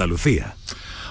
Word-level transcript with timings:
Andalucía. 0.00 0.54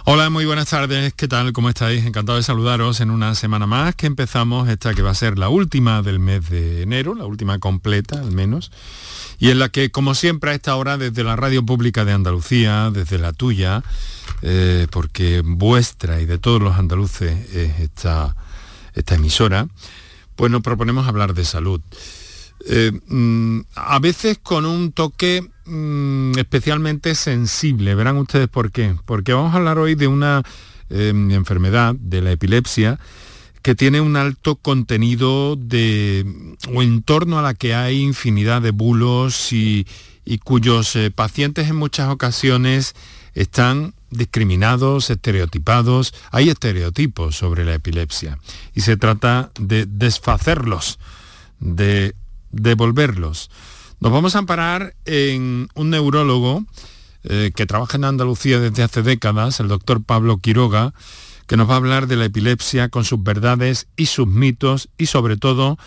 Hola, 0.06 0.32
muy 0.32 0.46
buenas 0.48 0.70
tardes. 0.70 1.14
¿Qué 1.14 1.28
tal? 1.28 1.54
¿Cómo 1.54 1.70
estáis? 1.70 2.04
Encantado 2.06 2.40
de 2.40 2.44
saludaros 2.44 3.02
en 3.02 3.12
una 3.12 3.36
semana 3.36 3.68
más 3.68 3.94
que 3.94 4.08
empezamos 4.08 4.68
esta 4.68 4.96
que 4.96 5.04
va 5.04 5.12
a 5.12 5.14
ser 5.14 5.38
la 5.38 5.48
última 5.48 6.02
del 6.02 6.18
mes 6.18 6.50
de 6.50 6.82
enero, 6.82 7.14
la 7.14 7.28
última 7.28 7.60
completa 7.60 8.20
al 8.20 8.32
menos, 8.32 8.72
y 9.38 9.52
en 9.52 9.60
la 9.60 9.70
que, 9.70 9.92
como 9.92 10.16
siempre, 10.16 10.50
a 10.50 10.54
esta 10.56 10.76
hora, 10.76 10.98
desde 10.98 11.24
la 11.24 11.36
Radio 11.36 11.64
Pública 11.64 12.04
de 12.04 12.14
Andalucía, 12.14 12.90
desde 12.90 13.20
la 13.20 13.32
tuya, 13.32 13.84
eh, 14.42 14.88
porque 14.90 15.44
vuestra 15.46 16.20
y 16.20 16.26
de 16.26 16.40
todos 16.40 16.60
los 16.60 16.76
andaluces 16.76 17.54
es 17.54 17.80
esta, 17.80 18.36
esta 18.96 19.14
emisora, 19.14 19.68
pues 20.36 20.52
nos 20.52 20.64
proponemos 20.64 21.08
hablar 21.08 21.36
de 21.36 21.46
salud. 21.46 21.80
Eh, 22.68 22.92
mm, 23.08 23.62
a 23.76 24.00
veces 24.00 24.38
con 24.42 24.66
un 24.66 24.92
toque 24.92 25.48
mm, 25.66 26.38
especialmente 26.38 27.16
sensible. 27.16 27.96
Verán 27.96 28.18
ustedes 28.18 28.48
por 28.48 28.72
qué. 28.72 28.96
Porque 29.06 29.34
vamos 29.34 29.54
a 29.54 29.58
hablar 29.58 29.80
hoy 29.80 29.96
de 29.96 30.08
una 30.08 30.44
eh, 30.90 31.10
enfermedad, 31.10 31.96
de 31.96 32.22
la 32.22 32.32
epilepsia, 32.32 33.00
que 33.62 33.76
tiene 33.76 34.02
un 34.02 34.16
alto 34.16 34.56
contenido 34.56 35.56
de, 35.56 36.26
o 36.74 36.82
en 36.82 37.04
torno 37.04 37.40
a 37.40 37.42
la 37.42 37.54
que 37.54 37.76
hay 37.76 38.02
infinidad 38.02 38.62
de 38.62 38.72
bulos 38.72 39.52
y, 39.52 39.86
cuyos 40.44 40.96
eh, 40.96 41.10
pacientes 41.10 41.70
en 41.70 41.76
muchas 41.76 42.10
ocasiones 42.10 42.94
están 43.34 43.94
discriminados, 44.12 45.10
estereotipados. 45.10 46.14
Hay 46.32 46.50
estereotipos 46.50 47.36
sobre 47.36 47.66
la 47.66 47.76
epilepsia 47.76 48.38
y 48.74 48.82
se 48.82 48.96
trata 48.98 49.52
de 49.60 49.86
desfacerlos, 49.86 51.00
de 51.60 52.16
devolverlos. 52.52 53.50
Nos 54.00 54.12
vamos 54.12 54.36
a 54.36 54.40
amparar 54.40 54.96
en 55.06 55.70
un 55.76 55.90
neurólogo 55.90 56.64
eh, 57.24 57.52
que 57.54 57.66
trabaja 57.66 57.98
en 57.98 58.06
Andalucía 58.06 58.60
desde 58.60 58.84
hace 58.84 59.02
décadas, 59.02 59.60
el 59.60 59.68
doctor 59.68 60.04
Pablo 60.04 60.38
Quiroga, 60.38 60.94
que 61.48 61.58
nos 61.58 61.70
va 61.70 61.74
a 61.74 61.78
hablar 61.78 62.08
de 62.08 62.16
la 62.16 62.26
epilepsia 62.26 62.90
con 62.90 63.04
sus 63.04 63.22
verdades 63.22 63.88
y 63.98 64.06
sus 64.06 64.28
mitos 64.28 64.90
y 64.98 65.08
sobre 65.08 65.36
todo 65.36 65.78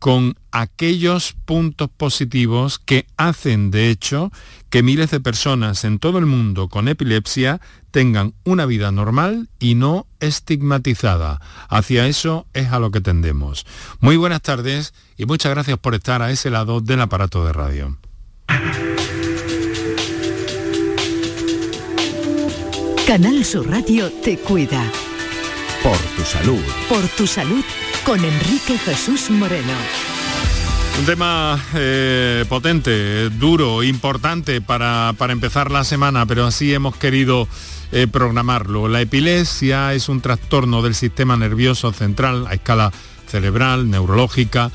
con 0.00 0.34
aquellos 0.50 1.34
puntos 1.44 1.90
positivos 1.94 2.78
que 2.78 3.06
hacen, 3.18 3.70
de 3.70 3.90
hecho, 3.90 4.32
que 4.70 4.82
miles 4.82 5.10
de 5.10 5.20
personas 5.20 5.84
en 5.84 5.98
todo 5.98 6.18
el 6.18 6.24
mundo 6.26 6.68
con 6.68 6.88
epilepsia 6.88 7.60
tengan 7.90 8.34
una 8.44 8.66
vida 8.66 8.92
normal 8.92 9.48
y 9.58 9.74
no 9.74 10.06
estigmatizada. 10.20 11.40
Hacia 11.68 12.06
eso 12.06 12.46
es 12.54 12.72
a 12.72 12.78
lo 12.78 12.90
que 12.90 13.00
tendemos. 13.00 13.66
Muy 14.00 14.16
buenas 14.16 14.42
tardes 14.42 14.94
y 15.16 15.26
muchas 15.26 15.52
gracias 15.52 15.78
por 15.78 15.94
estar 15.94 16.22
a 16.22 16.30
ese 16.30 16.50
lado 16.50 16.80
del 16.80 17.00
aparato 17.00 17.44
de 17.44 17.52
radio. 17.52 17.98
Canal 23.06 23.44
Sur 23.44 23.68
Radio 23.68 24.10
te 24.22 24.38
cuida. 24.38 24.84
Por 25.82 25.98
tu 26.16 26.22
salud. 26.22 26.62
Por 26.88 27.08
tu 27.08 27.26
salud 27.26 27.64
con 28.04 28.24
Enrique 28.24 28.78
Jesús 28.78 29.30
Moreno. 29.30 29.74
Un 30.98 31.06
tema 31.06 31.58
eh, 31.74 32.44
potente, 32.48 33.30
duro, 33.30 33.82
importante 33.82 34.60
para, 34.60 35.14
para, 35.16 35.32
empezar 35.32 35.70
la 35.70 35.84
semana, 35.84 36.26
pero 36.26 36.44
así 36.46 36.74
hemos 36.74 36.94
querido 36.96 37.48
eh, 37.92 38.06
programarlo. 38.06 38.86
La 38.88 39.00
epilepsia 39.00 39.94
es 39.94 40.08
un 40.08 40.20
trastorno 40.20 40.82
del 40.82 40.94
sistema 40.94 41.36
nervioso 41.36 41.92
central 41.92 42.46
a 42.46 42.54
escala 42.54 42.92
cerebral, 43.26 43.90
neurológica, 43.90 44.70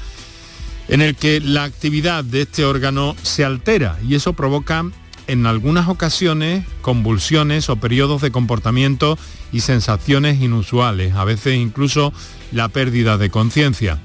en 0.88 1.02
el 1.02 1.16
que 1.16 1.40
la 1.40 1.64
actividad 1.64 2.24
de 2.24 2.42
este 2.42 2.66
órgano 2.66 3.16
se 3.22 3.46
altera 3.46 3.98
y 4.08 4.16
eso 4.16 4.34
provoca 4.34 4.86
en 5.28 5.46
algunas 5.46 5.88
ocasiones 5.88 6.66
convulsiones 6.82 7.70
o 7.70 7.78
periodos 7.78 8.22
de 8.22 8.32
comportamiento 8.32 9.18
y 9.52 9.62
sensaciones 9.62 10.42
inusuales, 10.42 11.16
a 11.16 11.24
veces 11.24 11.56
incluso 11.56 12.14
la 12.52 12.70
pérdida 12.70 13.18
de 13.18 13.30
conciencia. 13.30 14.00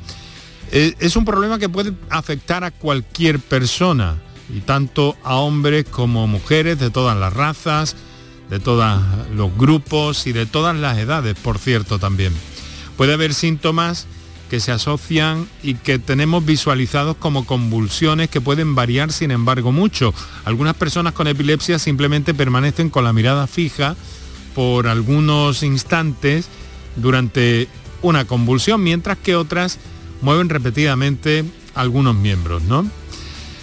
Eh, 0.72 0.94
es 1.00 1.16
un 1.16 1.24
problema 1.24 1.58
que 1.58 1.68
puede 1.68 1.92
afectar 2.10 2.64
a 2.64 2.70
cualquier 2.70 3.40
persona, 3.40 4.16
y 4.54 4.60
tanto 4.60 5.16
a 5.22 5.36
hombres 5.36 5.84
como 5.88 6.26
mujeres 6.26 6.78
de 6.78 6.90
todas 6.90 7.16
las 7.16 7.32
razas, 7.32 7.96
de 8.48 8.58
todos 8.58 9.00
los 9.34 9.56
grupos 9.56 10.26
y 10.26 10.32
de 10.32 10.46
todas 10.46 10.76
las 10.76 10.98
edades, 10.98 11.36
por 11.36 11.58
cierto, 11.58 11.98
también. 11.98 12.32
Puede 12.96 13.14
haber 13.14 13.32
síntomas 13.32 14.06
que 14.50 14.58
se 14.58 14.72
asocian 14.72 15.48
y 15.62 15.74
que 15.74 16.00
tenemos 16.00 16.44
visualizados 16.44 17.16
como 17.16 17.46
convulsiones 17.46 18.28
que 18.28 18.40
pueden 18.40 18.74
variar 18.74 19.12
sin 19.12 19.30
embargo 19.30 19.70
mucho. 19.70 20.12
Algunas 20.44 20.74
personas 20.74 21.12
con 21.12 21.28
epilepsia 21.28 21.78
simplemente 21.78 22.34
permanecen 22.34 22.90
con 22.90 23.04
la 23.04 23.12
mirada 23.12 23.46
fija 23.46 23.94
por 24.56 24.88
algunos 24.88 25.62
instantes 25.62 26.48
durante 26.96 27.68
una 28.02 28.24
convulsión, 28.24 28.82
mientras 28.82 29.16
que 29.18 29.36
otras 29.36 29.78
mueven 30.20 30.48
repetidamente 30.48 31.44
algunos 31.74 32.14
miembros, 32.14 32.62
¿no? 32.62 32.86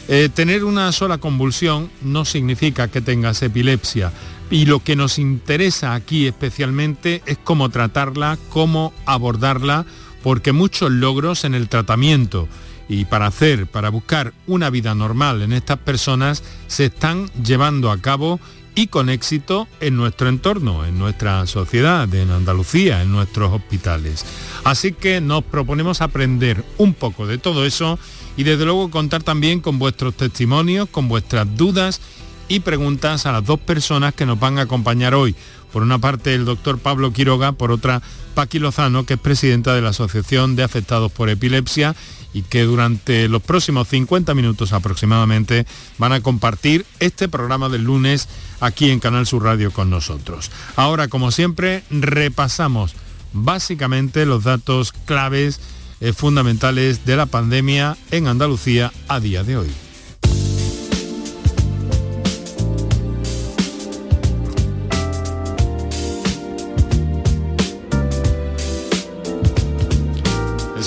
Eh, 0.09 0.29
tener 0.33 0.63
una 0.63 0.91
sola 0.93 1.17
convulsión 1.17 1.89
no 2.01 2.23
significa 2.23 2.87
que 2.87 3.01
tengas 3.01 3.41
epilepsia 3.41 4.13
y 4.49 4.65
lo 4.65 4.79
que 4.81 4.95
nos 4.95 5.19
interesa 5.19 5.93
aquí 5.93 6.27
especialmente 6.27 7.21
es 7.25 7.37
cómo 7.43 7.69
tratarla, 7.69 8.37
cómo 8.49 8.93
abordarla, 9.05 9.85
porque 10.23 10.53
muchos 10.53 10.91
logros 10.91 11.43
en 11.43 11.53
el 11.53 11.67
tratamiento 11.67 12.47
y 12.89 13.05
para 13.05 13.27
hacer, 13.27 13.67
para 13.67 13.89
buscar 13.89 14.33
una 14.45 14.69
vida 14.69 14.95
normal 14.95 15.41
en 15.41 15.51
estas 15.51 15.77
personas 15.79 16.41
se 16.67 16.85
están 16.85 17.29
llevando 17.43 17.91
a 17.91 17.99
cabo 17.99 18.39
y 18.77 18.87
con 18.87 19.09
éxito 19.09 19.67
en 19.79 19.97
nuestro 19.97 20.29
entorno, 20.29 20.85
en 20.85 20.99
nuestra 20.99 21.47
sociedad, 21.47 22.13
en 22.13 22.29
Andalucía, 22.29 23.01
en 23.01 23.11
nuestros 23.11 23.51
hospitales. 23.51 24.23
Así 24.63 24.91
que 24.91 25.19
nos 25.19 25.43
proponemos 25.43 26.01
aprender 26.01 26.63
un 26.77 26.93
poco 26.93 27.25
de 27.25 27.39
todo 27.39 27.65
eso 27.65 27.97
y 28.37 28.43
desde 28.43 28.65
luego 28.65 28.91
contar 28.91 29.23
también 29.23 29.61
con 29.61 29.79
vuestros 29.79 30.13
testimonios, 30.15 30.87
con 30.89 31.07
vuestras 31.07 31.47
dudas 31.57 32.01
y 32.49 32.59
preguntas 32.59 33.25
a 33.25 33.31
las 33.31 33.43
dos 33.43 33.59
personas 33.59 34.13
que 34.13 34.27
nos 34.27 34.39
van 34.39 34.59
a 34.59 34.61
acompañar 34.61 35.15
hoy. 35.15 35.35
Por 35.73 35.81
una 35.81 35.97
parte 35.97 36.35
el 36.35 36.45
doctor 36.45 36.77
Pablo 36.77 37.11
Quiroga, 37.11 37.53
por 37.53 37.71
otra 37.71 38.03
Paqui 38.35 38.59
Lozano, 38.59 39.07
que 39.07 39.15
es 39.15 39.19
presidenta 39.19 39.73
de 39.73 39.81
la 39.81 39.89
Asociación 39.89 40.55
de 40.55 40.61
Afectados 40.61 41.11
por 41.11 41.31
Epilepsia 41.31 41.95
y 42.33 42.43
que 42.43 42.63
durante 42.63 43.27
los 43.27 43.41
próximos 43.41 43.87
50 43.87 44.33
minutos 44.33 44.73
aproximadamente 44.73 45.65
van 45.97 46.13
a 46.13 46.21
compartir 46.21 46.85
este 46.99 47.27
programa 47.27 47.69
del 47.69 47.83
lunes 47.83 48.27
aquí 48.59 48.91
en 48.91 48.99
Canal 48.99 49.25
Sur 49.25 49.43
Radio 49.43 49.71
con 49.71 49.89
nosotros. 49.89 50.51
Ahora, 50.75 51.07
como 51.07 51.31
siempre, 51.31 51.83
repasamos 51.89 52.93
básicamente 53.33 54.25
los 54.25 54.43
datos 54.43 54.91
claves 55.05 55.59
eh, 55.99 56.13
fundamentales 56.13 57.05
de 57.05 57.15
la 57.15 57.25
pandemia 57.25 57.97
en 58.11 58.27
Andalucía 58.27 58.91
a 59.07 59.19
día 59.19 59.43
de 59.43 59.57
hoy. 59.57 59.86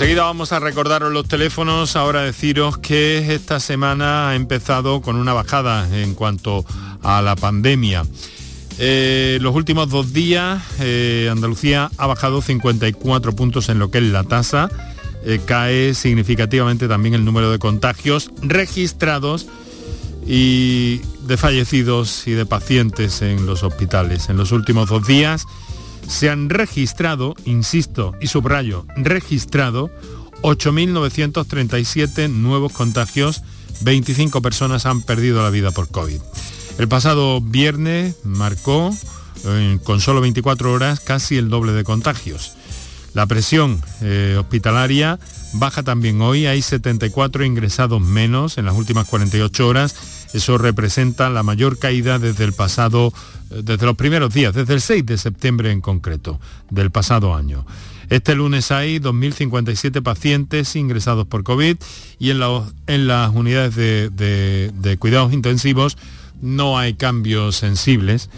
Enseguida 0.00 0.22
vamos 0.22 0.50
a 0.52 0.60
recordaros 0.60 1.12
los 1.12 1.28
teléfonos, 1.28 1.94
ahora 1.94 2.22
deciros 2.22 2.78
que 2.78 3.34
esta 3.34 3.60
semana 3.60 4.30
ha 4.30 4.34
empezado 4.34 5.02
con 5.02 5.16
una 5.16 5.34
bajada 5.34 5.86
en 5.94 6.14
cuanto 6.14 6.64
a 7.02 7.20
la 7.20 7.36
pandemia. 7.36 8.06
Eh, 8.78 9.36
los 9.42 9.54
últimos 9.54 9.90
dos 9.90 10.14
días 10.14 10.62
eh, 10.80 11.28
Andalucía 11.30 11.90
ha 11.98 12.06
bajado 12.06 12.40
54 12.40 13.36
puntos 13.36 13.68
en 13.68 13.78
lo 13.78 13.90
que 13.90 13.98
es 13.98 14.04
la 14.04 14.24
tasa, 14.24 14.70
eh, 15.26 15.38
cae 15.44 15.92
significativamente 15.92 16.88
también 16.88 17.14
el 17.14 17.26
número 17.26 17.50
de 17.50 17.58
contagios 17.58 18.30
registrados 18.40 19.48
y 20.26 21.02
de 21.26 21.36
fallecidos 21.36 22.26
y 22.26 22.30
de 22.30 22.46
pacientes 22.46 23.20
en 23.20 23.44
los 23.44 23.62
hospitales. 23.62 24.30
En 24.30 24.38
los 24.38 24.50
últimos 24.50 24.88
dos 24.88 25.06
días 25.06 25.44
se 26.08 26.30
han 26.30 26.50
registrado, 26.50 27.34
insisto 27.44 28.14
y 28.20 28.26
subrayo, 28.26 28.86
registrado 28.96 29.90
8.937 30.42 32.30
nuevos 32.30 32.72
contagios, 32.72 33.42
25 33.82 34.42
personas 34.42 34.86
han 34.86 35.02
perdido 35.02 35.42
la 35.42 35.50
vida 35.50 35.70
por 35.70 35.88
COVID. 35.88 36.20
El 36.78 36.88
pasado 36.88 37.40
viernes 37.40 38.16
marcó, 38.24 38.94
eh, 39.44 39.78
con 39.84 40.00
solo 40.00 40.20
24 40.20 40.72
horas, 40.72 41.00
casi 41.00 41.36
el 41.36 41.50
doble 41.50 41.72
de 41.72 41.84
contagios. 41.84 42.52
La 43.12 43.26
presión 43.26 43.82
eh, 44.02 44.36
hospitalaria 44.38 45.18
baja 45.52 45.82
también 45.82 46.20
hoy, 46.20 46.46
hay 46.46 46.62
74 46.62 47.44
ingresados 47.44 48.00
menos 48.00 48.56
en 48.58 48.66
las 48.66 48.74
últimas 48.76 49.06
48 49.06 49.66
horas. 49.66 49.94
Eso 50.32 50.58
representa 50.58 51.30
la 51.30 51.42
mayor 51.42 51.78
caída 51.78 52.18
desde 52.18 52.44
el 52.44 52.52
pasado 52.52 53.12
desde 53.50 53.84
los 53.84 53.96
primeros 53.96 54.32
días, 54.32 54.54
desde 54.54 54.74
el 54.74 54.80
6 54.80 55.04
de 55.04 55.18
septiembre 55.18 55.72
en 55.72 55.80
concreto, 55.80 56.40
del 56.70 56.90
pasado 56.90 57.34
año. 57.34 57.66
Este 58.08 58.34
lunes 58.34 58.70
hay 58.72 58.98
2.057 58.98 60.02
pacientes 60.02 60.74
ingresados 60.74 61.26
por 61.26 61.44
COVID 61.44 61.76
y 62.18 62.30
en, 62.30 62.40
en 62.86 63.06
las 63.06 63.34
unidades 63.34 63.76
de, 63.76 64.96
cuidados 64.98 65.32
intensivos 65.32 65.96
no 66.40 66.78
hay 66.78 66.94
cambios 66.94 67.56
sensibles. 67.56 68.30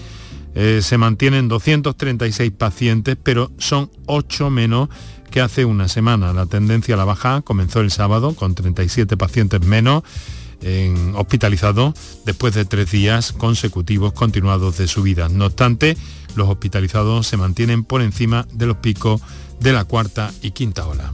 eh, 0.55 0.81
se 0.83 0.99
mantienen 0.99 1.49
236 1.49 2.53
pacientes, 2.53 3.17
pero 3.23 3.51
son 3.57 3.91
8 4.05 4.51
menos 4.51 4.91
que 5.31 5.41
hace 5.41 5.65
una 5.65 5.89
semana. 5.89 6.35
La 6.35 6.45
tendencia 6.45 6.95
a 6.95 6.99
la 6.99 7.07
baja 7.07 7.41
comenzó 7.41 7.81
el 7.81 7.91
sábado 7.91 8.35
con 8.35 8.55
37 8.55 9.17
pacientes 9.17 9.63
menos 9.63 10.03
en 10.63 11.15
hospitalizados 11.15 11.95
después 12.25 12.55
de 12.55 12.65
tres 12.65 12.91
días 12.91 13.33
consecutivos 13.33 14.13
continuados 14.13 14.79
de 14.79 14.89
subida. 14.89 15.29
No 15.29 15.47
obstante, 15.47 15.97
los 16.35 16.49
hospitalizados 16.49 17.27
se 17.27 17.37
mantienen 17.37 17.85
por 17.85 18.03
encima 18.03 18.47
de 18.53 18.67
los 18.67 18.77
picos 18.79 19.21
de 19.61 19.73
la 19.73 19.85
cuarta 19.85 20.33
y 20.43 20.53
quinta 20.53 20.87
ola. 20.87 21.13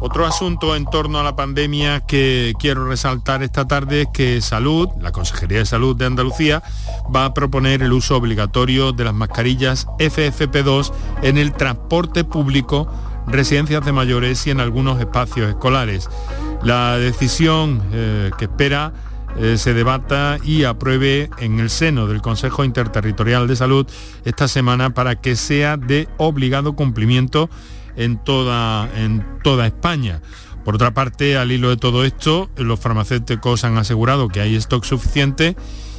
Otro 0.00 0.26
asunto 0.26 0.76
en 0.76 0.86
torno 0.86 1.20
a 1.20 1.22
la 1.22 1.36
pandemia 1.36 2.00
que 2.00 2.54
quiero 2.58 2.86
resaltar 2.86 3.42
esta 3.42 3.68
tarde 3.68 4.02
es 4.02 4.08
que 4.08 4.40
Salud, 4.40 4.88
la 4.98 5.12
Consejería 5.12 5.58
de 5.58 5.66
Salud 5.66 5.94
de 5.94 6.06
Andalucía, 6.06 6.62
va 7.14 7.26
a 7.26 7.34
proponer 7.34 7.82
el 7.82 7.92
uso 7.92 8.16
obligatorio 8.16 8.92
de 8.92 9.04
las 9.04 9.12
mascarillas 9.12 9.86
FFP2 9.98 10.92
en 11.22 11.36
el 11.36 11.52
transporte 11.52 12.24
público, 12.24 12.90
residencias 13.26 13.84
de 13.84 13.92
mayores 13.92 14.46
y 14.46 14.50
en 14.50 14.60
algunos 14.60 14.98
espacios 15.00 15.50
escolares. 15.50 16.08
La 16.62 16.96
decisión 16.96 17.82
eh, 17.92 18.30
que 18.38 18.46
espera 18.46 18.94
eh, 19.36 19.58
se 19.58 19.74
debata 19.74 20.38
y 20.42 20.64
apruebe 20.64 21.28
en 21.38 21.60
el 21.60 21.68
seno 21.68 22.06
del 22.06 22.22
Consejo 22.22 22.64
Interterritorial 22.64 23.46
de 23.46 23.56
Salud 23.56 23.86
esta 24.24 24.48
semana 24.48 24.90
para 24.90 25.16
que 25.20 25.36
sea 25.36 25.76
de 25.76 26.08
obligado 26.16 26.74
cumplimiento 26.74 27.50
en 28.00 28.16
toda, 28.18 28.90
en 28.96 29.24
toda 29.42 29.66
España. 29.66 30.22
Por 30.64 30.74
otra 30.74 30.92
parte, 30.92 31.36
al 31.36 31.52
hilo 31.52 31.70
de 31.70 31.76
todo 31.76 32.04
esto, 32.04 32.50
los 32.56 32.80
farmacéuticos 32.80 33.64
han 33.64 33.76
asegurado 33.76 34.28
que 34.28 34.40
hay 34.40 34.56
stock 34.56 34.84
suficiente 34.84 35.56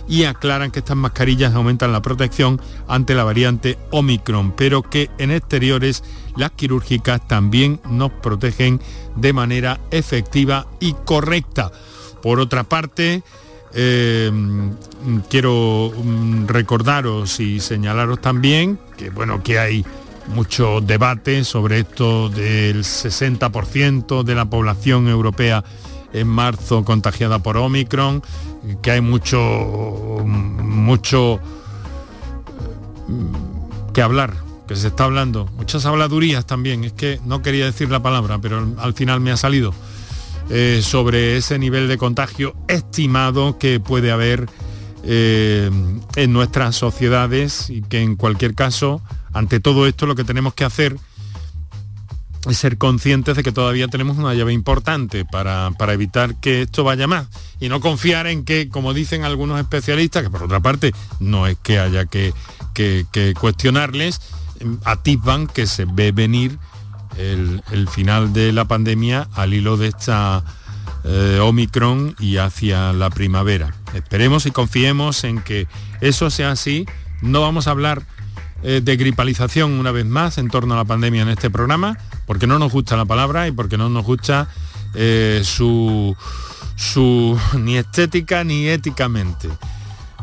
y 0.07 0.23
aclaran 0.23 0.71
que 0.71 0.79
estas 0.79 0.97
mascarillas 0.97 1.53
aumentan 1.53 1.91
la 1.91 2.01
protección 2.01 2.59
ante 2.87 3.15
la 3.15 3.23
variante 3.23 3.77
Omicron, 3.91 4.51
pero 4.55 4.81
que 4.81 5.09
en 5.19 5.31
exteriores 5.31 6.03
las 6.35 6.51
quirúrgicas 6.51 7.27
también 7.27 7.79
nos 7.89 8.11
protegen 8.11 8.81
de 9.15 9.33
manera 9.33 9.79
efectiva 9.91 10.67
y 10.79 10.93
correcta. 11.05 11.71
Por 12.21 12.39
otra 12.39 12.63
parte, 12.63 13.23
eh, 13.73 14.31
quiero 15.29 15.91
mm, 15.95 16.47
recordaros 16.47 17.39
y 17.39 17.59
señalaros 17.59 18.19
también 18.19 18.77
que 18.97 19.09
bueno 19.09 19.41
que 19.43 19.59
hay 19.59 19.85
mucho 20.27 20.81
debate 20.81 21.43
sobre 21.43 21.79
esto 21.79 22.29
del 22.29 22.83
60% 22.83 24.23
de 24.23 24.35
la 24.35 24.45
población 24.45 25.07
europea 25.07 25.63
en 26.13 26.27
marzo 26.27 26.83
contagiada 26.83 27.39
por 27.39 27.57
Omicron, 27.57 28.21
que 28.81 28.91
hay 28.91 29.01
mucho, 29.01 29.39
mucho 30.23 31.39
mm, 33.07 33.91
que 33.93 34.01
hablar, 34.01 34.33
que 34.67 34.75
se 34.75 34.87
está 34.87 35.05
hablando, 35.05 35.47
muchas 35.57 35.85
habladurías 35.85 36.45
también, 36.45 36.83
es 36.83 36.93
que 36.93 37.19
no 37.25 37.41
quería 37.41 37.65
decir 37.65 37.89
la 37.89 38.01
palabra, 38.01 38.39
pero 38.39 38.67
al 38.77 38.93
final 38.93 39.19
me 39.19 39.31
ha 39.31 39.37
salido, 39.37 39.73
eh, 40.49 40.81
sobre 40.83 41.37
ese 41.37 41.57
nivel 41.59 41.87
de 41.87 41.97
contagio 41.97 42.55
estimado 42.67 43.57
que 43.57 43.79
puede 43.79 44.11
haber 44.11 44.49
eh, 45.03 45.71
en 46.15 46.33
nuestras 46.33 46.75
sociedades 46.75 47.69
y 47.69 47.81
que 47.81 48.01
en 48.01 48.15
cualquier 48.15 48.53
caso 48.53 49.01
ante 49.33 49.59
todo 49.59 49.87
esto 49.87 50.05
lo 50.05 50.15
que 50.15 50.23
tenemos 50.23 50.53
que 50.53 50.63
hacer 50.63 50.97
es 52.49 52.57
ser 52.57 52.77
conscientes 52.77 53.35
de 53.35 53.43
que 53.43 53.51
todavía 53.51 53.87
tenemos 53.87 54.17
una 54.17 54.33
llave 54.33 54.53
importante 54.53 55.25
para, 55.25 55.71
evitar 55.89 56.35
que 56.35 56.63
esto 56.63 56.83
vaya 56.83 57.07
más 57.07 57.27
y 57.59 57.69
no 57.69 57.81
confiar 57.81 58.25
en 58.27 58.45
que, 58.45 58.67
como 58.69 58.93
dicen 58.93 59.23
algunos 59.23 59.59
especialistas, 59.59 60.23
que 60.23 60.29
por 60.29 60.43
otra 60.43 60.59
parte 60.59 60.91
no 61.19 61.45
es 61.45 61.57
que 61.61 61.79
haya 61.79 62.05
que, 62.05 62.33
cuestionarles, 63.39 64.21
atisban 64.85 65.47
que 65.47 65.67
se 65.67 65.85
ve 65.85 66.11
venir 66.11 66.57
el, 67.17 67.87
final 67.89 68.33
de 68.33 68.51
la 68.51 68.65
pandemia 68.65 69.27
al 69.35 69.53
hilo 69.53 69.77
de 69.77 69.87
esta 69.87 70.43
eh, 71.03 71.39
Omicron 71.41 72.15
y 72.19 72.37
hacia 72.37 72.91
la 72.93 73.11
primavera. 73.11 73.75
Esperemos 73.93 74.47
y 74.47 74.51
confiemos 74.51 75.23
en 75.23 75.41
que 75.41 75.67
eso 75.99 76.31
sea 76.31 76.51
así. 76.51 76.85
No 77.21 77.41
vamos 77.41 77.67
a 77.67 77.71
hablar 77.71 78.03
eh, 78.63 78.81
de 78.83 78.95
gripalización 78.95 79.73
una 79.73 79.91
vez 79.91 80.05
más 80.05 80.37
en 80.37 80.49
torno 80.49 80.75
a 80.75 80.77
la 80.77 80.85
pandemia 80.85 81.23
en 81.23 81.29
este 81.29 81.49
programa, 81.49 81.97
porque 82.25 82.47
no 82.47 82.59
nos 82.59 82.71
gusta 82.71 82.95
la 82.95 83.05
palabra 83.05 83.47
y 83.47 83.51
porque 83.51 83.77
no 83.77 83.89
nos 83.89 84.05
gusta 84.05 84.47
eh, 84.93 85.41
su, 85.43 86.15
su, 86.75 87.39
ni 87.57 87.77
estética 87.77 88.43
ni 88.43 88.67
éticamente, 88.67 89.49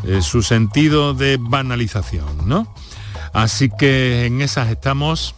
eh, 0.05 0.23
su 0.23 0.43
sentido 0.43 1.15
de 1.15 1.39
banalización, 1.41 2.47
¿no? 2.47 2.73
Así 3.33 3.71
que 3.77 4.27
en 4.27 4.41
esas 4.41 4.71
estamos, 4.71 5.35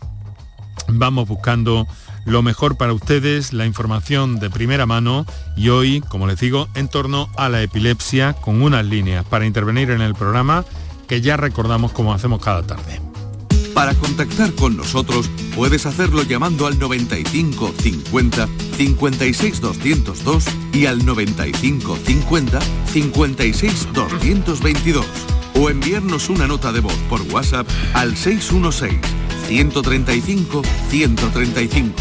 vamos 0.88 1.26
buscando 1.26 1.86
lo 2.24 2.42
mejor 2.42 2.76
para 2.76 2.92
ustedes, 2.92 3.52
la 3.52 3.66
información 3.66 4.38
de 4.40 4.50
primera 4.50 4.86
mano 4.86 5.24
y 5.56 5.70
hoy, 5.70 6.00
como 6.02 6.26
les 6.26 6.38
digo, 6.38 6.68
en 6.74 6.88
torno 6.88 7.30
a 7.36 7.48
la 7.48 7.62
epilepsia 7.62 8.34
con 8.34 8.62
unas 8.62 8.84
líneas 8.84 9.24
para 9.24 9.46
intervenir 9.46 9.90
en 9.90 10.02
el 10.02 10.14
programa 10.14 10.64
que 11.10 11.20
ya 11.20 11.36
recordamos 11.36 11.90
como 11.90 12.14
hacemos 12.14 12.40
cada 12.40 12.62
tarde. 12.62 13.00
Para 13.74 13.94
contactar 13.94 14.54
con 14.54 14.76
nosotros 14.76 15.28
puedes 15.56 15.84
hacerlo 15.84 16.22
llamando 16.22 16.68
al 16.68 16.78
95 16.78 17.74
50 17.76 18.48
56 18.76 19.60
202 19.60 20.44
y 20.72 20.86
al 20.86 21.04
95 21.04 21.96
50 21.96 22.60
56 22.92 23.88
222 23.92 25.04
o 25.56 25.68
enviarnos 25.68 26.28
una 26.28 26.46
nota 26.46 26.70
de 26.70 26.78
voz 26.78 26.94
por 27.08 27.22
WhatsApp 27.22 27.66
al 27.94 28.16
616 28.16 29.00
135 29.48 30.62
135 30.90 31.92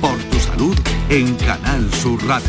por 0.00 0.16
tu 0.16 0.40
salud 0.40 0.78
en 1.10 1.34
Canal 1.34 1.92
Sur 1.92 2.26
Radio. 2.26 2.48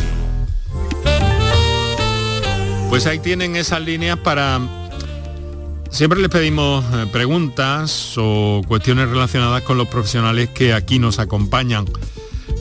Pues 2.88 3.04
ahí 3.06 3.18
tienen 3.18 3.56
esas 3.56 3.82
líneas 3.82 4.16
para 4.20 4.85
Siempre 5.90 6.20
les 6.20 6.28
pedimos 6.28 6.84
eh, 6.92 7.06
preguntas 7.10 8.14
o 8.18 8.62
cuestiones 8.66 9.08
relacionadas 9.08 9.62
con 9.62 9.78
los 9.78 9.88
profesionales 9.88 10.50
que 10.50 10.74
aquí 10.74 10.98
nos 10.98 11.18
acompañan, 11.18 11.86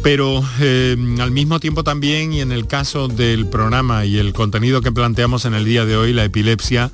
pero 0.03 0.43
eh, 0.61 0.95
al 1.19 1.31
mismo 1.31 1.59
tiempo 1.59 1.83
también, 1.83 2.31
y 2.33 2.41
en 2.41 2.51
el 2.51 2.67
caso 2.67 3.07
del 3.07 3.47
programa 3.47 4.05
y 4.05 4.17
el 4.17 4.31
contenido 4.33 4.81
que 4.81 4.91
planteamos 4.91 5.45
en 5.45 5.53
el 5.53 5.65
día 5.65 5.85
de 5.85 5.97
hoy, 5.97 6.13
la 6.13 6.23
epilepsia, 6.23 6.91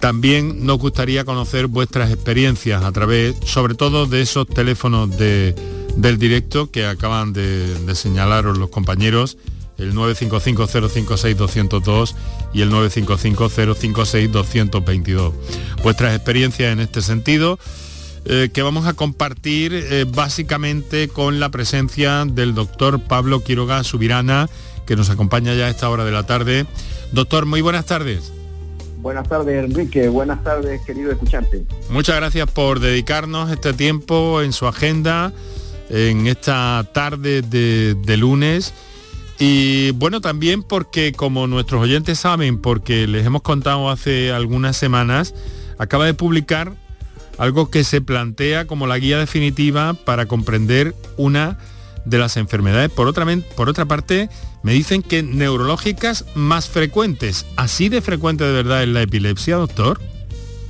también 0.00 0.66
nos 0.66 0.78
gustaría 0.78 1.24
conocer 1.24 1.66
vuestras 1.66 2.10
experiencias 2.10 2.82
a 2.82 2.92
través, 2.92 3.36
sobre 3.46 3.74
todo, 3.74 4.04
de 4.04 4.20
esos 4.20 4.46
teléfonos 4.46 5.16
del 5.16 6.18
directo 6.18 6.70
que 6.70 6.84
acaban 6.84 7.32
de, 7.32 7.78
de 7.78 7.94
señalaros 7.94 8.58
los 8.58 8.68
compañeros 8.68 9.38
el 9.78 9.94
955-056-202 9.94 12.14
y 12.52 12.62
el 12.62 12.70
955-056-222. 12.70 15.32
Vuestras 15.82 16.14
experiencias 16.14 16.72
en 16.72 16.78
este 16.80 17.00
sentido, 17.02 17.58
eh, 18.26 18.48
que 18.52 18.62
vamos 18.62 18.86
a 18.86 18.94
compartir 18.94 19.74
eh, 19.74 20.06
básicamente 20.08 21.08
con 21.08 21.40
la 21.40 21.50
presencia 21.50 22.24
del 22.24 22.54
doctor 22.54 23.00
Pablo 23.00 23.40
Quiroga 23.40 23.84
Subirana, 23.84 24.48
que 24.86 24.96
nos 24.96 25.10
acompaña 25.10 25.52
ya 25.54 25.66
a 25.66 25.70
esta 25.70 25.90
hora 25.90 26.04
de 26.04 26.12
la 26.12 26.24
tarde. 26.24 26.66
Doctor, 27.12 27.46
muy 27.46 27.60
buenas 27.60 27.86
tardes. 27.86 28.32
Buenas 28.98 29.28
tardes, 29.28 29.62
Enrique. 29.62 30.08
Buenas 30.08 30.42
tardes, 30.42 30.80
querido 30.86 31.12
escuchante. 31.12 31.62
Muchas 31.90 32.16
gracias 32.16 32.50
por 32.50 32.80
dedicarnos 32.80 33.50
este 33.50 33.74
tiempo 33.74 34.40
en 34.40 34.54
su 34.54 34.66
agenda, 34.66 35.30
en 35.90 36.26
esta 36.26 36.88
tarde 36.94 37.42
de 37.42 38.16
lunes 38.16 38.72
y 39.38 39.90
bueno, 39.92 40.20
también 40.20 40.62
porque 40.62 41.12
como 41.12 41.46
nuestros 41.46 41.82
oyentes 41.82 42.18
saben, 42.20 42.58
porque 42.58 43.06
les 43.06 43.26
hemos 43.26 43.42
contado 43.42 43.90
hace 43.90 44.32
algunas 44.32 44.76
semanas, 44.76 45.34
acaba 45.78 46.06
de 46.06 46.14
publicar 46.14 46.72
algo 47.38 47.68
que 47.70 47.82
se 47.82 48.00
plantea 48.00 48.66
como 48.66 48.86
la 48.86 48.98
guía 48.98 49.18
definitiva 49.18 49.94
para 49.94 50.26
comprender 50.26 50.94
una 51.16 51.58
de 52.04 52.18
las 52.18 52.36
enfermedades. 52.36 52.90
Por 52.90 53.08
otra, 53.08 53.26
por 53.56 53.68
otra 53.68 53.86
parte, 53.86 54.28
me 54.62 54.72
dicen 54.72 55.02
que 55.02 55.22
neurológicas 55.22 56.24
más 56.34 56.68
frecuentes. 56.68 57.46
¿Así 57.56 57.88
de 57.88 58.00
frecuente 58.02 58.44
de 58.44 58.52
verdad 58.52 58.82
es 58.82 58.88
la 58.88 59.02
epilepsia, 59.02 59.56
doctor? 59.56 60.00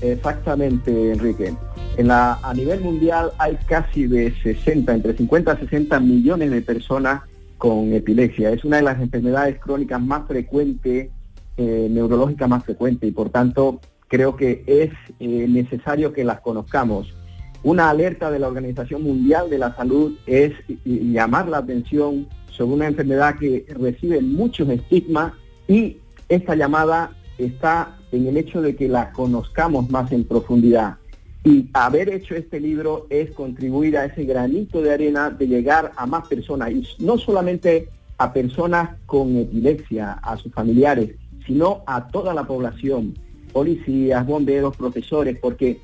Exactamente, 0.00 1.12
Enrique. 1.12 1.54
En 1.96 2.08
la, 2.08 2.38
a 2.42 2.54
nivel 2.54 2.80
mundial 2.80 3.32
hay 3.38 3.56
casi 3.66 4.06
de 4.06 4.34
60, 4.42 4.94
entre 4.94 5.16
50 5.16 5.52
a 5.52 5.58
60 5.58 6.00
millones 6.00 6.50
de 6.50 6.62
personas 6.62 7.22
con 7.64 7.94
epilepsia. 7.94 8.50
Es 8.50 8.62
una 8.62 8.76
de 8.76 8.82
las 8.82 9.00
enfermedades 9.00 9.58
crónicas 9.58 9.98
más 9.98 10.28
frecuentes, 10.28 11.08
eh, 11.56 11.88
neurológicas 11.90 12.46
más 12.46 12.62
frecuentes, 12.62 13.08
y 13.08 13.12
por 13.12 13.30
tanto 13.30 13.80
creo 14.06 14.36
que 14.36 14.62
es 14.66 14.90
eh, 15.18 15.46
necesario 15.48 16.12
que 16.12 16.24
las 16.24 16.40
conozcamos. 16.40 17.14
Una 17.62 17.88
alerta 17.88 18.30
de 18.30 18.38
la 18.38 18.48
Organización 18.48 19.02
Mundial 19.02 19.48
de 19.48 19.56
la 19.56 19.74
Salud 19.74 20.12
es 20.26 20.52
llamar 20.84 21.48
la 21.48 21.56
atención 21.56 22.28
sobre 22.50 22.74
una 22.74 22.86
enfermedad 22.86 23.38
que 23.38 23.64
recibe 23.70 24.20
muchos 24.20 24.68
estigmas 24.68 25.32
y 25.66 25.96
esta 26.28 26.54
llamada 26.56 27.12
está 27.38 27.96
en 28.12 28.26
el 28.26 28.36
hecho 28.36 28.60
de 28.60 28.76
que 28.76 28.88
la 28.90 29.10
conozcamos 29.12 29.88
más 29.88 30.12
en 30.12 30.24
profundidad. 30.24 30.96
Y 31.44 31.68
haber 31.74 32.08
hecho 32.08 32.34
este 32.34 32.58
libro 32.58 33.06
es 33.10 33.30
contribuir 33.32 33.98
a 33.98 34.06
ese 34.06 34.24
granito 34.24 34.80
de 34.80 34.92
arena 34.92 35.28
de 35.28 35.46
llegar 35.46 35.92
a 35.94 36.06
más 36.06 36.26
personas, 36.26 36.70
y 36.72 36.88
no 36.98 37.18
solamente 37.18 37.90
a 38.16 38.32
personas 38.32 38.96
con 39.04 39.36
epilepsia, 39.36 40.12
a 40.12 40.36
sus 40.38 40.52
familiares, 40.52 41.10
sino 41.46 41.82
a 41.86 42.08
toda 42.08 42.32
la 42.32 42.44
población, 42.44 43.14
policías, 43.52 44.26
bomberos, 44.26 44.74
profesores, 44.74 45.38
porque 45.38 45.80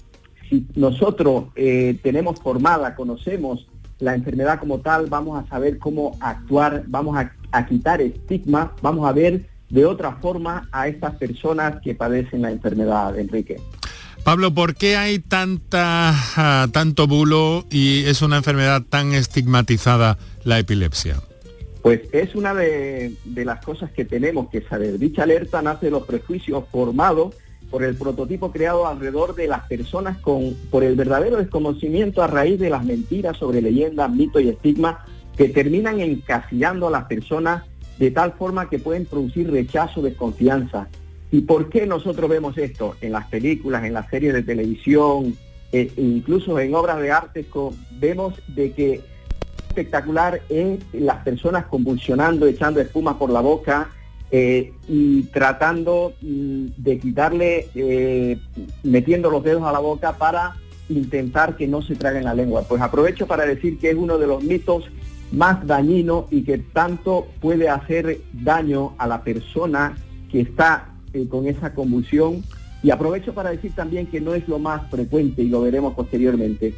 si 0.48 0.66
nosotros 0.74 1.44
eh, 1.56 1.98
tenemos 2.02 2.40
formada, 2.40 2.94
conocemos 2.94 3.68
la 3.98 4.14
enfermedad 4.14 4.58
como 4.58 4.80
tal, 4.80 5.06
vamos 5.06 5.38
a 5.38 5.46
saber 5.48 5.78
cómo 5.78 6.16
actuar, 6.20 6.84
vamos 6.88 7.18
a, 7.18 7.34
a 7.52 7.66
quitar 7.66 8.00
estigma, 8.00 8.72
vamos 8.80 9.06
a 9.06 9.12
ver 9.12 9.46
de 9.68 9.84
otra 9.84 10.16
forma 10.16 10.68
a 10.72 10.88
estas 10.88 11.16
personas 11.16 11.80
que 11.82 11.94
padecen 11.94 12.42
la 12.42 12.50
enfermedad, 12.50 13.16
Enrique. 13.18 13.58
Pablo, 14.24 14.52
¿por 14.52 14.74
qué 14.74 14.96
hay 14.96 15.18
tanta, 15.18 16.12
ah, 16.36 16.68
tanto 16.72 17.06
bulo 17.06 17.64
y 17.70 18.04
es 18.04 18.22
una 18.22 18.36
enfermedad 18.36 18.82
tan 18.88 19.12
estigmatizada 19.12 20.18
la 20.44 20.58
epilepsia? 20.58 21.20
Pues 21.82 22.02
es 22.12 22.34
una 22.34 22.54
de, 22.54 23.14
las 23.24 23.64
cosas 23.64 23.90
que 23.90 24.04
tenemos 24.04 24.50
que 24.50 24.60
saber. 24.60 24.98
Dicha 24.98 25.22
alerta 25.22 25.62
nace 25.62 25.86
de 25.86 25.92
los 25.92 26.04
prejuicios 26.04 26.64
formados 26.70 27.34
por 27.70 27.82
el 27.82 27.94
prototipo 27.94 28.52
creado 28.52 28.86
alrededor 28.86 29.34
de 29.34 29.46
las 29.46 29.66
personas 29.66 30.18
con, 30.18 30.54
por 30.70 30.84
el 30.84 30.96
verdadero 30.96 31.38
desconocimiento 31.38 32.22
a 32.22 32.26
raíz 32.26 32.60
de 32.60 32.68
las 32.68 32.84
mentiras 32.84 33.38
sobre 33.38 33.62
leyendas, 33.62 34.10
mitos 34.12 34.42
y 34.42 34.50
estigmas 34.50 34.96
que 35.36 35.48
terminan 35.48 36.00
encasillando 36.00 36.88
a 36.88 36.90
las 36.90 37.04
personas 37.04 37.64
de 37.98 38.10
tal 38.10 38.32
forma 38.32 38.68
que 38.68 38.78
pueden 38.78 39.06
producir 39.06 39.50
rechazo, 39.50 40.02
desconfianza. 40.02 40.88
¿Y 41.32 41.42
por 41.42 41.68
qué 41.68 41.86
nosotros 41.86 42.28
vemos 42.28 42.58
esto? 42.58 42.96
En 43.00 43.12
las 43.12 43.26
películas, 43.26 43.84
en 43.84 43.94
las 43.94 44.08
series 44.10 44.34
de 44.34 44.42
televisión, 44.42 45.36
e 45.72 45.90
incluso 45.96 46.58
en 46.58 46.74
obras 46.74 47.00
de 47.00 47.12
arte, 47.12 47.46
vemos 48.00 48.34
de 48.48 48.72
que 48.72 49.00
espectacular 49.68 50.42
es 50.48 50.80
las 50.92 51.22
personas 51.22 51.66
convulsionando, 51.66 52.46
echando 52.46 52.80
espuma 52.80 53.18
por 53.18 53.30
la 53.30 53.40
boca 53.40 53.90
eh, 54.32 54.72
y 54.88 55.22
tratando 55.24 56.14
mm, 56.20 56.66
de 56.76 56.98
quitarle, 56.98 57.68
eh, 57.76 58.38
metiendo 58.82 59.30
los 59.30 59.44
dedos 59.44 59.62
a 59.62 59.72
la 59.72 59.78
boca 59.78 60.16
para 60.16 60.56
intentar 60.88 61.56
que 61.56 61.68
no 61.68 61.82
se 61.82 61.94
traguen 61.94 62.24
la 62.24 62.34
lengua. 62.34 62.62
Pues 62.62 62.82
aprovecho 62.82 63.28
para 63.28 63.46
decir 63.46 63.78
que 63.78 63.90
es 63.90 63.96
uno 63.96 64.18
de 64.18 64.26
los 64.26 64.42
mitos 64.42 64.90
más 65.30 65.64
dañino 65.64 66.26
y 66.32 66.42
que 66.42 66.58
tanto 66.58 67.28
puede 67.40 67.68
hacer 67.68 68.20
daño 68.32 68.94
a 68.98 69.06
la 69.06 69.22
persona 69.22 69.96
que 70.32 70.40
está 70.40 70.89
eh, 71.12 71.26
con 71.28 71.46
esa 71.46 71.74
convulsión. 71.74 72.42
Y 72.82 72.90
aprovecho 72.90 73.34
para 73.34 73.50
decir 73.50 73.74
también 73.74 74.06
que 74.06 74.22
no 74.22 74.32
es 74.34 74.48
lo 74.48 74.58
más 74.58 74.88
frecuente 74.90 75.42
y 75.42 75.48
lo 75.50 75.60
veremos 75.60 75.92
posteriormente. 75.92 76.74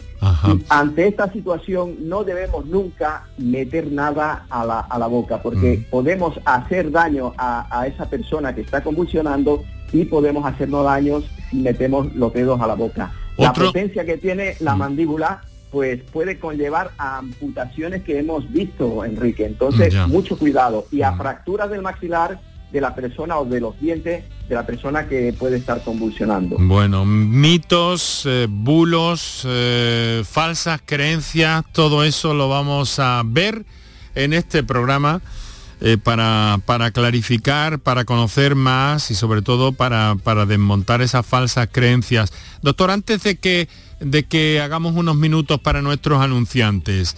ante 0.68 1.06
esta 1.06 1.32
situación 1.32 1.94
no 2.00 2.24
debemos 2.24 2.66
nunca 2.66 3.24
meter 3.38 3.92
nada 3.92 4.46
a 4.50 4.66
la, 4.66 4.80
a 4.80 4.98
la 4.98 5.06
boca 5.06 5.40
porque 5.40 5.78
mm. 5.78 5.90
podemos 5.90 6.40
hacer 6.44 6.90
daño 6.90 7.32
a, 7.38 7.86
esa 7.86 8.10
persona 8.10 8.52
que 8.52 8.62
está 8.62 8.82
convulsionando 8.82 9.62
y 9.92 10.04
podemos 10.04 10.44
hacernos 10.44 10.84
daños 10.84 11.24
si 11.50 11.58
metemos 11.58 12.12
los 12.16 12.32
dedos 12.32 12.60
a 12.60 12.66
la 12.66 12.74
boca. 12.74 13.12
La 13.38 13.52
potencia 13.52 14.04
que 14.04 14.16
tiene 14.16 14.56
la 14.58 14.74
mm. 14.74 14.78
mandíbula 14.78 15.42
pues 15.70 16.02
puede 16.12 16.38
conllevar 16.38 16.90
a 16.98 17.18
amputaciones 17.18 18.02
que 18.02 18.18
hemos 18.18 18.50
visto, 18.52 19.04
Enrique. 19.06 19.46
Entonces, 19.46 19.94
mucho 20.06 20.36
cuidado. 20.36 20.86
Y 20.90 21.00
a 21.00 21.12
mm. 21.12 21.18
fracturas 21.18 21.70
del 21.70 21.80
maxilar 21.80 22.40
de 22.72 22.80
la 22.80 22.94
persona 22.94 23.38
o 23.38 23.44
de 23.44 23.60
los 23.60 23.78
dientes 23.78 24.24
de 24.48 24.54
la 24.54 24.66
persona 24.66 25.06
que 25.06 25.32
puede 25.32 25.58
estar 25.58 25.82
convulsionando. 25.82 26.56
Bueno, 26.58 27.04
mitos, 27.04 28.24
eh, 28.26 28.46
bulos, 28.50 29.42
eh, 29.46 30.22
falsas 30.28 30.80
creencias, 30.84 31.64
todo 31.72 32.04
eso 32.04 32.34
lo 32.34 32.48
vamos 32.48 32.98
a 32.98 33.22
ver 33.24 33.64
en 34.14 34.32
este 34.32 34.62
programa. 34.62 35.20
Eh, 35.84 35.98
para, 35.98 36.60
para, 36.64 36.92
clarificar, 36.92 37.80
para 37.80 38.04
conocer 38.04 38.54
más 38.54 39.10
y 39.10 39.16
sobre 39.16 39.42
todo 39.42 39.72
para, 39.72 40.14
para 40.22 40.46
desmontar 40.46 41.02
esas 41.02 41.26
falsas 41.26 41.70
creencias. 41.72 42.32
Doctor, 42.62 42.92
antes 42.92 43.20
de 43.24 43.34
que 43.34 43.68
de 43.98 44.22
que 44.22 44.60
hagamos 44.60 44.94
unos 44.94 45.16
minutos 45.16 45.58
para 45.58 45.82
nuestros 45.82 46.20
anunciantes. 46.22 47.16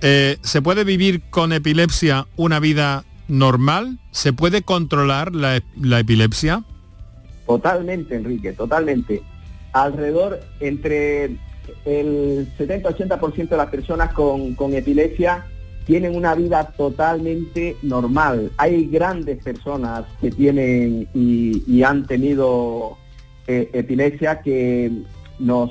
¿Se 0.00 0.62
puede 0.62 0.82
vivir 0.82 1.22
con 1.30 1.52
epilepsia 1.52 2.26
una 2.36 2.58
vida 2.58 3.04
normal? 3.30 3.98
¿Se 4.10 4.32
puede 4.32 4.62
controlar 4.62 5.34
la, 5.34 5.60
epilepsia? 5.98 6.64
Totalmente, 7.46 8.16
Enrique, 8.16 8.52
totalmente. 8.52 9.22
Alrededor 9.72 10.40
entre 10.60 11.36
el 11.84 12.48
70-80% 12.58 13.48
de 13.48 13.56
las 13.56 13.70
personas 13.70 14.12
con, 14.12 14.56
epilepsia 14.74 15.46
tienen 15.86 16.14
una 16.14 16.34
vida 16.34 16.72
totalmente 16.76 17.76
normal. 17.82 18.52
Hay 18.56 18.86
grandes 18.86 19.42
personas 19.42 20.04
que 20.20 20.30
tienen 20.30 21.08
y, 21.14 21.82
han 21.82 22.06
tenido 22.06 22.98
eh, 23.46 23.70
epilepsia 23.72 24.42
que 24.42 24.92
nos, 25.38 25.70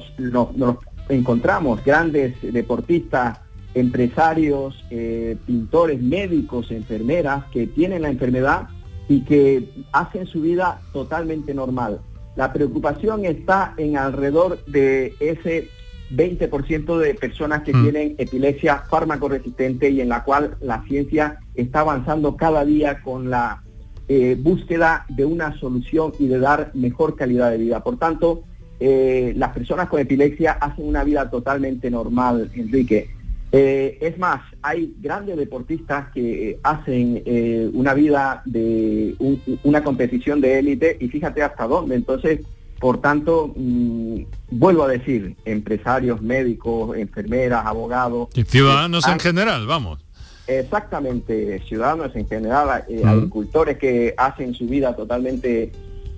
encontramos 1.10 1.84
grandes 1.84 2.36
deportistas, 2.42 3.40
empresarios, 3.74 4.84
eh, 4.90 5.38
pintores, 5.46 6.02
médicos, 6.02 6.72
enfermeras 6.72 7.46
que 7.52 7.68
tienen 7.68 8.02
la 8.02 8.10
enfermedad 8.10 8.68
y 9.08 9.24
que 9.24 9.70
hacen 9.92 10.28
su 10.28 10.42
vida 10.42 10.82
totalmente 10.94 11.54
normal. 11.54 12.00
La 12.36 12.54
preocupación 12.54 13.26
está 13.26 13.74
en 13.78 13.98
alrededor 13.98 14.64
de 14.66 15.14
ese 15.20 15.70
20% 16.12 16.98
de 16.98 17.14
personas 17.14 17.64
que 17.64 17.74
mm. 17.74 17.84
tienen 17.84 18.16
epilepsia 18.18 18.84
fármaco 18.90 19.30
resistente 19.30 19.90
y 19.90 20.02
en 20.02 20.10
la 20.10 20.24
cual 20.24 20.58
la 20.62 20.84
ciencia 20.84 21.40
está 21.56 21.82
avanzando 21.82 22.36
cada 22.36 22.66
día 22.66 23.02
con 23.02 23.30
la 23.30 23.64
eh, 24.08 24.36
búsqueda 24.40 25.06
de 25.10 25.26
una 25.26 25.58
solución 25.60 26.14
y 26.18 26.28
de 26.28 26.40
dar 26.40 26.72
mejor 26.74 27.16
calidad 27.16 27.52
de 27.52 27.58
vida. 27.58 27.84
Por 27.84 27.98
tanto, 28.00 28.44
eh, 28.80 29.34
las 29.36 29.52
personas 29.52 29.90
con 29.90 30.00
epilepsia 30.00 30.54
hacen 30.54 30.88
una 30.88 31.04
vida 31.04 31.30
totalmente 31.30 31.92
normal, 31.92 32.50
Enrique. 32.56 33.10
Eh, 33.52 33.98
es 34.02 34.18
más, 34.20 34.42
hay 34.62 34.94
grandes 35.00 35.36
deportistas 35.36 36.12
que 36.14 36.60
hacen 36.62 37.24
eh, 37.26 37.70
una 37.74 37.94
vida 37.96 38.44
de 38.46 39.16
una 39.64 39.84
competición 39.84 40.40
de 40.40 40.60
élite 40.60 40.98
y 41.00 41.08
fíjate 41.08 41.42
hasta 41.42 41.66
dónde. 41.66 41.96
Entonces, 41.96 42.42
por 42.80 43.02
tanto, 43.02 43.52
mm, 43.56 44.22
vuelvo 44.52 44.84
a 44.84 44.88
decir, 44.88 45.36
empresarios, 45.46 46.22
médicos, 46.22 46.96
enfermeras, 46.96 47.66
abogados. 47.66 48.30
Y 48.36 48.44
ciudadanos 48.44 49.08
en 49.08 49.20
general, 49.20 49.66
vamos. 49.66 50.00
Exactamente, 50.46 51.62
ciudadanos 51.68 52.16
en 52.16 52.28
general, 52.28 52.84
agricultores 53.06 53.78
que 53.78 54.16
hacen 54.18 54.54
su 54.56 54.66
vida 54.66 54.96
totalmente 54.96 55.72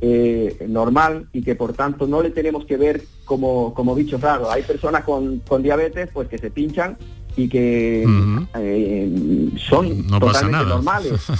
eh, 0.03 0.65
normal 0.67 1.27
y 1.31 1.43
que 1.43 1.53
por 1.53 1.73
tanto 1.73 2.07
no 2.07 2.23
le 2.23 2.31
tenemos 2.31 2.65
que 2.65 2.75
ver 2.75 3.03
como, 3.23 3.75
como 3.75 3.93
bichos 3.93 4.19
raros. 4.19 4.50
Hay 4.50 4.63
personas 4.63 5.03
con, 5.03 5.43
diabetes 5.61 6.09
pues 6.11 6.27
que 6.27 6.39
se 6.39 6.50
pinchan 6.50 6.97
y 7.35 7.47
que 7.47 8.05
eh, 8.55 9.50
son 9.57 10.07
totalmente 10.07 10.65
normales. 10.65 11.13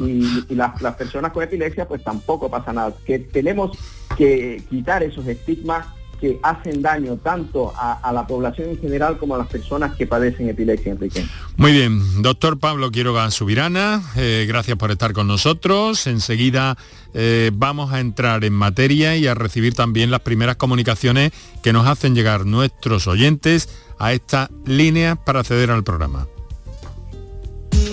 Y, 0.00 0.54
las, 0.54 0.80
las, 0.82 0.94
personas 0.96 1.32
con 1.32 1.42
epilepsia 1.42 1.86
pues 1.86 2.02
tampoco 2.02 2.50
pasa 2.50 2.72
nada. 2.72 2.94
Que 3.04 3.18
tenemos 3.18 3.76
que 4.16 4.62
quitar 4.68 5.02
esos 5.02 5.26
estigmas 5.26 5.86
que 6.20 6.38
hacen 6.42 6.82
daño 6.82 7.16
tanto 7.16 7.72
a, 7.76 8.12
la 8.12 8.26
población 8.26 8.70
en 8.70 8.80
general 8.80 9.16
como 9.18 9.34
a 9.34 9.38
las 9.38 9.46
personas 9.46 9.96
que 9.96 10.06
padecen 10.06 10.48
epilepsia, 10.48 10.92
Enrique. 10.92 11.26
Muy 11.56 11.72
bien, 11.72 12.22
doctor 12.22 12.58
Pablo 12.58 12.90
Quiroga 12.90 13.30
Subirana, 13.30 14.02
eh, 14.16 14.44
gracias 14.46 14.76
por 14.76 14.90
estar 14.90 15.12
con 15.12 15.26
nosotros. 15.26 16.06
Enseguida 16.06 16.76
eh, 17.14 17.50
vamos 17.54 17.92
a 17.92 18.00
entrar 18.00 18.44
en 18.44 18.52
materia 18.52 19.16
y 19.16 19.26
a 19.26 19.34
recibir 19.34 19.74
también 19.74 20.10
las 20.10 20.20
primeras 20.20 20.56
comunicaciones 20.56 21.32
que 21.62 21.72
nos 21.72 21.86
hacen 21.86 22.14
llegar 22.14 22.46
nuestros 22.46 23.06
oyentes 23.06 23.68
a 23.98 24.12
esta 24.12 24.50
línea 24.66 25.16
para 25.16 25.40
acceder 25.40 25.70
al 25.70 25.84
programa. 25.84 26.26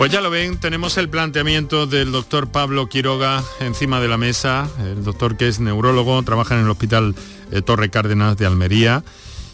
Pues 0.00 0.10
ya 0.10 0.22
lo 0.22 0.30
ven, 0.30 0.56
tenemos 0.56 0.96
el 0.96 1.10
planteamiento 1.10 1.86
del 1.86 2.10
doctor 2.10 2.50
Pablo 2.50 2.88
Quiroga 2.88 3.44
encima 3.60 4.00
de 4.00 4.08
la 4.08 4.16
mesa, 4.16 4.66
el 4.82 5.04
doctor 5.04 5.36
que 5.36 5.46
es 5.46 5.60
neurólogo, 5.60 6.22
trabaja 6.22 6.54
en 6.54 6.62
el 6.64 6.70
Hospital 6.70 7.14
eh, 7.52 7.60
Torre 7.60 7.90
Cárdenas 7.90 8.38
de 8.38 8.46
Almería. 8.46 9.04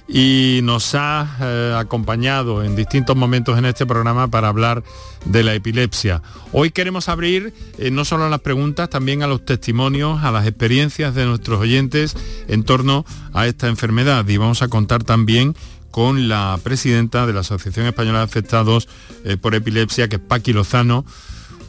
Y 0.07 0.61
nos 0.62 0.94
ha 0.94 1.37
eh, 1.40 1.75
acompañado 1.77 2.62
en 2.62 2.77
distintos 2.77 3.16
momentos 3.16 3.59
en 3.59 3.64
este 3.64 3.87
programa 3.87 4.29
para 4.29 4.47
hablar 4.47 4.85
de 5.25 5.42
la 5.42 5.53
epilepsia. 5.53 6.23
Hoy 6.53 6.70
queremos 6.70 7.09
abrir 7.09 7.53
eh, 7.77 7.90
no 7.90 8.05
solo 8.05 8.27
a 8.27 8.29
las 8.29 8.38
preguntas, 8.38 8.88
también 8.88 9.25
a 9.25 9.27
los 9.27 9.44
testimonios, 9.44 10.23
a 10.23 10.31
las 10.31 10.47
experiencias 10.47 11.12
de 11.16 11.25
nuestros 11.25 11.59
oyentes 11.59 12.16
en 12.47 12.62
torno 12.62 13.05
a 13.33 13.49
esta 13.49 13.66
enfermedad. 13.66 14.29
Y 14.29 14.37
vamos 14.37 14.62
a 14.62 14.68
contar 14.68 15.03
también 15.03 15.57
con 15.90 16.29
la 16.29 16.59
presidenta 16.62 17.27
de 17.27 17.33
la 17.33 17.40
Asociación 17.40 17.87
Española 17.87 18.18
de 18.18 18.25
Afectados 18.25 18.88
eh, 19.25 19.37
por 19.37 19.55
Epilepsia, 19.55 20.09
que 20.09 20.16
es 20.16 20.22
Paqui 20.22 20.53
Lozano, 20.53 21.05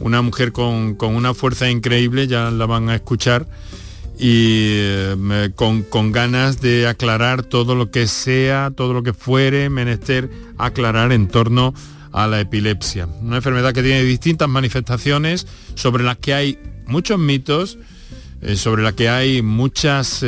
una 0.00 0.22
mujer 0.22 0.52
con, 0.52 0.96
una 1.00 1.34
fuerza 1.34 1.70
increíble, 1.70 2.26
ya 2.26 2.50
la 2.50 2.66
van 2.66 2.88
a 2.88 2.94
escuchar, 2.94 3.46
y 4.18 4.74
eh, 4.76 5.50
con, 5.54 6.12
ganas 6.12 6.60
de 6.60 6.86
aclarar 6.86 7.42
todo 7.42 7.74
lo 7.74 7.90
que 7.90 8.06
sea, 8.06 8.70
todo 8.76 8.92
lo 8.92 9.02
que 9.02 9.12
fuere 9.12 9.70
menester 9.70 10.30
aclarar 10.58 11.12
en 11.12 11.28
torno 11.28 11.72
a 12.12 12.26
la 12.26 12.40
epilepsia. 12.40 13.06
Una 13.22 13.36
enfermedad 13.36 13.72
que 13.72 13.82
tiene 13.82 14.02
distintas 14.02 14.48
manifestaciones, 14.48 15.46
sobre 15.74 16.04
las 16.04 16.18
que 16.18 16.34
hay 16.34 16.58
muchos 16.86 17.18
mitos, 17.18 17.78
eh, 18.42 18.56
sobre 18.56 18.82
las 18.82 18.94
que 18.94 19.08
hay 19.08 19.42
muchas 19.42 20.24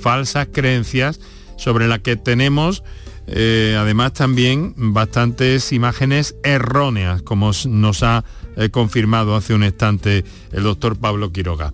falsas 0.00 0.48
creencias, 0.52 1.20
sobre 1.56 1.86
las 1.86 2.00
que 2.00 2.16
tenemos 2.16 2.82
eh, 3.26 3.76
además 3.78 4.12
también 4.12 4.74
bastantes 4.76 5.72
imágenes 5.72 6.34
erróneas, 6.42 7.22
como 7.22 7.52
nos 7.68 8.02
ha 8.02 8.24
eh, 8.56 8.70
confirmado 8.70 9.36
hace 9.36 9.54
un 9.54 9.64
instante 9.64 10.24
el 10.52 10.64
doctor 10.64 10.98
Pablo 10.98 11.32
Quiroga. 11.32 11.72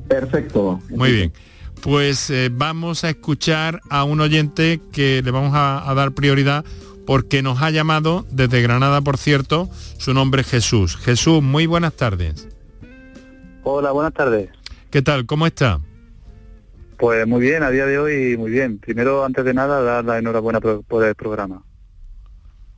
Perfecto. 0.08 0.80
Muy 0.90 1.12
bien. 1.12 1.34
Pues 1.82 2.30
eh, 2.30 2.50
vamos 2.52 3.04
a 3.04 3.10
escuchar 3.10 3.82
a 3.90 4.04
un 4.04 4.22
oyente 4.22 4.80
que 4.92 5.22
le 5.24 5.32
vamos 5.32 5.52
a, 5.54 5.92
dar 5.96 6.14
prioridad 6.14 6.64
porque 7.06 7.42
nos 7.42 7.62
ha 7.62 7.70
llamado 7.70 8.26
desde 8.32 8.62
Granada, 8.62 9.02
por 9.02 9.18
cierto, 9.18 9.70
su 9.98 10.14
nombre 10.14 10.42
es 10.42 10.48
Jesús. 10.48 10.98
Jesús, 10.98 11.42
muy 11.42 11.66
buenas 11.66 11.94
tardes. 11.94 12.48
Hola, 13.64 13.92
buenas 13.92 14.14
tardes. 14.14 14.50
¿Qué 14.90 15.02
tal? 15.02 15.26
¿Cómo 15.26 15.48
está? 15.48 15.80
Pues 16.98 17.26
muy 17.28 17.42
bien, 17.42 17.64
a 17.64 17.70
día 17.70 17.86
de 17.86 17.98
hoy 17.98 18.38
muy 18.38 18.52
bien. 18.52 18.78
Primero, 18.80 19.26
antes 19.26 19.44
de 19.44 19.54
nada, 19.54 19.82
dar 19.82 20.06
la 20.06 20.20
enhorabuena 20.20 20.60
por 20.60 21.04
el 21.04 21.16
programa. 21.16 21.64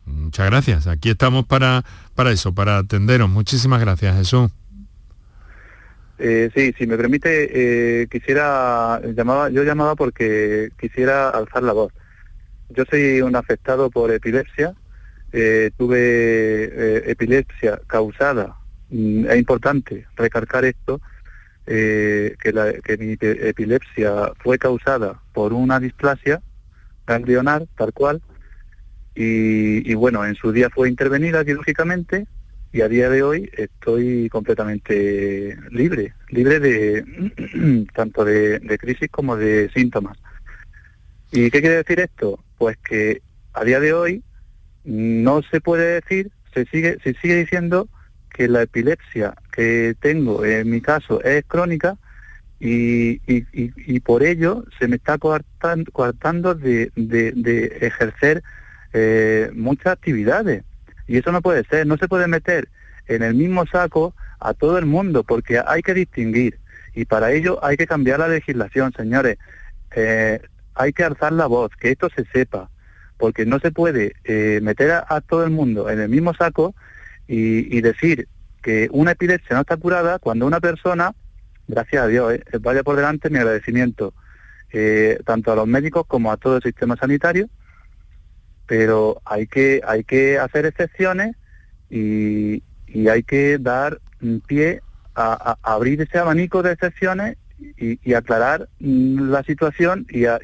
Muchas 0.05 0.45
gracias. 0.47 0.87
Aquí 0.87 1.09
estamos 1.09 1.45
para, 1.45 1.83
para 2.15 2.31
eso, 2.31 2.53
para 2.53 2.77
atenderos. 2.77 3.29
Muchísimas 3.29 3.79
gracias, 3.79 4.15
Jesús. 4.15 4.51
Eh, 6.19 6.49
sí, 6.55 6.73
si 6.77 6.87
me 6.87 6.95
permite, 6.95 8.01
eh, 8.01 8.07
quisiera, 8.07 9.01
llamaba, 9.15 9.49
yo 9.49 9.63
llamaba 9.63 9.95
porque 9.95 10.69
quisiera 10.79 11.29
alzar 11.29 11.63
la 11.63 11.73
voz. 11.73 11.91
Yo 12.75 12.83
soy 12.89 13.21
un 13.21 13.35
afectado 13.35 13.89
por 13.89 14.11
epilepsia, 14.11 14.73
eh, 15.31 15.71
tuve 15.77 17.09
epilepsia 17.09 17.79
causada, 17.87 18.55
mm, 18.89 19.25
es 19.25 19.37
importante 19.37 20.05
recalcar 20.15 20.65
esto, 20.65 21.01
que, 21.65 22.35
que 22.83 22.97
mi 22.97 23.15
epilepsia 23.21 24.33
fue 24.43 24.57
causada 24.57 25.21
por 25.31 25.53
una 25.53 25.79
displasia 25.79 26.41
ganglionar, 27.07 27.65
tal 27.77 27.93
cual, 27.93 28.21
y, 29.15 29.93
bueno, 29.93 30.25
en 30.25 30.35
su 30.35 30.51
día 30.51 30.69
fue 30.69 30.89
intervenida 30.89 31.45
quirúrgicamente, 31.45 32.25
y 32.71 32.81
a 32.81 32.87
día 32.87 33.07
de 33.09 33.21
hoy 33.21 33.51
estoy 33.55 34.29
completamente 34.29 35.55
libre, 35.69 36.13
libre 36.29 36.59
de 36.59 37.85
tanto 37.93 38.25
de, 38.25 38.77
crisis 38.79 39.09
como 39.11 39.35
de 39.35 39.69
síntomas. 39.75 40.17
¿Y 41.31 41.51
qué 41.51 41.61
quiere 41.61 41.77
decir 41.77 41.99
esto? 41.99 42.43
Pues 42.63 42.77
que 42.77 43.21
a 43.51 43.65
día 43.65 43.81
de 43.81 43.91
hoy 43.91 44.23
no 44.85 45.41
se 45.51 45.59
puede 45.59 45.99
decir, 45.99 46.31
se 46.53 46.63
sigue, 46.67 46.97
se 47.03 47.13
sigue 47.15 47.35
diciendo 47.35 47.89
que 48.29 48.47
la 48.47 48.61
epilepsia 48.61 49.35
que 49.51 49.97
tengo 49.99 50.45
en 50.45 50.69
mi 50.69 50.79
caso 50.79 51.21
es 51.23 51.43
crónica 51.45 51.97
y, 52.61 53.19
y, 53.27 53.99
por 53.99 54.23
ello 54.23 54.63
se 54.79 54.87
me 54.87 54.95
está 54.95 55.17
coartando, 55.17 56.55
de, 56.55 56.89
de, 56.95 57.77
ejercer 57.81 58.43
eh, 58.93 59.51
muchas 59.53 59.87
actividades. 59.87 60.63
Y 61.05 61.17
eso 61.17 61.33
no 61.33 61.41
puede 61.41 61.65
ser, 61.65 61.85
no 61.85 61.97
se 61.97 62.07
puede 62.07 62.29
meter 62.29 62.69
en 63.07 63.23
el 63.23 63.33
mismo 63.33 63.65
saco 63.67 64.15
a 64.39 64.53
todo 64.53 64.77
el 64.77 64.85
mundo 64.85 65.25
porque 65.25 65.59
hay 65.67 65.81
que 65.81 65.93
distinguir 65.93 66.59
y 66.95 67.03
para 67.03 67.33
ello 67.33 67.59
hay 67.61 67.75
que 67.75 67.87
cambiar 67.87 68.19
la 68.19 68.29
legislación, 68.29 68.93
señores. 68.93 69.37
Eh, 69.97 70.39
hay 70.75 70.93
que 70.93 71.03
alzar 71.03 71.33
la 71.33 71.47
voz, 71.47 71.71
que 71.79 71.91
esto 71.91 72.09
se 72.15 72.25
sepa, 72.25 72.69
porque 73.17 73.45
no 73.45 73.59
se 73.59 73.71
puede 73.71 74.13
eh, 74.23 74.59
meter 74.61 74.91
a, 74.91 75.21
todo 75.21 75.43
el 75.43 75.51
mundo 75.51 75.89
en 75.89 75.99
el 75.99 76.09
mismo 76.09 76.33
saco 76.33 76.75
y, 77.27 77.81
decir 77.81 78.27
que 78.61 78.87
una 78.91 79.11
epilepsia 79.11 79.55
no 79.55 79.61
está 79.61 79.77
curada 79.77 80.19
cuando 80.19 80.45
una 80.45 80.59
persona, 80.59 81.13
gracias 81.67 82.03
a 82.03 82.07
Dios, 82.07 82.33
eh, 82.33 82.43
vaya 82.59 82.83
por 82.83 82.95
delante 82.95 83.29
mi 83.29 83.37
agradecimiento, 83.37 84.13
tanto 85.23 85.51
a 85.51 85.55
los 85.55 85.67
médicos 85.67 86.05
como 86.07 86.31
a 86.31 86.37
todo 86.37 86.57
el 86.57 86.63
sistema 86.63 86.95
sanitario, 86.95 87.47
pero 88.65 89.21
hay 89.23 89.45
que, 89.45 89.81
hay 89.85 90.03
que 90.03 90.39
hacer 90.39 90.65
excepciones 90.65 91.35
y, 91.91 92.63
y 92.87 93.07
hay 93.07 93.23
que 93.23 93.57
dar 93.59 93.99
pie 94.47 94.81
a, 95.15 95.57
abrir 95.61 96.01
ese 96.01 96.17
abanico 96.17 96.63
de 96.63 96.71
excepciones 96.71 97.37
y, 97.77 98.13
aclarar 98.13 98.69
mm, 98.79 99.29
la 99.29 99.43
situación 99.43 100.05
y 100.09 100.25
a, 100.25 100.39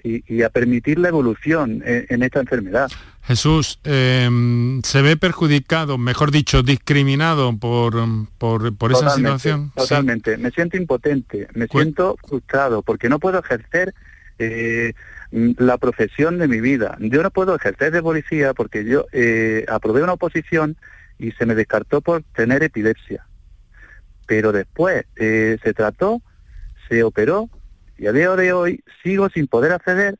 permitir 0.49 0.99
la 0.99 1.09
evolución 1.09 1.81
en, 1.85 2.23
esta 2.23 2.39
enfermedad. 2.39 2.89
Jesús, 3.23 3.79
em, 3.83 4.81
¿se 4.83 5.01
ve 5.01 5.17
perjudicado, 5.17 5.97
mejor 5.97 6.31
dicho, 6.31 6.63
discriminado 6.63 7.55
por, 7.57 7.93
por, 8.37 8.91
esa 8.91 9.11
situación? 9.11 9.71
Totalmente, 9.75 10.37
me 10.37 10.51
siento 10.51 10.77
impotente, 10.77 11.47
me 11.53 11.67
siento 11.67 12.17
frustrado 12.27 12.81
porque 12.81 13.09
no 13.09 13.19
puedo 13.19 13.39
ejercer 13.39 13.93
eh, 14.39 14.93
mm, 15.31 15.51
la 15.57 15.77
profesión 15.77 16.37
de 16.39 16.47
mi 16.47 16.59
vida. 16.59 16.97
Yo 16.99 17.21
no 17.21 17.31
puedo 17.31 17.55
ejercer 17.55 17.91
de 17.91 18.01
policía 18.01 18.53
porque 18.53 18.83
yo 18.85 19.05
eh, 19.11 19.65
aprobé 19.67 20.01
una 20.01 20.13
oposición 20.13 20.77
y 21.17 21.31
se 21.33 21.45
me 21.45 21.55
descartó 21.55 22.01
por 22.01 22.23
tener 22.33 22.63
epilepsia 22.63 23.25
pero 24.29 24.51
después 24.51 25.05
eh, 25.15 25.57
se 25.63 25.73
trató, 25.73 26.21
se 26.89 27.03
operó 27.03 27.49
y 27.97 28.07
a 28.07 28.11
día 28.11 28.35
de 28.35 28.51
hoy 28.53 28.83
sigo 29.03 29.29
sin 29.29 29.47
poder 29.47 29.71
acceder 29.71 30.17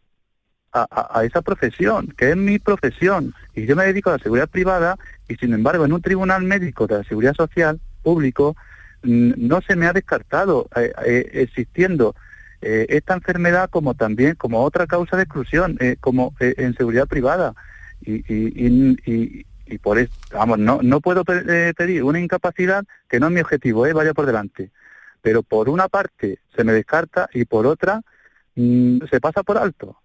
a, 0.71 1.23
esa 1.23 1.41
profesión, 1.41 2.13
que 2.15 2.29
es 2.29 2.37
mi 2.37 2.59
profesión, 2.59 3.33
y 3.55 3.65
yo 3.65 3.75
me 3.75 3.85
dedico 3.85 4.11
a 4.11 4.17
la 4.17 4.23
seguridad 4.23 4.47
privada 4.47 4.97
y 5.27 5.35
sin 5.35 5.51
embargo 5.53 5.83
en 5.83 5.93
un 5.93 6.01
tribunal 6.01 6.43
médico 6.43 6.85
de 6.85 6.99
la 6.99 7.03
seguridad 7.03 7.33
social 7.33 7.79
público 8.03 8.55
no 9.01 9.61
se 9.61 9.75
me 9.75 9.87
ha 9.87 9.93
descartado 9.93 10.69
eh, 10.75 10.93
eh, 11.05 11.29
existiendo 11.33 12.15
esta 12.61 13.13
enfermedad 13.13 13.69
como 13.69 13.95
también 13.95 14.35
como 14.35 14.63
otra 14.63 14.85
causa 14.85 15.15
de 15.15 15.23
exclusión, 15.23 15.79
como 16.01 16.35
en 16.39 16.75
seguridad 16.75 17.07
privada. 17.07 17.55
y, 18.05 19.45
y 19.69 19.77
por 19.77 19.99
eso, 19.99 20.11
vamos, 20.31 20.59
no, 20.59 20.79
no 20.81 20.99
puedo 20.99 21.23
eh, 21.27 21.73
pedir 21.77 22.03
una 22.03 22.19
incapacidad 22.19 22.83
que 23.07 23.19
no 23.19 23.27
es 23.27 23.33
mi 23.33 23.41
objetivo, 23.41 23.85
¿eh? 23.85 23.93
vaya 23.93 24.13
por 24.13 24.25
delante. 24.25 24.71
Pero 25.21 25.43
por 25.43 25.69
una 25.69 25.87
parte 25.87 26.39
se 26.55 26.63
me 26.63 26.73
descarta 26.73 27.29
y 27.33 27.45
por 27.45 27.65
otra 27.67 28.01
mm, 28.55 28.99
se 29.09 29.19
pasa 29.19 29.43
por 29.43 29.57
alto. 29.57 29.97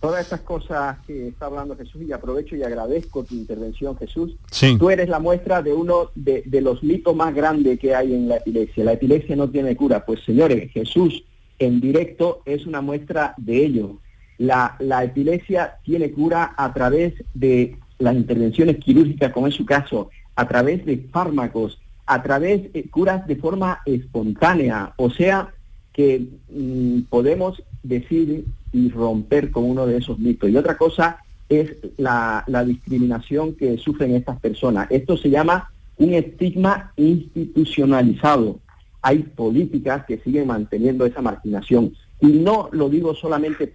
Todas 0.00 0.22
estas 0.22 0.40
cosas 0.40 0.98
que 1.06 1.28
está 1.28 1.46
hablando 1.46 1.76
Jesús, 1.76 2.02
y 2.02 2.12
aprovecho 2.12 2.56
y 2.56 2.64
agradezco 2.64 3.22
tu 3.22 3.36
intervención, 3.36 3.96
Jesús. 3.96 4.36
Tú 4.76 4.90
eres 4.90 5.08
la 5.08 5.20
muestra 5.20 5.62
de 5.62 5.72
uno 5.72 6.10
de, 6.16 6.42
de 6.44 6.60
los 6.60 6.82
mitos 6.82 7.14
más 7.14 7.32
grandes 7.32 7.78
que 7.78 7.94
hay 7.94 8.12
en 8.12 8.28
la 8.28 8.38
epilepsia. 8.38 8.84
La 8.84 8.94
epilepsia 8.94 9.36
no 9.36 9.48
tiene 9.48 9.76
cura. 9.76 10.04
Pues 10.04 10.24
señores, 10.24 10.72
Jesús 10.72 11.22
en 11.60 11.80
directo 11.80 12.42
es 12.44 12.66
una 12.66 12.80
muestra 12.80 13.34
de 13.36 13.64
ello. 13.64 13.98
La, 14.38 14.74
la, 14.80 15.04
epilepsia 15.04 15.76
tiene 15.84 16.10
cura 16.10 16.54
a 16.56 16.72
través 16.74 17.14
de 17.34 17.76
las 17.98 18.16
intervenciones 18.16 18.78
quirúrgicas, 18.78 19.32
como 19.32 19.46
es 19.46 19.54
su 19.54 19.64
caso, 19.64 20.10
a 20.34 20.48
través 20.48 20.84
de 20.84 21.06
fármacos, 21.12 21.80
a 22.06 22.22
través 22.22 22.72
de 22.72 22.88
curas 22.90 23.26
de 23.26 23.36
forma 23.36 23.80
espontánea, 23.86 24.92
o 24.96 25.10
sea 25.10 25.52
que 25.92 26.26
mm, 26.50 27.02
podemos 27.10 27.62
decir 27.82 28.46
y 28.72 28.88
romper 28.90 29.50
con 29.50 29.64
uno 29.64 29.86
de 29.86 29.98
esos 29.98 30.18
mitos. 30.18 30.50
Y 30.50 30.56
otra 30.56 30.76
cosa 30.76 31.18
es 31.48 31.76
la, 31.98 32.44
discriminación 32.66 33.54
que 33.54 33.76
sufren 33.76 34.14
estas 34.14 34.40
personas. 34.40 34.86
Esto 34.90 35.16
se 35.16 35.30
llama 35.30 35.70
un 35.98 36.14
estigma 36.14 36.92
institucionalizado. 36.96 38.60
Hay 39.02 39.18
políticas 39.18 40.04
que 40.06 40.18
siguen 40.18 40.46
manteniendo 40.46 41.04
esa 41.04 41.20
marginación. 41.20 41.92
Y 42.20 42.28
no 42.28 42.68
lo 42.72 42.88
digo 42.88 43.14
solamente 43.14 43.74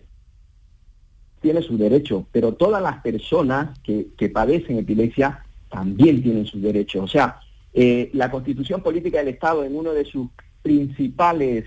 tiene 1.41 1.61
su 1.61 1.77
derecho, 1.77 2.25
pero 2.31 2.53
todas 2.53 2.81
las 2.81 3.01
personas 3.01 3.77
que, 3.79 4.07
padecen 4.33 4.79
epilepsia 4.79 5.43
también 5.69 6.23
tienen 6.23 6.45
su 6.45 6.59
derecho. 6.59 7.03
O 7.03 7.07
sea, 7.07 7.39
eh, 7.79 8.09
la 8.13 8.31
constitución 8.31 8.81
política 8.81 9.19
del 9.19 9.27
Estado 9.27 9.63
en 9.63 9.75
uno 9.75 9.93
de 9.93 10.03
sus 10.03 10.29
principales, 10.63 11.65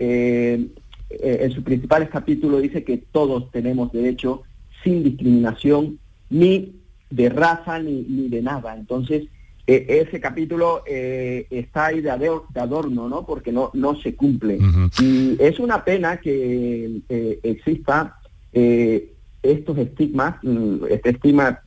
eh, 0.00 0.66
eh, 1.08 1.38
en 1.42 1.52
sus 1.52 1.62
principales 1.62 2.08
capítulos 2.08 2.60
dice 2.60 2.82
que 2.82 2.96
todos 2.96 3.52
tenemos 3.52 3.92
derecho 3.92 4.42
sin 4.82 5.04
discriminación 5.04 6.00
ni 6.28 6.74
de 7.08 7.28
raza 7.28 7.78
ni, 7.78 8.02
ni 8.02 8.28
de 8.28 8.42
nada. 8.42 8.74
Entonces, 8.74 9.28
ese 9.64 10.20
capítulo 10.20 10.82
está 10.84 11.86
ahí 11.86 12.00
de, 12.00 12.10
adorno, 12.10 13.08
¿no? 13.08 13.24
Porque 13.24 13.52
no, 13.52 13.70
no 13.74 13.94
se 13.94 14.16
cumple. 14.16 14.58
Y 15.00 15.36
es 15.40 15.60
una 15.60 15.84
pena 15.84 16.16
que 16.16 17.00
exista 17.44 18.18
eh, 18.52 19.12
estos 19.40 19.78
estigmas, 19.78 20.34
mm, 20.42 20.86
este 20.90 21.10
estigma 21.10 21.60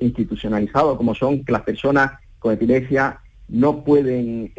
institucionalizado 0.00 0.96
como 0.96 1.14
son 1.14 1.44
que 1.44 1.52
las 1.52 1.62
personas 1.62 2.12
con 2.46 2.54
epilepsia 2.54 3.18
no 3.48 3.82
pueden 3.82 4.52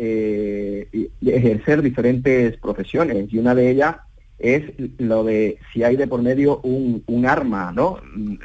ejercer 1.26 1.82
diferentes 1.82 2.58
profesiones 2.58 3.32
y 3.32 3.38
una 3.38 3.56
de 3.56 3.72
ellas 3.72 3.96
es 4.40 4.64
lo 4.98 5.24
de 5.24 5.58
si 5.72 5.84
hay 5.84 5.96
de 5.96 6.06
por 6.06 6.22
medio 6.22 6.60
un, 6.64 7.02
un 7.08 7.26
arma, 7.26 7.72
¿no? 7.74 8.00
Mm, 8.14 8.36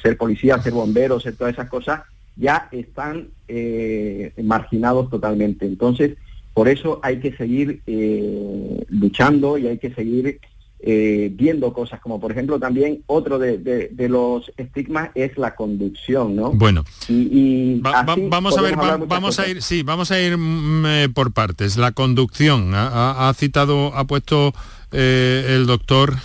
ser 0.00 0.16
policía, 0.16 0.62
ser 0.62 0.72
bombero, 0.72 1.18
ser 1.18 1.34
todas 1.34 1.54
esas 1.54 1.68
cosas, 1.68 2.02
ya 2.36 2.68
están 2.70 3.28
marginados 4.42 5.10
totalmente. 5.10 5.66
Entonces, 5.66 6.16
por 6.54 6.68
eso 6.68 7.00
hay 7.02 7.18
que 7.18 7.32
seguir 7.32 7.82
luchando 8.88 9.58
y 9.58 9.66
hay 9.66 9.78
que 9.78 9.92
seguir 9.92 10.38
eh, 10.84 11.30
viendo 11.32 11.72
cosas 11.72 12.00
como 12.00 12.18
por 12.18 12.32
ejemplo 12.32 12.58
también 12.58 13.02
otro 13.06 13.38
de, 13.38 13.90
los 14.08 14.52
estigmas 14.56 15.10
es 15.14 15.38
la 15.38 15.54
conducción 15.54 16.34
no 16.34 16.50
bueno 16.50 16.84
y, 17.08 17.80
vamos 17.80 18.58
a 18.58 18.62
ver 18.62 18.76
vamos 18.76 19.38
a 19.38 19.48
ir 19.48 19.62
sí 19.62 19.82
vamos 19.84 20.10
a 20.10 20.20
ir 20.20 20.36
mm, 20.36 20.86
eh, 20.86 21.08
por 21.12 21.32
partes. 21.32 21.76
La 21.76 21.92
conducción 21.92 22.72
ha, 22.74 23.32
citado 23.36 23.94
ha 23.94 24.06
puesto 24.06 24.54
eh, 24.90 25.54
el 25.54 25.66
doctor 25.66 26.16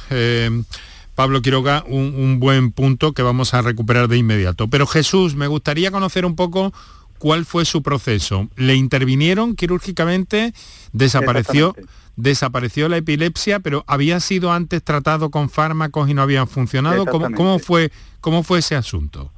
Pablo 1.15 1.41
Quiroga 1.41 1.83
un, 1.87 2.13
un 2.15 2.39
buen 2.39 2.71
punto 2.71 3.13
que 3.13 3.23
vamos 3.23 3.53
a 3.53 3.61
recuperar 3.61 4.07
de 4.07 4.17
inmediato. 4.17 4.67
Pero 4.67 4.85
Jesús 4.87 5.35
me 5.35 5.47
gustaría 5.47 5.91
conocer 5.91 6.25
un 6.25 6.35
poco 6.35 6.73
cuál 7.17 7.45
fue 7.45 7.65
su 7.65 7.81
proceso. 7.81 8.47
Le 8.55 8.75
intervinieron 8.75 9.55
quirúrgicamente 9.55 10.53
desapareció 10.93 11.75
desapareció 12.17 12.89
la 12.89 12.97
epilepsia, 12.97 13.60
pero 13.62 13.86
había 13.88 14.19
sido 14.19 14.51
antes 14.51 14.84
tratado 14.84 15.30
con 15.30 15.49
fármacos 15.49 16.10
y 16.10 16.13
no 16.13 16.23
habían 16.23 16.47
funcionado. 16.47 17.06
¿Cómo, 17.06 17.60
fue, 17.60 17.91
¿Cómo 18.19 18.43
fue 18.43 18.60
ese 18.60 18.75
asunto? 18.75 19.32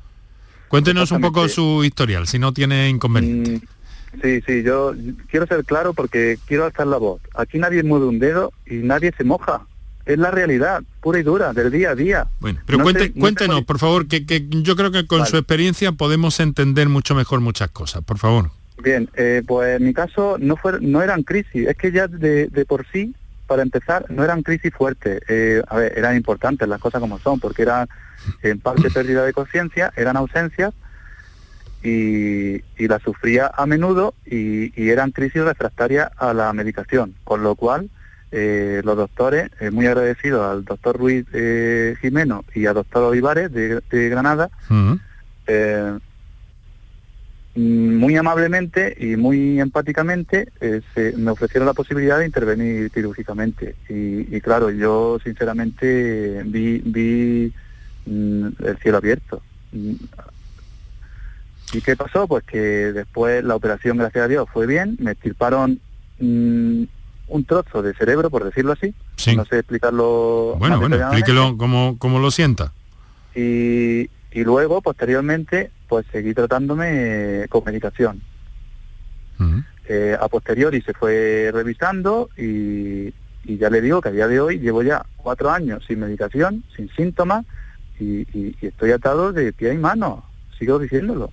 Cuéntenos 0.69 1.11
un 1.11 1.21
poco 1.21 1.47
su 1.47 1.83
historial, 1.83 2.25
si 2.25 2.39
no 2.39 2.53
tiene 2.53 2.89
inconveniente. 2.89 3.65
Mm, 3.65 4.21
sí, 4.21 4.41
sí, 4.45 4.63
yo 4.63 4.93
quiero 5.29 5.45
ser 5.45 5.65
claro 5.65 5.93
porque 5.93 6.39
quiero 6.45 6.65
alzar 6.65 6.87
la 6.87 6.97
voz. 6.97 7.21
Aquí 7.35 7.59
nadie 7.59 7.83
mueve 7.83 8.05
un 8.05 8.19
dedo 8.19 8.53
y 8.65 8.75
nadie 8.75 9.11
se 9.15 9.23
moja. 9.23 9.65
Es 10.05 10.17
la 10.17 10.31
realidad, 10.31 10.81
pura 11.01 11.19
y 11.19 11.23
dura, 11.23 11.53
del 11.53 11.69
día 11.71 11.91
a 11.91 11.95
día. 11.95 12.27
Bueno, 12.39 12.61
pero 12.65 12.79
cuéntenos, 13.13 13.63
por 13.63 13.77
favor, 13.77 14.07
que, 14.07 14.47
yo 14.49 14.75
creo 14.75 14.91
que 14.91 15.05
con 15.05 15.25
su 15.27 15.37
experiencia 15.37 15.91
podemos 15.91 16.39
entender 16.39 16.87
mucho 16.89 17.13
mejor 17.13 17.41
muchas 17.41 17.69
cosas, 17.69 18.03
por 18.03 18.17
favor. 18.17 18.51
Bien, 18.81 19.09
eh, 19.15 19.43
pues 19.45 19.77
en 19.77 19.85
mi 19.85 19.93
caso 19.93 20.37
no 20.39 20.55
fue, 20.55 20.79
no 20.79 21.01
eran 21.01 21.23
crisis, 21.23 21.67
es 21.67 21.75
que 21.75 21.91
ya 21.91 22.07
de, 22.07 22.49
por 22.67 22.85
sí, 22.91 23.13
para 23.47 23.61
empezar, 23.61 24.05
no 24.09 24.23
eran 24.23 24.43
crisis 24.43 24.73
fuertes. 24.73 25.21
Eh, 25.27 25.61
a 25.67 25.77
ver, 25.77 25.97
eran 25.97 26.15
importantes 26.15 26.67
las 26.67 26.79
cosas 26.79 27.01
como 27.01 27.19
son, 27.19 27.39
porque 27.39 27.63
eran 27.63 27.89
en 28.41 28.59
parte 28.59 28.89
pérdida 28.93 29.25
de 29.25 29.33
conciencia, 29.33 29.91
eran 29.95 30.17
ausencias 30.17 30.73
y, 31.83 32.61
y 32.77 32.87
las 32.87 33.01
sufría 33.01 33.51
a 33.55 33.65
menudo 33.65 34.13
y, 34.25 34.89
eran 34.89 35.11
crisis 35.11 35.43
refractarias 35.43 36.09
a 36.17 36.33
la 36.33 36.51
medicación, 36.53 37.15
con 37.23 37.43
lo 37.43 37.55
cual 37.55 37.89
eh, 38.31 38.81
los 38.83 38.95
doctores, 38.95 39.49
eh, 39.59 39.71
muy 39.71 39.87
agradecidos 39.87 40.49
al 40.49 40.63
doctor 40.63 40.97
Ruiz 40.97 41.25
eh, 41.33 41.95
Jimeno 42.01 42.45
y 42.53 42.65
al 42.65 42.75
doctor 42.75 43.03
Olivares 43.03 43.51
de, 43.51 44.09
Granada, 44.09 44.49
mm, 44.69 44.93
muy 47.59 48.15
amablemente 48.15 48.95
y 48.99 49.15
muy 49.15 49.59
empáticamente 49.59 50.49
me 51.17 51.31
ofrecieron 51.31 51.65
la 51.65 51.73
posibilidad 51.73 52.19
de 52.19 52.25
intervenir 52.25 52.91
quirúrgicamente. 52.91 53.75
Y, 53.89 54.39
claro, 54.41 54.69
yo 54.69 55.19
sinceramente 55.23 56.43
vi, 56.45 56.79
vi 56.79 57.53
mm, 58.05 58.47
el 58.65 58.77
cielo 58.81 58.97
abierto. 58.97 59.41
Mm, 59.71 59.95
¿Y 61.73 61.81
qué 61.81 61.95
pasó? 61.95 62.27
Pues 62.27 62.43
que 62.45 62.59
después 62.59 63.43
la 63.43 63.55
operación, 63.55 63.97
gracias 63.97 64.25
a 64.25 64.27
Dios, 64.27 64.47
fue 64.51 64.65
bien, 64.65 64.95
me 64.99 65.11
estirparon 65.11 65.79
un 66.19 67.45
trozo 67.45 67.81
de 67.81 67.93
cerebro, 67.93 68.29
por 68.29 68.43
decirlo 68.43 68.73
así. 68.73 68.93
No 69.35 69.45
sé 69.45 69.59
explicarlo. 69.59 70.55
Bueno, 70.57 70.79
bueno, 70.79 70.95
explíquelo 70.95 71.57
como, 71.57 71.97
como 71.97 72.19
lo 72.19 72.31
sienta. 72.31 72.73
Y, 73.35 74.09
y, 74.31 74.43
luego, 74.43 74.81
posteriormente, 74.81 75.71
pues 75.89 76.05
seguí 76.11 76.33
tratándome 76.33 77.45
con 77.49 77.63
medicación. 77.65 78.21
Eh, 79.87 80.15
a 80.19 80.27
posteriori 80.27 80.81
se 80.81 80.93
fue 80.93 81.49
revisando 81.51 82.29
y, 82.37 83.13
y, 83.43 83.57
ya 83.57 83.69
le 83.69 83.81
digo 83.81 84.01
que 84.01 84.09
a 84.09 84.11
día 84.11 84.27
de 84.27 84.39
hoy 84.39 84.59
llevo 84.59 84.83
ya 84.83 85.03
cuatro 85.17 85.49
años 85.49 85.83
sin 85.87 85.99
medicación, 85.99 86.63
sin 86.75 86.89
síntomas 86.89 87.45
y, 87.99 88.27
y 88.37 88.55
estoy 88.61 88.91
atado 88.91 89.33
de 89.33 89.51
pie 89.51 89.73
y 89.73 89.77
mano, 89.77 90.23
sigo 90.57 90.77
diciéndolo. 90.77 91.31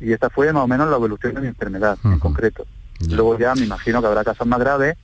Y 0.00 0.12
esta 0.12 0.30
fue 0.30 0.52
más 0.52 0.64
o 0.64 0.68
menos 0.68 0.88
la 0.88 0.96
evolución 0.96 1.34
de 1.34 1.42
mi 1.42 1.46
enfermedad 1.46 1.96
en 2.04 2.18
concreto. 2.18 2.66
Luego 3.08 3.38
ya 3.38 3.54
me 3.54 3.62
imagino 3.62 4.00
que 4.00 4.08
habrá 4.08 4.24
casos 4.24 4.46
más 4.46 4.58
graves 4.58 4.96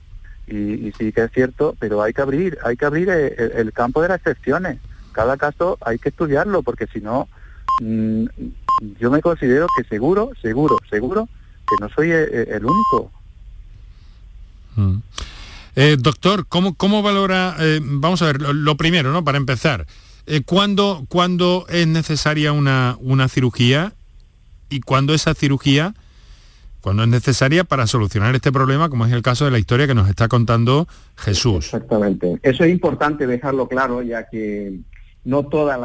y, 0.47 0.91
sí 0.97 1.11
que 1.13 1.23
es 1.23 1.31
cierto, 1.31 1.75
pero 1.79 2.01
hay 2.01 2.11
que 2.11 2.21
abrir, 2.21 2.57
hay 2.63 2.75
que 2.75 2.85
abrir 2.85 3.09
el, 3.09 3.71
campo 3.71 4.01
de 4.01 4.09
las 4.09 4.17
excepciones. 4.17 4.79
Cada 5.11 5.37
caso 5.37 5.77
hay 5.81 5.99
que 5.99 6.09
estudiarlo 6.09 6.63
porque 6.63 6.87
si 6.87 6.99
no, 6.99 7.27
mm, 7.81 8.25
yo 8.99 9.11
me 9.11 9.21
considero 9.21 9.67
que 9.77 9.83
seguro, 9.83 10.31
seguro, 10.41 10.77
seguro 10.89 11.27
que 11.67 11.75
no 11.81 11.89
soy 11.89 12.11
eh, 12.11 12.27
eh, 12.31 12.47
el, 12.51 12.65
único. 12.65 13.11
Mm. 14.75 14.97
Eh, 15.75 15.97
doctor, 15.99 16.45
¿cómo, 16.47 16.73
cómo 16.75 17.01
valora, 17.01 17.55
vamos 17.81 18.21
a 18.21 18.25
ver, 18.25 18.41
lo, 18.41 18.75
primero, 18.75 19.11
¿no? 19.11 19.23
Para 19.23 19.37
empezar, 19.37 19.85
¿cuándo, 20.45 21.05
¿cuándo, 21.07 21.65
es 21.69 21.87
necesaria 21.87 22.51
una, 22.51 22.97
una 22.99 23.29
cirugía 23.29 23.93
y 24.69 24.81
cuándo 24.81 25.13
esa 25.13 25.33
cirugía 25.35 25.93
cuando 26.81 27.03
es 27.03 27.09
necesaria 27.09 27.63
para 27.63 27.87
solucionar 27.87 28.35
este 28.35 28.51
problema, 28.51 28.89
como 28.89 29.05
es 29.05 29.11
el 29.11 29.21
caso 29.21 29.45
de 29.45 29.51
la 29.51 29.59
historia 29.59 29.85
que 29.85 29.95
nos 29.95 30.09
está 30.09 30.27
contando 30.27 30.87
Jesús. 31.17 31.65
Exactamente. 31.65 32.39
Eso 32.41 32.63
es 32.63 32.71
importante 32.71 33.27
dejarlo 33.27 33.67
claro, 33.67 34.01
ya 34.01 34.29
que 34.29 34.79
no 35.29 35.43
todos 35.45 35.75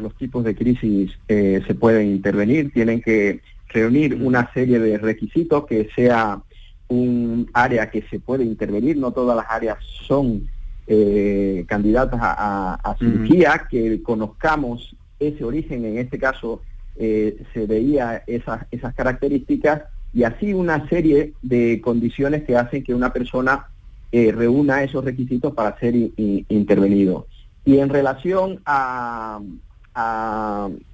los 0.00 0.14
tipos 0.16 0.44
de 0.44 0.54
crisis 0.54 1.10
eh, 1.26 1.62
se 1.66 1.74
pueden 1.74 2.08
intervenir, 2.08 2.70
tienen 2.70 3.00
que 3.00 3.40
reunir 3.68 4.14
una 4.14 4.52
serie 4.52 4.78
de 4.78 4.98
requisitos 4.98 5.66
que 5.66 5.88
sea 5.96 6.42
un 6.88 7.48
área 7.54 7.90
que 7.90 8.02
se 8.10 8.20
puede 8.20 8.44
intervenir, 8.44 8.98
no 8.98 9.10
todas 9.12 9.36
las 9.36 9.46
áreas 9.48 9.78
son 10.06 10.46
eh, 10.86 11.64
candidatas 11.66 12.20
a, 12.22 12.96
cirugía, 12.98 13.66
que 13.70 14.02
conozcamos 14.02 14.94
ese 15.18 15.42
origen, 15.42 15.86
en 15.86 15.96
este 15.96 16.18
caso 16.18 16.60
eh, 16.96 17.42
se 17.54 17.66
veía 17.66 18.22
esas, 18.26 18.66
esas 18.70 18.94
características. 18.94 19.82
Y 20.12 20.24
así 20.24 20.52
una 20.52 20.86
serie 20.88 21.32
de 21.42 21.80
condiciones 21.80 22.44
que 22.44 22.56
hacen 22.56 22.84
que 22.84 22.94
una 22.94 23.12
persona 23.12 23.66
eh, 24.12 24.30
reúna 24.30 24.84
esos 24.84 25.04
requisitos 25.04 25.54
para 25.54 25.76
ser 25.80 25.94
intervenido. 25.96 27.26
Y 27.64 27.78
en 27.78 27.88
relación 27.88 28.60
a, 28.66 29.40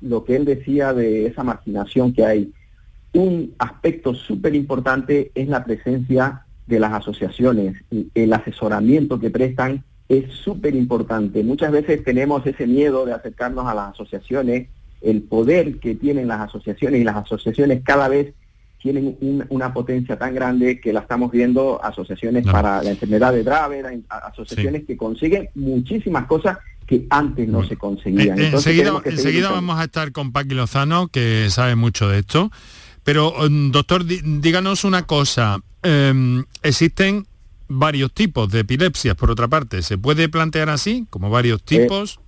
lo 0.02 0.24
que 0.24 0.37
él 0.37 0.44
decía 0.44 0.92
de 0.92 1.26
esa 1.26 1.42
marginación 1.42 2.12
que 2.12 2.24
hay, 2.24 2.52
un 3.12 3.54
aspecto 3.59 4.14
súper 4.14 4.54
importante 4.54 5.33
es 5.35 5.48
la 5.48 5.64
presencia 5.64 6.44
de 6.66 6.78
las 6.78 6.92
asociaciones. 6.92 7.83
El 8.14 8.33
asesoramiento 8.33 9.18
que 9.18 9.30
prestan 9.30 9.83
es 10.09 10.33
súper 10.33 10.74
importante. 10.74 11.42
Muchas 11.42 11.72
veces 11.72 12.04
tenemos 12.04 12.46
ese 12.46 12.66
miedo 12.66 13.06
de 13.06 13.14
acercarnos 13.14 13.66
a 13.66 13.74
las 13.74 13.94
asociaciones, 13.94 14.68
el 15.00 15.22
poder 15.22 15.78
que 15.78 15.94
tienen 15.94 16.28
las 16.28 16.40
asociaciones 16.40 17.00
y 17.00 17.04
las 17.04 17.16
asociaciones 17.16 17.83
cada 17.83 18.09
vez 18.09 18.35
tienen 18.80 19.16
una 19.50 19.72
potencia 19.72 20.18
tan 20.18 20.34
grande 20.34 20.80
que 20.80 20.92
la 20.92 21.00
estamos 21.00 21.30
viendo 21.30 21.82
asociaciones 21.84 22.44
para 22.44 22.82
la 22.82 22.90
enfermedad 22.90 23.32
de 23.32 23.44
Dravet, 23.44 24.04
asociaciones 24.08 24.84
que 24.86 24.96
consiguen 24.96 25.50
muchísimas 25.54 26.26
cosas 26.26 26.58
que 26.86 27.06
antes 27.10 27.46
no 27.46 27.62
se 27.62 27.76
conseguían. 27.76 28.40
Eh, 28.40 28.50
enseguida, 28.52 29.50
vamos 29.50 29.78
a 29.78 29.84
estar 29.84 30.12
con 30.12 30.32
Paqui 30.32 30.54
Lozano, 30.54 31.08
que 31.08 31.48
sabe 31.50 31.76
mucho 31.76 32.08
de 32.08 32.20
esto. 32.20 32.50
Pero, 33.04 33.32
um, 33.46 33.70
doctor, 33.70 34.04
díganos 34.04 34.84
una 34.84 35.06
cosa. 35.06 35.58
Em, 35.82 36.44
existen 36.62 37.26
varios 37.68 38.12
tipos 38.12 38.50
de 38.50 38.60
epilepsias, 38.60 39.14
por 39.14 39.30
otra 39.30 39.46
parte. 39.46 39.82
¿Se 39.82 39.98
puede 39.98 40.28
plantear 40.28 40.68
así, 40.68 41.06
como 41.10 41.30
varios 41.30 41.60
eh, 41.60 41.64
tipos? 41.66 42.18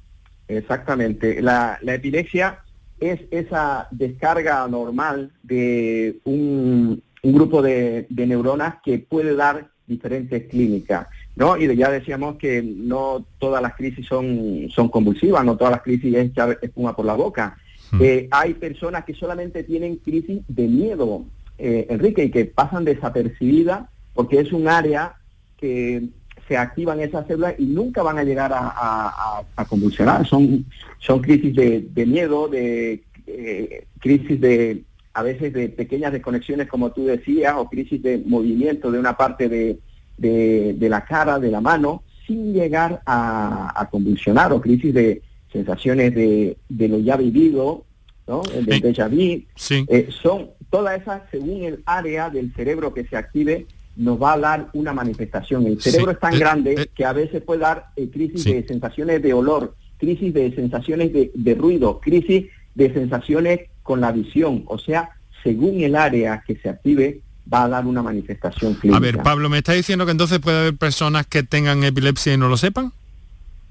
exactamente. 0.49 1.41
La, 1.41 1.79
la 1.81 1.95
epilepsia 1.95 2.62
es 3.03 3.21
esa 3.33 3.89
descarga 3.91 4.67
normal 4.69 5.33
de 5.43 6.19
un, 6.25 7.03
grupo 7.23 7.61
de, 7.61 8.07
neuronas 8.09 8.77
que 8.85 8.99
puede 8.99 9.35
dar 9.35 9.69
diferentes 9.87 10.49
clínicas. 10.49 11.09
¿no? 11.35 11.57
Y 11.57 11.75
ya 11.77 11.91
decíamos 11.91 12.37
que 12.37 12.63
no 12.63 13.27
todas 13.39 13.61
las 13.61 13.75
crisis 13.75 14.07
son, 14.07 14.69
son 14.71 14.89
convulsivas, 14.89 15.45
no 15.45 15.57
todas 15.57 15.73
las 15.73 15.83
crisis 15.83 16.15
es 16.15 16.27
echar 16.31 16.59
espuma 16.63 16.95
por 16.95 17.05
la 17.05 17.15
boca. 17.15 17.57
Hmm. 17.91 17.99
Eh, 18.01 18.29
hay 18.31 18.55
personas 18.55 19.05
que 19.05 19.15
solamente 19.15 19.65
tienen 19.65 19.97
crisis 19.97 20.43
de 20.47 20.69
miedo, 20.69 21.25
eh, 21.59 21.87
Enrique, 21.91 22.25
y 22.25 22.31
que 22.31 22.45
pasan 22.45 22.85
desapercibidas 22.85 23.89
porque 24.15 24.41
es 24.41 24.53
un 24.53 24.69
área 24.69 25.17
que 25.57 26.09
se 26.53 26.59
activan 26.59 27.01
esas 27.01 27.27
células 27.27 27.55
y 27.59 27.65
nunca 27.65 28.03
van 28.03 28.19
a 28.19 28.25
llegar 28.25 28.53
a, 28.55 29.43
convulsionar. 29.71 30.27
Son, 30.27 30.67
son 30.99 31.23
crisis 31.23 31.55
de, 31.55 32.07
miedo, 32.07 32.47
de 32.47 33.03
eh, 33.27 33.87
crisis 33.99 34.39
de 34.39 34.83
a 35.15 35.23
veces 35.23 35.51
de 35.55 35.71
pequeñas 35.71 36.13
desconexiones, 36.13 36.69
como 36.69 36.93
tú 36.93 37.07
decías, 37.07 37.55
o 37.57 37.71
crisis 37.71 38.03
de 38.03 38.19
movimiento 38.19 38.91
de 38.91 38.99
una 38.99 39.17
parte 39.17 39.49
de, 39.49 39.79
de, 40.19 40.89
la 40.91 41.07
cara, 41.07 41.39
de 41.39 41.51
la 41.51 41.63
mano, 41.63 42.03
sin 42.27 42.53
llegar 42.53 43.01
a, 43.07 43.89
convulsionar, 43.91 44.53
o 44.53 44.61
crisis 44.61 44.93
de 44.93 45.23
sensaciones 45.51 46.15
de, 46.15 46.59
de 46.69 46.89
lo 46.89 46.99
ya 46.99 47.17
vivido, 47.17 47.87
¿no? 48.27 48.43
de 48.43 48.79
déjà 48.79 49.09
vu. 49.09 49.47
Eh, 49.89 50.09
son 50.23 50.51
todas 50.69 51.01
esas, 51.01 51.23
según 51.31 51.63
el 51.63 51.83
área 51.87 52.29
del 52.29 52.53
cerebro 52.55 52.93
que 52.93 53.05
se 53.05 53.17
active, 53.17 53.67
nos 53.97 54.21
va 54.21 54.35
a 54.35 54.39
dar 54.39 54.69
una 54.73 54.93
manifestación. 54.93 55.67
El 55.67 55.81
cerebro 55.81 56.13
es 56.13 56.19
tan 56.19 56.35
eh, 56.35 56.39
grande 56.39 56.73
eh. 56.75 56.91
que 56.95 57.05
a 57.05 57.13
veces 57.13 57.43
puede 57.43 57.61
dar 57.61 57.87
eh, 57.97 58.09
crisis 58.11 58.45
de 58.45 58.67
sensaciones 58.67 59.23
de 59.23 59.35
olor, 59.35 59.75
crisis 59.99 60.33
de 60.33 60.55
sensaciones 60.55 61.13
de, 61.13 61.55
ruido, 61.55 62.01
crisis 62.01 62.47
de 62.75 62.93
sensaciones 62.93 63.61
con 63.83 64.01
la 64.01 64.13
visión. 64.13 64.65
O 64.67 64.79
sea, 64.79 65.11
según 65.43 65.81
el 65.83 65.97
área 65.97 66.43
que 66.47 66.57
se 66.57 66.69
active, 66.69 67.21
va 67.53 67.65
a 67.65 67.69
dar 67.69 67.87
una 67.87 68.03
manifestación 68.03 68.75
clínica. 68.75 68.97
A 68.97 69.01
ver, 69.01 69.23
Pablo, 69.23 69.49
¿me 69.49 69.59
está 69.59 69.73
diciendo 69.73 70.05
que 70.05 70.13
entonces 70.13 70.39
puede 70.39 70.59
haber 70.59 70.77
personas 70.77 71.27
que 71.27 71.43
tengan 71.43 71.85
epilepsia 71.85 72.35
y 72.35 72.39
no 72.39 72.49
lo 72.49 72.57
sepan? 72.57 72.93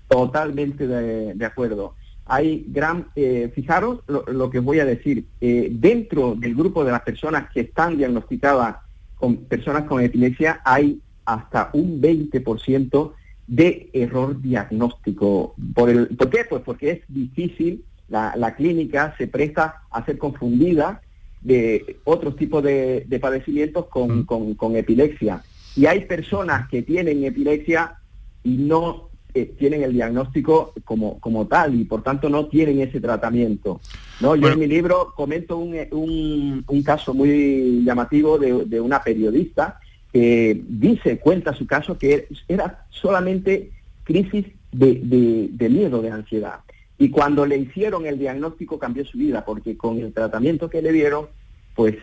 Totalmente 0.08 0.88
de, 0.88 1.46
acuerdo. 1.46 1.96
Hay 2.26 2.66
gran, 2.68 3.08
fijaros 3.56 4.00
lo, 4.08 4.50
que 4.50 4.60
voy 4.60 4.80
a 4.80 4.86
decir, 4.86 5.26
dentro 5.40 6.36
del 6.36 6.54
grupo 6.54 6.84
de 6.84 6.92
las 6.92 7.02
personas 7.02 7.50
que 7.50 7.62
están 7.62 7.98
diagnosticadas 7.98 8.76
con 9.22 9.38
personas 9.38 9.84
con 9.84 10.04
epilepsia 10.04 10.62
hay 10.66 11.00
hasta 11.26 11.70
un 11.74 12.02
20% 12.02 13.14
de 13.46 13.90
error 13.94 14.42
diagnóstico. 14.42 15.54
¿Por, 15.76 15.90
el, 15.92 16.08
¿Por 16.08 16.32
qué? 16.32 16.46
Pues 16.50 16.64
porque 16.64 16.90
es 16.92 17.02
difícil, 17.08 17.86
la, 18.10 18.56
clínica 18.56 19.14
se 19.20 19.28
presta 19.28 19.84
a 19.92 20.04
ser 20.04 20.18
confundida 20.18 21.02
de 21.42 21.98
otros 22.04 22.36
tipos 22.36 22.64
de, 22.64 23.20
padecimientos 23.22 23.86
con, 23.86 24.26
con, 24.26 24.76
epilepsia. 24.76 25.44
Y 25.76 25.86
hay 25.86 26.06
personas 26.06 26.68
que 26.68 26.82
tienen 26.82 27.24
epilepsia 27.24 28.00
y 28.44 28.58
no 28.58 29.10
eh, 29.36 29.54
tienen 29.58 29.84
el 29.84 29.94
diagnóstico 29.94 30.74
como, 30.84 31.20
como 31.20 31.46
tal 31.46 31.80
y 31.80 31.86
por 31.86 32.02
tanto 32.02 32.28
no 32.28 32.48
tienen 32.48 32.82
ese 32.82 33.00
tratamiento. 33.00 33.80
¿No? 34.22 34.36
Yo 34.36 34.50
en 34.50 34.60
mi 34.60 34.68
libro 34.68 35.14
comento 35.16 35.58
un, 35.58 36.64
un, 36.68 36.84
caso 36.84 37.14
muy 37.14 37.84
llamativo 37.84 38.38
de, 38.38 38.80
una 38.80 39.04
periodista 39.04 39.80
que 40.12 40.62
dice, 40.68 41.20
cuenta 41.20 41.54
su 41.54 41.66
caso, 41.66 41.98
que 41.98 42.28
era 42.48 42.86
solamente 42.90 43.72
crisis 44.04 44.46
de, 44.72 45.50
de, 45.52 45.70
miedo, 45.70 46.02
de 46.02 46.12
ansiedad. 46.12 46.60
Y 46.98 47.10
cuando 47.10 47.46
le 47.46 47.58
hicieron 47.58 48.06
el 48.06 48.20
diagnóstico 48.20 48.78
cambió 48.78 49.06
su 49.06 49.18
vida, 49.18 49.44
porque 49.44 49.76
con 49.76 50.00
el 50.00 50.14
tratamiento 50.14 50.70
que 50.70 50.82
le 50.82 50.92
dieron, 50.92 51.28
pues 51.76 51.96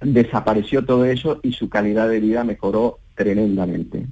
desapareció 0.00 0.84
todo 0.84 1.04
eso 1.04 1.40
y 1.42 1.52
su 1.52 1.68
calidad 1.68 2.08
de 2.08 2.20
vida 2.20 2.44
mejoró 2.44 2.98
tremendamente. 3.14 4.06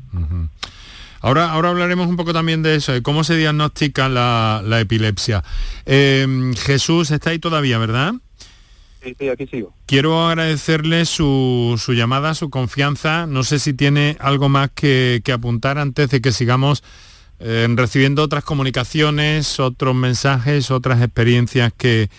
Ahora, 1.20 1.52
ahora 1.52 1.68
hablaremos 1.68 2.08
un 2.08 2.16
poco 2.16 2.32
también 2.32 2.62
de 2.62 2.76
eso, 2.76 2.92
de 2.92 3.02
cómo 3.02 3.24
se 3.24 3.36
diagnostica 3.36 4.08
la, 4.08 4.80
epilepsia. 4.80 5.44
Em, 5.84 6.54
Jesús 6.54 7.10
está 7.10 7.30
ahí 7.30 7.38
todavía, 7.38 7.78
¿verdad? 7.78 8.14
Sí, 9.02 9.14
sí, 9.18 9.28
aquí 9.28 9.46
sigo. 9.46 9.74
Quiero 9.86 10.26
agradecerle 10.28 11.04
su, 11.06 11.78
llamada, 11.88 12.34
su 12.34 12.50
confianza. 12.50 13.26
No 13.26 13.42
sé 13.44 13.58
si 13.58 13.72
tiene 13.72 14.16
algo 14.20 14.48
más 14.48 14.70
que, 14.74 15.22
apuntar 15.32 15.78
antes 15.78 16.10
de 16.10 16.20
que 16.20 16.32
sigamos 16.32 16.82
eh, 17.38 17.66
recibiendo 17.74 18.22
otras 18.22 18.44
comunicaciones, 18.44 19.60
otros 19.60 19.94
mensajes, 19.94 20.70
otras 20.70 21.02
experiencias 21.02 21.72
que, 21.76 22.10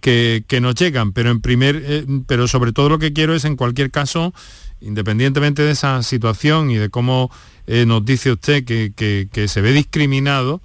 que, 0.00 0.60
nos 0.60 0.74
llegan. 0.74 1.12
Pero 1.12 1.30
en 1.30 1.40
primer, 1.40 1.82
eh, 1.84 2.06
pero 2.26 2.48
sobre 2.48 2.72
todo 2.72 2.88
lo 2.88 2.98
que 2.98 3.12
quiero 3.12 3.34
es 3.34 3.44
en 3.44 3.56
cualquier 3.56 3.90
caso, 3.90 4.34
independientemente 4.82 5.62
de 5.62 5.72
esa 5.72 6.02
situación 6.02 6.70
y 6.70 6.76
de 6.76 6.90
cómo 6.90 7.30
eh, 7.66 7.86
nos 7.86 8.04
dice 8.04 8.32
usted 8.32 8.64
que, 8.64 9.48
se 9.48 9.60
ve 9.60 9.72
discriminado, 9.72 10.60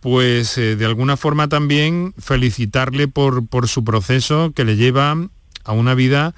pues 0.00 0.58
eh, 0.58 0.76
de 0.76 0.84
alguna 0.86 1.16
forma 1.16 1.48
también 1.48 2.14
felicitarle 2.18 3.08
por, 3.08 3.46
por, 3.46 3.68
su 3.68 3.84
proceso 3.84 4.52
que 4.54 4.64
le 4.64 4.76
lleva 4.76 5.16
a 5.64 5.72
una 5.72 5.94
vida 5.94 6.34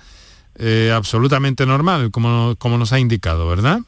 eh, 0.56 0.92
absolutamente 0.94 1.66
normal, 1.66 2.10
como, 2.10 2.56
como 2.58 2.78
nos 2.78 2.92
ha 2.92 2.98
indicado, 2.98 3.48
¿verdad? 3.48 3.80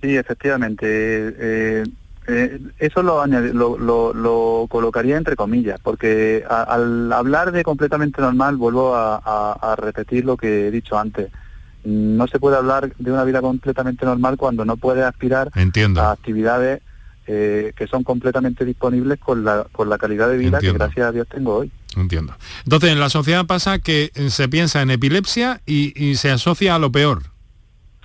Sí, 0.00 0.16
efectivamente. 0.16 1.84
Eso 2.26 3.02
lo, 3.02 3.26
lo, 3.26 4.66
colocaría 4.68 5.16
entre 5.16 5.36
comillas, 5.36 5.78
porque 5.82 6.44
al 6.48 7.12
hablar 7.12 7.52
de 7.52 7.62
completamente 7.62 8.20
normal 8.22 8.56
vuelvo 8.56 8.94
a, 8.94 9.76
repetir 9.78 10.24
lo 10.24 10.36
que 10.36 10.68
he 10.68 10.70
dicho 10.70 10.98
antes 10.98 11.30
no 11.84 12.26
se 12.28 12.38
puede 12.38 12.56
hablar 12.56 12.94
de 12.96 13.12
una 13.12 13.24
vida 13.24 13.42
completamente 13.42 14.06
normal 14.06 14.38
cuando 14.38 14.64
no 14.64 14.78
puede 14.78 15.04
aspirar 15.04 15.50
a 15.54 16.10
actividades 16.12 16.80
eh, 17.26 17.72
que 17.76 17.86
son 17.86 18.04
completamente 18.04 18.64
disponibles 18.64 19.18
con 19.18 19.44
la, 19.44 19.66
con 19.72 19.88
la 19.88 19.98
calidad 19.98 20.28
de 20.28 20.36
vida 20.36 20.60
que 20.60 20.72
gracias 20.72 21.08
a 21.08 21.12
Dios 21.12 21.26
tengo 21.28 21.56
hoy. 21.56 21.70
Entiendo. 21.96 22.34
Entonces, 22.64 22.90
en 22.90 23.00
la 23.00 23.08
sociedad 23.08 23.46
pasa 23.46 23.78
que 23.78 24.10
se 24.28 24.48
piensa 24.48 24.82
en 24.82 24.90
epilepsia 24.90 25.60
y, 25.64 26.16
se 26.16 26.30
asocia 26.30 26.74
a 26.74 26.78
lo 26.78 26.90
peor, 26.92 27.22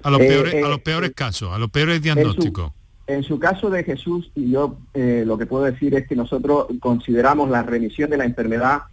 a 0.04 0.10
los, 0.10 0.22
eh, 0.22 0.28
peores, 0.28 0.54
a 0.54 0.58
eh, 0.58 0.70
los 0.70 0.80
peores 0.80 1.12
casos, 1.16 1.52
a 1.54 1.58
los 1.58 1.70
peores 1.70 2.02
diagnósticos. 2.02 2.72
En 3.10 3.24
su, 3.24 3.40
caso 3.40 3.70
de 3.70 3.84
Jesús, 3.84 4.32
yo 4.36 4.78
lo 4.94 5.38
que 5.38 5.46
puedo 5.46 5.64
decir 5.64 5.96
es 5.96 6.08
que 6.08 6.16
nosotros 6.16 6.68
consideramos 6.80 7.50
la 7.50 7.64
remisión 7.64 8.10
de 8.10 8.18
la 8.18 8.26
enfermedad 8.26 8.84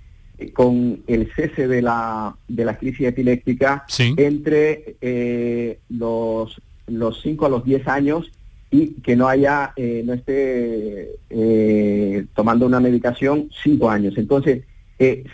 con 0.52 1.02
el 1.06 1.32
cese 1.34 1.66
de 1.66 1.82
la, 1.82 2.36
de 2.48 2.64
la 2.64 2.76
crisis 2.76 3.06
epiléptica 3.06 3.84
entre 4.16 4.96
eh, 5.00 5.78
los, 5.88 6.60
los 6.86 7.22
5 7.22 7.46
a 7.46 7.48
los 7.48 7.64
10 7.64 7.88
años 7.88 8.30
y 8.70 9.00
que 9.00 9.16
no 9.16 9.28
haya, 9.28 9.72
eh, 9.76 10.02
no 10.04 10.12
esté 10.12 11.16
eh, 11.30 12.26
tomando 12.34 12.66
una 12.66 12.80
medicación 12.80 13.48
5 13.62 13.90
años. 13.90 14.14
Entonces, 14.18 14.64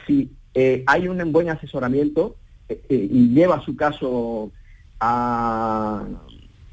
si 0.07 0.31
hay 0.87 1.09
un 1.09 1.33
buen 1.33 1.49
asesoramiento 1.49 2.37
y 2.89 3.29
lleva 3.29 3.65
su 3.65 3.75
caso 3.75 4.53
a, 5.01 5.92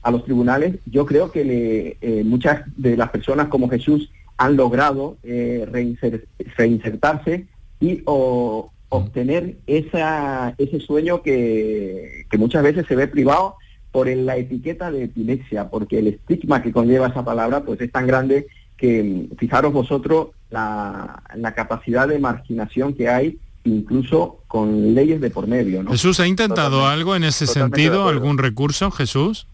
a 0.09 0.11
los 0.11 0.25
tribunales, 0.25 0.75
yo 0.85 1.05
creo 1.05 1.31
que 1.31 1.97
muchas 2.25 2.63
de 2.75 2.97
las 2.97 3.09
personas 3.09 3.47
como 3.47 3.69
Jesús 3.69 4.11
han 4.37 4.55
logrado 4.55 5.17
reinsertarse 5.23 7.47
y 7.79 8.01
o, 8.05 8.71
obtener 8.89 9.57
esa, 9.67 10.55
ese 10.57 10.79
sueño 10.79 11.21
que, 11.21 12.25
muchas 12.37 12.63
veces 12.63 12.85
se 12.87 12.95
ve 12.95 13.07
privado 13.07 13.55
por 13.91 14.07
la 14.07 14.37
etiqueta 14.37 14.91
de 14.91 15.05
epilepsia, 15.05 15.69
porque 15.69 15.99
el 15.99 16.07
estigma 16.07 16.61
que 16.61 16.71
conlleva 16.71 17.07
esa 17.07 17.23
palabra 17.23 17.63
pues 17.63 17.79
es 17.81 17.91
tan 17.91 18.05
grande 18.05 18.47
que 18.77 19.27
fijaros 19.37 19.73
vosotros 19.73 20.29
la, 20.49 21.23
capacidad 21.55 22.07
de 22.07 22.19
marginación 22.19 22.93
que 22.93 23.09
hay 23.09 23.37
incluso 23.65 24.39
con 24.47 24.95
leyes 24.95 25.21
de 25.21 25.29
por 25.29 25.47
medio. 25.47 25.85
Jesús, 25.87 26.19
¿ha 26.19 26.27
intentado 26.27 26.87
algo 26.87 27.15
en 27.15 27.23
ese 27.23 27.45
sentido? 27.45 28.07
¿Algún 28.07 28.37
recurso, 28.37 28.89
Jesús? 28.89 29.47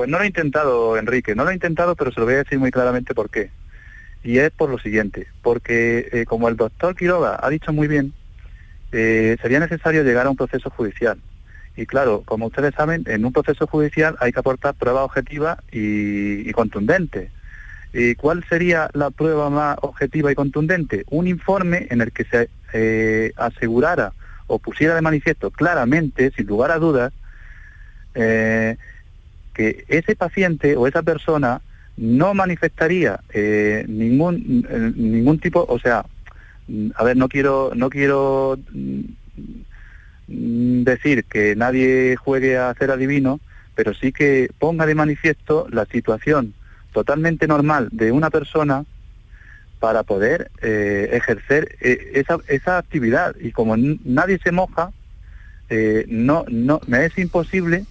Pues 0.00 0.08
no 0.08 0.16
lo 0.16 0.24
he 0.24 0.28
intentado, 0.28 0.96
Enrique, 0.96 1.34
no 1.34 1.44
lo 1.44 1.50
he 1.50 1.52
intentado, 1.52 1.94
pero 1.94 2.10
se 2.10 2.20
lo 2.20 2.24
voy 2.24 2.36
a 2.36 2.38
decir 2.38 2.58
muy 2.58 2.70
claramente 2.70 3.14
por 3.14 3.28
qué. 3.28 3.50
Y 4.24 4.38
es 4.38 4.50
por 4.50 4.70
lo 4.70 4.78
siguiente, 4.78 5.26
porque 5.42 6.08
eh, 6.10 6.24
como 6.24 6.48
el 6.48 6.56
doctor 6.56 6.96
Quiroga 6.96 7.38
ha 7.38 7.50
dicho 7.50 7.70
muy 7.70 7.86
bien, 7.86 8.14
eh, 8.92 9.36
sería 9.42 9.60
necesario 9.60 10.02
llegar 10.02 10.26
a 10.26 10.30
un 10.30 10.38
proceso 10.38 10.70
judicial. 10.70 11.18
Y 11.76 11.84
claro, 11.84 12.22
como 12.24 12.46
ustedes 12.46 12.74
saben, 12.74 13.04
en 13.08 13.26
un 13.26 13.32
proceso 13.34 13.66
judicial 13.66 14.16
hay 14.20 14.32
que 14.32 14.40
aportar 14.40 14.72
prueba 14.72 15.04
objetiva 15.04 15.58
y, 15.70 16.50
contundente. 16.52 17.30
¿Y 17.92 18.14
cuál 18.14 18.42
sería 18.48 18.88
la 18.94 19.10
prueba 19.10 19.50
más 19.50 19.76
objetiva 19.82 20.32
y 20.32 20.34
contundente? 20.34 21.04
Un 21.10 21.26
informe 21.26 21.88
en 21.90 22.00
el 22.00 22.10
que 22.10 22.24
se 22.24 22.48
eh, 22.72 23.32
asegurara 23.36 24.14
o 24.46 24.58
pusiera 24.58 24.94
de 24.94 25.02
manifiesto 25.02 25.50
claramente, 25.50 26.32
sin 26.34 26.46
lugar 26.46 26.70
a 26.70 26.78
dudas, 26.78 27.12
que 29.60 29.84
ese 29.88 30.16
paciente 30.16 30.74
o 30.74 30.86
esa 30.86 31.02
persona 31.02 31.60
no 31.98 32.32
manifestaría 32.32 33.20
eh, 33.34 33.84
ningún 33.86 34.66
eh, 34.66 34.92
ningún 34.96 35.38
tipo, 35.38 35.66
o 35.68 35.78
sea, 35.78 36.06
a 36.94 37.04
ver, 37.04 37.18
no 37.18 37.28
quiero 37.28 37.72
no 37.74 37.90
quiero 37.90 38.58
mm, 38.72 40.82
decir 40.82 41.24
que 41.24 41.54
nadie 41.56 42.16
juegue 42.16 42.56
a 42.56 42.72
ser 42.72 42.90
adivino, 42.90 43.38
pero 43.74 43.92
sí 43.92 44.12
que 44.12 44.48
ponga 44.58 44.86
de 44.86 44.94
manifiesto 44.94 45.66
la 45.70 45.84
situación 45.84 46.54
totalmente 46.94 47.46
normal 47.46 47.90
de 47.92 48.12
una 48.12 48.30
persona 48.30 48.86
para 49.78 50.04
poder 50.04 50.50
eh, 50.62 51.10
ejercer 51.12 51.76
esa, 51.80 52.38
esa 52.48 52.78
actividad. 52.78 53.36
Y 53.38 53.52
como 53.52 53.76
nadie 53.76 54.38
se 54.42 54.52
moja 54.52 54.90
no 56.08 56.46
no 56.48 56.80
me 56.86 57.04
es 57.04 57.18
imposible 57.18 57.84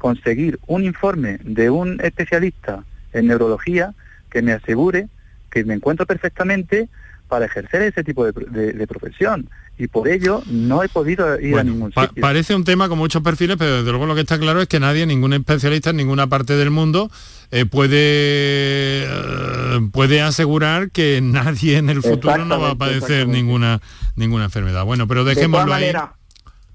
conseguir 0.00 0.58
un 0.66 0.82
informe 0.82 1.38
de 1.44 1.68
un 1.68 2.00
especialista 2.00 2.84
en 3.12 3.26
neurología 3.26 3.94
que 4.30 4.40
me 4.40 4.52
asegure 4.52 5.08
que 5.50 5.62
me 5.62 5.74
encuentro 5.74 6.06
perfectamente 6.06 6.88
para 7.28 7.44
ejercer 7.44 7.82
ese 7.82 8.02
tipo 8.02 8.24
de, 8.24 8.86
profesión 8.88 9.50
y 9.78 9.86
por 9.88 10.08
ello 10.08 10.42
no 10.46 10.82
he 10.82 10.88
podido 10.88 11.38
ir 11.38 11.58
a 11.58 11.62
ningún 11.62 11.92
sitio. 11.92 12.20
parece 12.20 12.54
un 12.54 12.64
tema 12.64 12.88
con 12.88 12.98
muchos 12.98 13.22
perfiles, 13.22 13.56
pero 13.58 13.76
desde 13.76 13.90
luego 13.90 14.06
lo 14.06 14.14
que 14.14 14.22
está 14.22 14.38
claro 14.38 14.62
es 14.62 14.68
que 14.68 14.80
nadie, 14.80 15.06
ningún 15.06 15.34
especialista 15.34 15.90
en 15.90 15.96
ninguna 15.96 16.28
parte 16.28 16.56
del 16.56 16.70
mundo 16.70 17.10
eh, 17.50 17.66
puede 17.66 19.04
eh, 19.04 19.80
puede 19.92 20.22
asegurar 20.22 20.90
que 20.90 21.20
nadie 21.22 21.76
en 21.76 21.90
el 21.90 22.02
futuro 22.02 22.44
no 22.46 22.58
va 22.58 22.70
a 22.70 22.74
padecer 22.74 23.28
ninguna 23.28 23.80
ninguna 24.16 24.44
enfermedad. 24.44 24.84
Bueno, 24.84 25.06
pero 25.06 25.24
dejémoslo 25.24 25.74
ahí. 25.74 25.92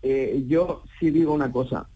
Eh, 0.04 0.44
yo 0.48 0.84
sí 1.00 1.10
digo 1.10 1.34
una 1.34 1.52
cosa, 1.52 1.88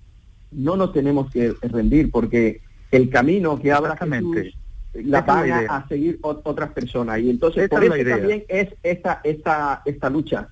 no 0.52 0.76
nos 0.76 0.94
tenemos 0.94 1.32
que 1.32 1.54
rendir 1.62 2.12
porque 2.12 2.62
el 2.92 3.10
camino 3.10 3.60
que 3.60 3.72
abra 3.72 3.96
Jesús 3.98 4.56
la 4.94 5.22
van 5.22 5.52
a 5.70 5.88
seguir 5.88 6.20
otras 6.22 6.72
personas. 6.72 7.20
Y 7.20 7.30
entonces 7.30 7.70
por 7.70 7.84
eso 7.84 8.10
también 8.10 8.44
es 8.48 8.70
esta, 8.84 9.22
esta, 9.24 9.82
esta 9.86 10.10
lucha. 10.10 10.48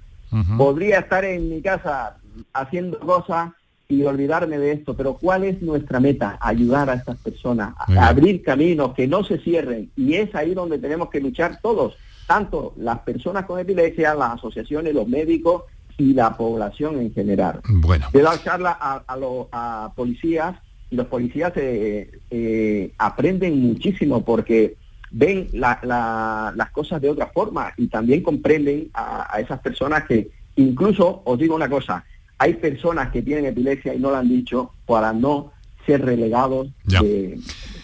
Podría 0.58 1.00
estar 1.00 1.24
en 1.26 1.50
mi 1.50 1.62
casa 1.62 2.18
haciendo 2.54 3.00
cosas 3.00 3.52
y 3.90 4.04
olvidarme 4.04 4.60
de 4.60 4.74
esto, 4.74 4.96
pero 4.96 5.14
¿cuál 5.14 5.46
es 5.46 5.62
nuestra 5.62 6.00
meta? 6.00 6.38
Ayudar 6.42 6.90
a 6.90 6.96
estas 6.96 7.18
personas, 7.18 7.74
a 7.78 8.08
abrir 8.08 8.44
caminos, 8.44 8.94
que 8.94 9.08
no 9.08 9.24
se 9.24 9.38
cierren. 9.40 9.90
Y 9.96 10.16
es 10.16 10.36
ahí 10.36 10.54
donde 10.54 10.78
tenemos 10.78 11.10
que 11.10 11.22
luchar 11.22 11.60
todos, 11.62 11.96
tanto 12.28 12.74
las 12.78 13.00
personas 13.00 13.46
con 13.46 13.60
epilepsia, 13.60 14.14
las 14.14 14.34
asociaciones, 14.34 14.94
los 14.94 15.08
médicos 15.08 15.64
y 15.98 16.14
la 16.14 16.38
población 16.38 17.00
en 17.00 17.14
general. 17.14 17.62
Bueno. 17.68 18.08
De 18.14 18.22
dar 18.22 18.42
charla 18.44 18.78
a, 18.80 19.04
a, 19.08 19.86
a 19.86 19.94
policías 19.94 20.56
y 20.90 20.96
los 20.96 21.08
policías 21.08 21.52
eh, 21.56 22.10
eh, 22.30 22.92
aprenden 22.98 23.62
muchísimo 23.62 24.24
porque 24.24 24.76
ven 25.12 25.50
las 25.54 26.72
cosas 26.72 27.02
de 27.02 27.10
otra 27.10 27.28
forma 27.28 27.74
y 27.78 27.88
también 27.88 28.22
comprenden 28.22 28.90
a, 28.94 29.40
esas 29.40 29.60
personas 29.60 30.06
que 30.06 30.30
incluso, 30.56 31.22
os 31.26 31.40
digo 31.40 31.56
una 31.56 31.70
cosa, 31.70 32.04
hay 32.38 32.54
personas 32.56 33.12
que 33.12 33.22
tienen 33.22 33.46
epilepsia 33.46 33.94
y 33.94 34.00
no 34.00 34.12
lo 34.12 34.18
han 34.18 34.30
dicho 34.30 34.72
para 34.86 35.14
no 35.14 35.52
ser 35.86 36.06
relegados. 36.06 36.68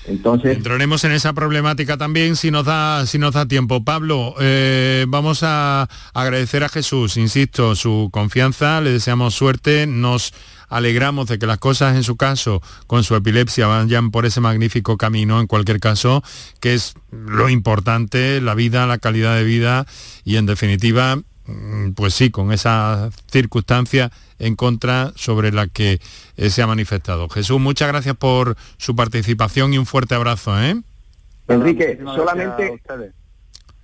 Entonces 0.06 0.58
entraremos 0.58 1.04
en 1.04 1.12
esa 1.14 1.34
problemática 1.34 1.98
también 1.98 2.36
si 2.36 2.52
nos 2.52 2.66
da 2.66 3.06
si 3.06 3.18
nos 3.18 3.34
da 3.34 3.48
tiempo. 3.48 3.84
Pablo, 3.84 4.36
eh, 4.40 5.06
vamos 5.08 5.44
a 5.44 5.88
agradecer 6.14 6.64
a 6.64 6.70
Jesús, 6.70 7.18
insisto, 7.18 7.76
su 7.76 8.10
confianza, 8.12 8.82
le 8.82 8.92
deseamos 8.92 9.34
suerte, 9.34 9.88
nos 9.88 10.34
alegramos 10.70 11.28
de 11.28 11.38
que 11.38 11.46
las 11.46 11.60
cosas 11.60 11.96
en 11.96 12.04
su 12.04 12.18
caso 12.18 12.62
con 12.88 13.04
su 13.04 13.16
epilepsia 13.16 13.68
vayan 13.68 14.12
por 14.12 14.26
ese 14.26 14.42
magnífico 14.42 14.98
camino, 14.98 15.40
en 15.40 15.48
cualquier 15.48 15.80
caso, 15.80 16.24
que 16.60 16.74
es 16.74 16.96
lo 17.12 17.50
importante, 17.50 18.42
la 18.42 18.56
vida, 18.56 18.88
la 18.88 18.98
calidad 18.98 19.36
de 19.36 19.44
vida 19.44 19.86
y 20.26 20.38
en 20.38 20.46
definitiva 20.46 21.20
pues 21.96 22.14
sí, 22.14 22.30
con 22.30 22.52
esa 22.52 23.10
circunstancia 23.32 24.12
en 24.40 24.56
contra 24.56 25.12
sobre 25.16 25.52
la 25.52 25.68
que 25.68 26.00
eh, 26.38 26.50
se 26.50 26.62
ha 26.62 26.68
manifestado. 26.68 27.30
Jesús, 27.30 27.60
muchas 27.60 27.88
gracias 27.88 28.16
por 28.16 28.56
su 28.78 28.96
participación 28.96 29.74
y 29.74 29.78
un 29.78 29.86
fuerte 29.86 30.16
abrazo. 30.16 30.60
¿eh? 30.62 30.76
Enrique, 31.48 32.00
solamente 32.16 32.80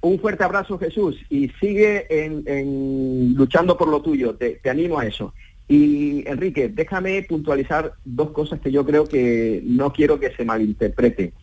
un 0.02 0.20
fuerte 0.20 0.44
abrazo 0.44 0.80
Jesús 0.80 1.18
y 1.30 1.50
sigue 1.60 2.06
en, 2.10 3.34
luchando 3.36 3.78
por 3.78 3.90
lo 3.90 4.02
tuyo, 4.02 4.36
te, 4.36 4.60
animo 4.70 5.00
a 5.00 5.06
eso. 5.06 5.34
Y 5.68 6.28
Enrique, 6.28 6.70
déjame 6.70 7.22
puntualizar 7.24 7.94
dos 8.04 8.32
cosas 8.32 8.60
que 8.60 8.72
yo 8.72 8.86
creo 8.86 9.06
que 9.06 9.62
no 9.66 9.92
quiero 9.94 10.20
que 10.20 10.34
se 10.36 10.46
malinterpreten. 10.46 11.34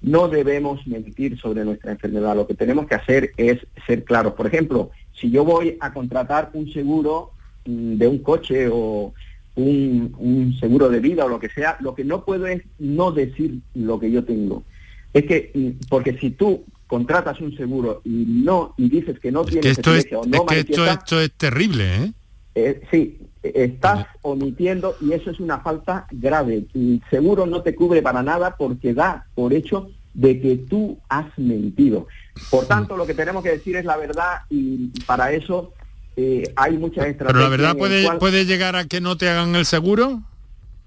No 0.00 0.28
debemos 0.28 0.86
mentir 0.86 1.38
sobre 1.38 1.64
nuestra 1.64 1.92
enfermedad, 1.92 2.36
lo 2.36 2.46
que 2.46 2.54
tenemos 2.54 2.86
que 2.86 2.94
hacer 2.94 3.32
es 3.36 3.58
ser 3.86 4.04
claros. 4.04 4.34
Por 4.34 4.46
ejemplo, 4.46 4.90
si 5.20 5.30
yo 5.30 5.44
voy 5.44 5.76
a 5.80 5.92
contratar 5.92 6.50
un 6.54 6.72
seguro 6.72 7.30
mm, 7.66 7.94
de 7.96 8.08
un 8.08 8.18
coche 8.18 8.68
o 8.70 9.12
un, 9.56 10.14
un 10.18 10.56
seguro 10.58 10.88
de 10.88 11.00
vida 11.00 11.24
o 11.24 11.28
lo 11.28 11.38
que 11.38 11.48
sea, 11.48 11.76
lo 11.80 11.94
que 11.94 12.04
no 12.04 12.24
puedo 12.24 12.46
es 12.46 12.62
no 12.78 13.12
decir 13.12 13.60
lo 13.74 13.98
que 13.98 14.10
yo 14.10 14.24
tengo. 14.24 14.64
Es 15.12 15.24
que, 15.24 15.50
mm, 15.54 15.86
porque 15.88 16.18
si 16.18 16.30
tú 16.30 16.64
contratas 16.86 17.40
un 17.40 17.56
seguro 17.56 18.02
y 18.04 18.24
no 18.44 18.74
y 18.76 18.88
dices 18.88 19.18
que 19.18 19.32
no 19.32 19.44
tienes 19.44 19.78
esto 19.78 19.94
es, 19.94 20.06
o 20.12 20.24
no 20.26 20.44
es 20.50 20.64
que 20.64 20.72
esto, 20.72 21.20
es 21.20 21.32
terrible, 21.32 21.96
¿eh? 21.96 22.12
¿eh? 22.54 22.80
sí, 22.90 23.18
estás 23.42 24.06
omitiendo 24.22 24.96
y 25.00 25.12
eso 25.12 25.30
es 25.30 25.40
una 25.40 25.60
falta 25.60 26.06
grave. 26.10 26.66
El 26.74 27.02
seguro 27.10 27.46
no 27.46 27.62
te 27.62 27.74
cubre 27.74 28.02
para 28.02 28.22
nada 28.22 28.56
porque 28.56 28.94
da 28.94 29.26
por 29.34 29.52
hecho 29.52 29.90
de 30.14 30.40
que 30.40 30.56
tú 30.56 30.98
has 31.08 31.26
mentido. 31.38 32.06
Por 32.50 32.66
tanto, 32.66 32.96
lo 32.96 33.06
que 33.06 33.14
tenemos 33.14 33.42
que 33.42 33.50
decir 33.50 33.76
es 33.76 33.84
la 33.84 33.96
verdad 33.96 34.42
y 34.50 34.88
para 35.06 35.32
eso 35.32 35.72
eh, 36.16 36.52
hay 36.56 36.76
muchas 36.76 37.06
estrategias. 37.06 37.32
¿Pero 37.32 37.44
la 37.44 37.48
verdad 37.48 37.76
puede, 37.76 38.18
puede 38.18 38.44
llegar 38.44 38.76
a 38.76 38.86
que 38.86 39.00
no 39.00 39.16
te 39.16 39.28
hagan 39.28 39.54
el 39.54 39.64
seguro? 39.64 40.22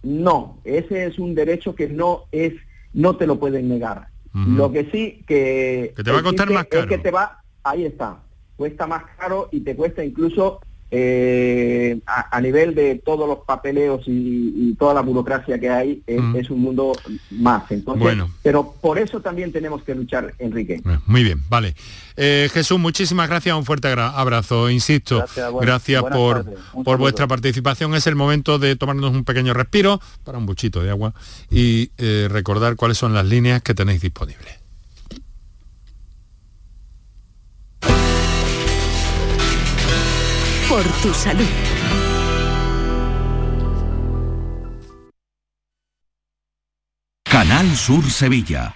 No, 0.04 0.60
ese 0.64 1.06
es 1.06 1.20
un 1.20 1.36
derecho 1.36 1.76
que 1.76 1.88
no 1.88 2.26
es, 2.32 2.54
no 2.94 3.18
te 3.18 3.28
lo 3.28 3.40
pueden 3.40 3.70
negar. 3.70 4.08
Lo 4.34 4.72
que 4.72 4.88
sí 4.92 5.24
que... 5.28 5.94
Que 5.96 6.04
te 6.04 6.12
va 6.12 6.20
a 6.20 6.24
costar 6.24 6.52
más 6.52 6.68
caro. 6.68 6.84
Es 6.84 6.90
que 6.90 7.00
te 7.00 7.10
va, 7.10 7.42
ahí 7.64 7.86
está, 7.86 8.20
cuesta 8.56 8.86
más 8.86 9.04
caro 9.18 9.50
y 9.52 9.62
te 9.62 9.76
cuesta 9.76 10.06
incluso 10.06 10.62
eh, 10.90 12.00
a, 12.06 12.40
nivel 12.40 12.74
de 12.74 12.96
todos 12.96 13.28
los 13.28 13.40
papeleos 13.40 14.04
y, 14.06 14.74
toda 14.80 14.94
la 14.94 15.02
burocracia 15.02 15.60
que 15.60 15.70
hay, 15.70 16.02
es, 16.06 16.50
un 16.50 16.62
mundo 16.62 16.94
más. 17.32 17.70
Entonces, 17.72 18.02
bueno. 18.02 18.30
Pero 18.44 18.74
por 18.80 19.00
eso 19.00 19.20
también 19.22 19.52
tenemos 19.52 19.84
que 19.84 19.96
luchar, 19.96 20.34
Enrique. 20.40 20.82
Muy 21.06 21.24
bien, 21.24 21.42
vale. 21.50 21.76
Eh, 22.16 22.50
Jesús, 22.52 22.80
muchísimas 22.80 23.30
gracias, 23.30 23.56
un 23.56 23.66
fuerte 23.66 23.88
abrazo, 23.88 24.70
insisto. 24.70 25.24
Gracias, 25.62 26.04
por, 26.04 26.46
por 26.84 26.98
vuestra 26.98 27.28
participación. 27.28 27.94
Es 27.96 28.08
el 28.08 28.16
momento 28.16 28.60
de 28.60 28.76
tomarnos 28.76 29.12
un 29.12 29.24
pequeño 29.24 29.54
respiro 29.54 30.02
para 30.24 30.38
un 30.38 30.46
buchito 30.46 30.82
de 30.82 30.90
agua 30.90 31.14
y 31.52 31.92
eh, 31.98 32.28
recordar 32.30 32.76
cuáles 32.76 32.98
son 32.98 33.14
las 33.14 33.26
líneas 33.26 33.62
que 33.62 33.74
tenéis 33.74 34.02
disponibles. 34.02 34.57
Por 40.78 40.92
tu 41.02 41.12
salud. 41.12 41.48
Canal 47.24 47.76
Sur 47.76 48.04
Sevilla. 48.12 48.76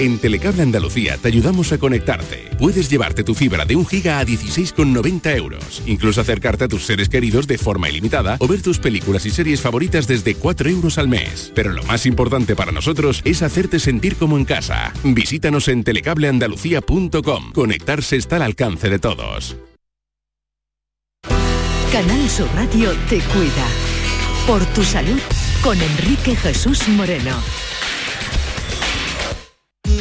En 0.00 0.18
Telecable 0.18 0.62
Andalucía 0.62 1.18
te 1.18 1.28
ayudamos 1.28 1.72
a 1.72 1.78
conectarte. 1.78 2.48
Puedes 2.58 2.88
llevarte 2.88 3.22
tu 3.22 3.34
fibra 3.34 3.66
de 3.66 3.76
un 3.76 3.84
giga 3.84 4.18
a 4.18 4.24
16,90 4.24 5.36
euros. 5.36 5.82
Incluso 5.84 6.22
acercarte 6.22 6.64
a 6.64 6.68
tus 6.68 6.86
seres 6.86 7.10
queridos 7.10 7.46
de 7.46 7.58
forma 7.58 7.90
ilimitada 7.90 8.38
o 8.40 8.48
ver 8.48 8.62
tus 8.62 8.78
películas 8.78 9.26
y 9.26 9.30
series 9.30 9.60
favoritas 9.60 10.06
desde 10.06 10.36
4 10.36 10.70
euros 10.70 10.96
al 10.96 11.08
mes. 11.08 11.52
Pero 11.54 11.72
lo 11.72 11.82
más 11.82 12.06
importante 12.06 12.56
para 12.56 12.72
nosotros 12.72 13.20
es 13.26 13.42
hacerte 13.42 13.78
sentir 13.78 14.16
como 14.16 14.38
en 14.38 14.46
casa. 14.46 14.94
Visítanos 15.04 15.68
en 15.68 15.84
telecableandalucía.com. 15.84 17.52
Conectarse 17.52 18.16
está 18.16 18.36
al 18.36 18.42
alcance 18.42 18.88
de 18.88 18.98
todos. 19.00 19.58
Canal 21.92 22.30
Sur 22.30 22.48
Radio 22.54 22.92
te 23.10 23.18
cuida. 23.18 23.66
Por 24.46 24.64
tu 24.72 24.82
salud 24.82 25.20
con 25.62 25.78
Enrique 25.78 26.34
Jesús 26.36 26.88
Moreno. 26.88 27.36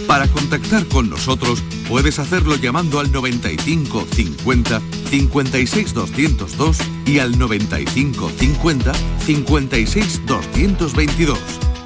Para 0.08 0.28
contactar 0.28 0.86
con 0.88 1.10
nosotros 1.10 1.64
puedes 1.88 2.20
hacerlo 2.20 2.56
llamando 2.56 3.00
al 3.00 3.12
95 3.12 4.08
50 4.12 4.82
56 5.10 5.94
202 5.94 6.78
y 7.06 7.20
al 7.20 7.38
95 7.38 8.32
50 8.38 8.92
56 9.26 10.22
222 10.26 11.40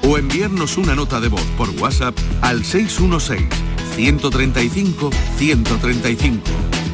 o 0.08 0.18
enviarnos 0.18 0.76
una 0.76 0.94
nota 0.94 1.20
de 1.20 1.28
voz 1.28 1.44
por 1.56 1.70
WhatsApp 1.70 2.16
al 2.42 2.64
616 2.64 3.48
135 3.94 5.10
135. 5.38 6.40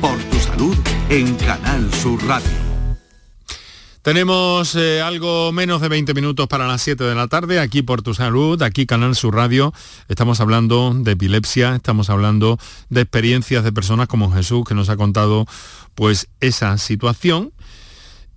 Por 0.01 0.19
tu 0.19 0.39
salud 0.39 0.77
en 1.09 1.35
Canal 1.37 1.93
Sur 1.95 2.23
Radio. 2.27 2.70
Tenemos 4.03 4.77
eh, 4.77 5.03
algo 5.03 5.53
menos 5.53 5.83
de 5.83 5.91
20 5.91 6.15
minutos 6.15 6.49
para 6.49 6.67
las 6.67 6.81
7 6.81 7.05
de 7.05 7.15
la 7.15 7.29
tarde, 7.29 7.61
aquí 7.61 7.83
por 7.83 8.01
tu 8.01 8.15
salud, 8.15 8.63
aquí 8.63 8.87
Canal 8.87 9.15
Sur 9.15 9.35
Radio. 9.35 9.75
Estamos 10.09 10.41
hablando 10.41 10.95
de 10.95 11.13
epilepsia, 11.13 11.77
estamos 11.77 12.09
hablando 12.09 12.59
de 12.89 13.03
experiencias 13.03 13.63
de 13.63 13.73
personas 13.73 14.09
como 14.09 14.33
Jesús 14.33 14.65
que 14.67 14.75
nos 14.75 14.89
ha 14.89 14.97
contado 14.97 15.45
pues 15.95 16.29
esa 16.41 16.79
situación. 16.79 17.53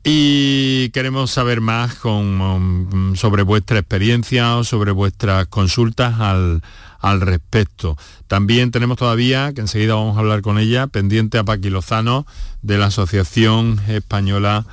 Y 0.04 0.90
queremos 0.90 1.32
saber 1.32 1.62
más 1.62 1.96
con, 1.96 3.14
sobre 3.16 3.44
vuestra 3.44 3.80
experiencia 3.80 4.58
o 4.58 4.66
sobre 4.66 4.92
vuestras 4.92 5.48
consultas 5.48 6.20
al, 6.20 6.62
al 7.00 7.22
respecto. 7.22 7.98
También 8.28 8.72
tenemos 8.72 8.98
todavía, 8.98 9.54
que 9.54 9.62
enseguida 9.62 9.96
vamos 9.96 10.18
a 10.18 10.20
hablar 10.20 10.42
con 10.42 10.60
ella, 10.60 10.88
pendiente 10.88 11.38
a 11.38 11.46
Paqui 11.46 11.70
Lozano 11.70 12.28
de 12.62 12.78
la 12.78 12.88
Asociación 12.88 13.80
Española 13.88 14.66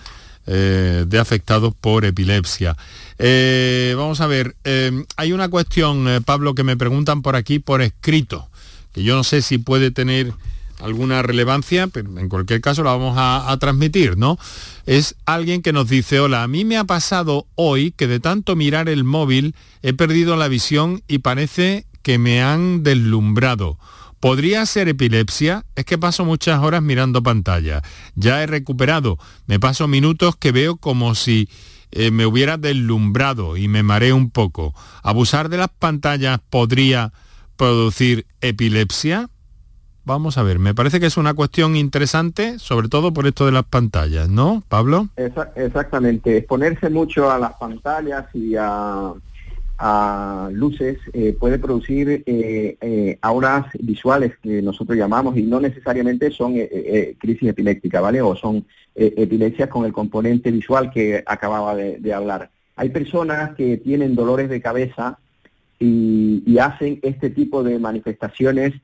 eh, 0.46 1.04
de 1.06 1.18
afectados 1.18 1.74
por 1.78 2.04
epilepsia. 2.04 2.76
Eh, 3.18 3.94
vamos 3.96 4.20
a 4.20 4.26
ver, 4.26 4.56
eh, 4.64 5.04
hay 5.16 5.32
una 5.32 5.48
cuestión, 5.48 6.22
Pablo, 6.24 6.54
que 6.54 6.64
me 6.64 6.76
preguntan 6.76 7.22
por 7.22 7.36
aquí 7.36 7.58
por 7.58 7.82
escrito, 7.82 8.48
que 8.92 9.02
yo 9.02 9.14
no 9.14 9.24
sé 9.24 9.42
si 9.42 9.58
puede 9.58 9.90
tener 9.90 10.32
alguna 10.80 11.22
relevancia, 11.22 11.86
pero 11.88 12.18
en 12.18 12.28
cualquier 12.28 12.60
caso 12.62 12.82
la 12.82 12.92
vamos 12.92 13.18
a, 13.18 13.50
a, 13.50 13.58
transmitir, 13.58 14.16
¿no? 14.16 14.38
Es 14.86 15.14
alguien 15.26 15.60
que 15.60 15.74
nos 15.74 15.88
dice, 15.88 16.20
hola, 16.20 16.42
a 16.42 16.48
mí 16.48 16.64
me 16.64 16.78
ha 16.78 16.84
pasado 16.84 17.46
hoy 17.54 17.92
que 17.92 18.06
de 18.06 18.18
tanto 18.18 18.56
mirar 18.56 18.88
el 18.88 19.04
móvil 19.04 19.54
he 19.82 19.92
perdido 19.92 20.36
la 20.36 20.48
visión 20.48 21.02
y 21.06 21.18
parece 21.18 21.84
que 22.02 22.18
me 22.18 22.42
han 22.42 22.82
deslumbrado. 22.82 23.78
¿Podría 24.20 24.66
ser 24.66 24.88
epilepsia? 24.88 25.64
Es 25.76 25.86
que 25.86 25.96
paso 25.96 26.26
muchas 26.26 26.60
horas 26.60 26.82
mirando 26.82 27.22
pantalla. 27.22 27.80
Ya 28.14 28.42
he 28.42 28.46
recuperado. 28.46 29.16
Me 29.46 29.58
paso 29.58 29.88
minutos 29.88 30.36
que 30.36 30.52
veo 30.52 30.76
como 30.76 31.14
si 31.14 31.48
eh, 31.90 32.10
me 32.10 32.26
hubiera 32.26 32.58
deslumbrado 32.58 33.56
y 33.56 33.66
me 33.66 33.82
mareo 33.82 34.16
un 34.16 34.30
poco. 34.30 34.74
¿Abusar 35.02 35.48
de 35.48 35.56
las 35.56 35.70
pantallas 35.70 36.38
podría 36.50 37.14
producir 37.56 38.26
epilepsia? 38.42 39.30
Vamos 40.04 40.38
a 40.38 40.42
ver, 40.42 40.58
me 40.58 40.74
parece 40.74 40.98
que 40.98 41.06
es 41.06 41.16
una 41.16 41.34
cuestión 41.34 41.76
interesante, 41.76 42.58
sobre 42.58 42.88
todo 42.88 43.12
por 43.12 43.26
esto 43.26 43.46
de 43.46 43.52
las 43.52 43.64
pantallas, 43.64 44.28
¿no, 44.28 44.62
Pablo? 44.68 45.08
Exactamente, 45.16 46.38
exponerse 46.38 46.90
mucho 46.90 47.30
a 47.30 47.38
las 47.38 47.52
pantallas 47.54 48.26
y 48.34 48.56
a 48.56 49.12
a 49.82 50.50
luces 50.52 50.98
eh, 51.14 51.32
puede 51.32 51.58
producir 51.58 52.22
eh, 52.26 52.76
eh, 52.82 53.18
auras 53.22 53.64
visuales 53.80 54.32
que 54.42 54.60
nosotros 54.60 54.98
llamamos 54.98 55.38
y 55.38 55.42
no 55.42 55.58
necesariamente 55.58 56.30
son 56.30 56.54
crisis 57.18 57.48
epilépticas, 57.48 58.02
¿vale? 58.02 58.20
O 58.20 58.36
son 58.36 58.66
epilepsias 58.94 59.70
con 59.70 59.86
el 59.86 59.92
componente 59.92 60.50
visual 60.50 60.90
que 60.90 61.22
acababa 61.24 61.74
de, 61.74 62.12
hablar. 62.12 62.50
Hay 62.76 62.90
personas 62.90 63.54
que 63.56 63.78
tienen 63.78 64.14
dolores 64.14 64.50
de 64.50 64.60
cabeza 64.60 65.18
y, 65.78 66.58
hacen 66.58 67.00
este 67.02 67.30
tipo 67.30 67.62
de 67.62 67.78
manifestaciones 67.78 68.74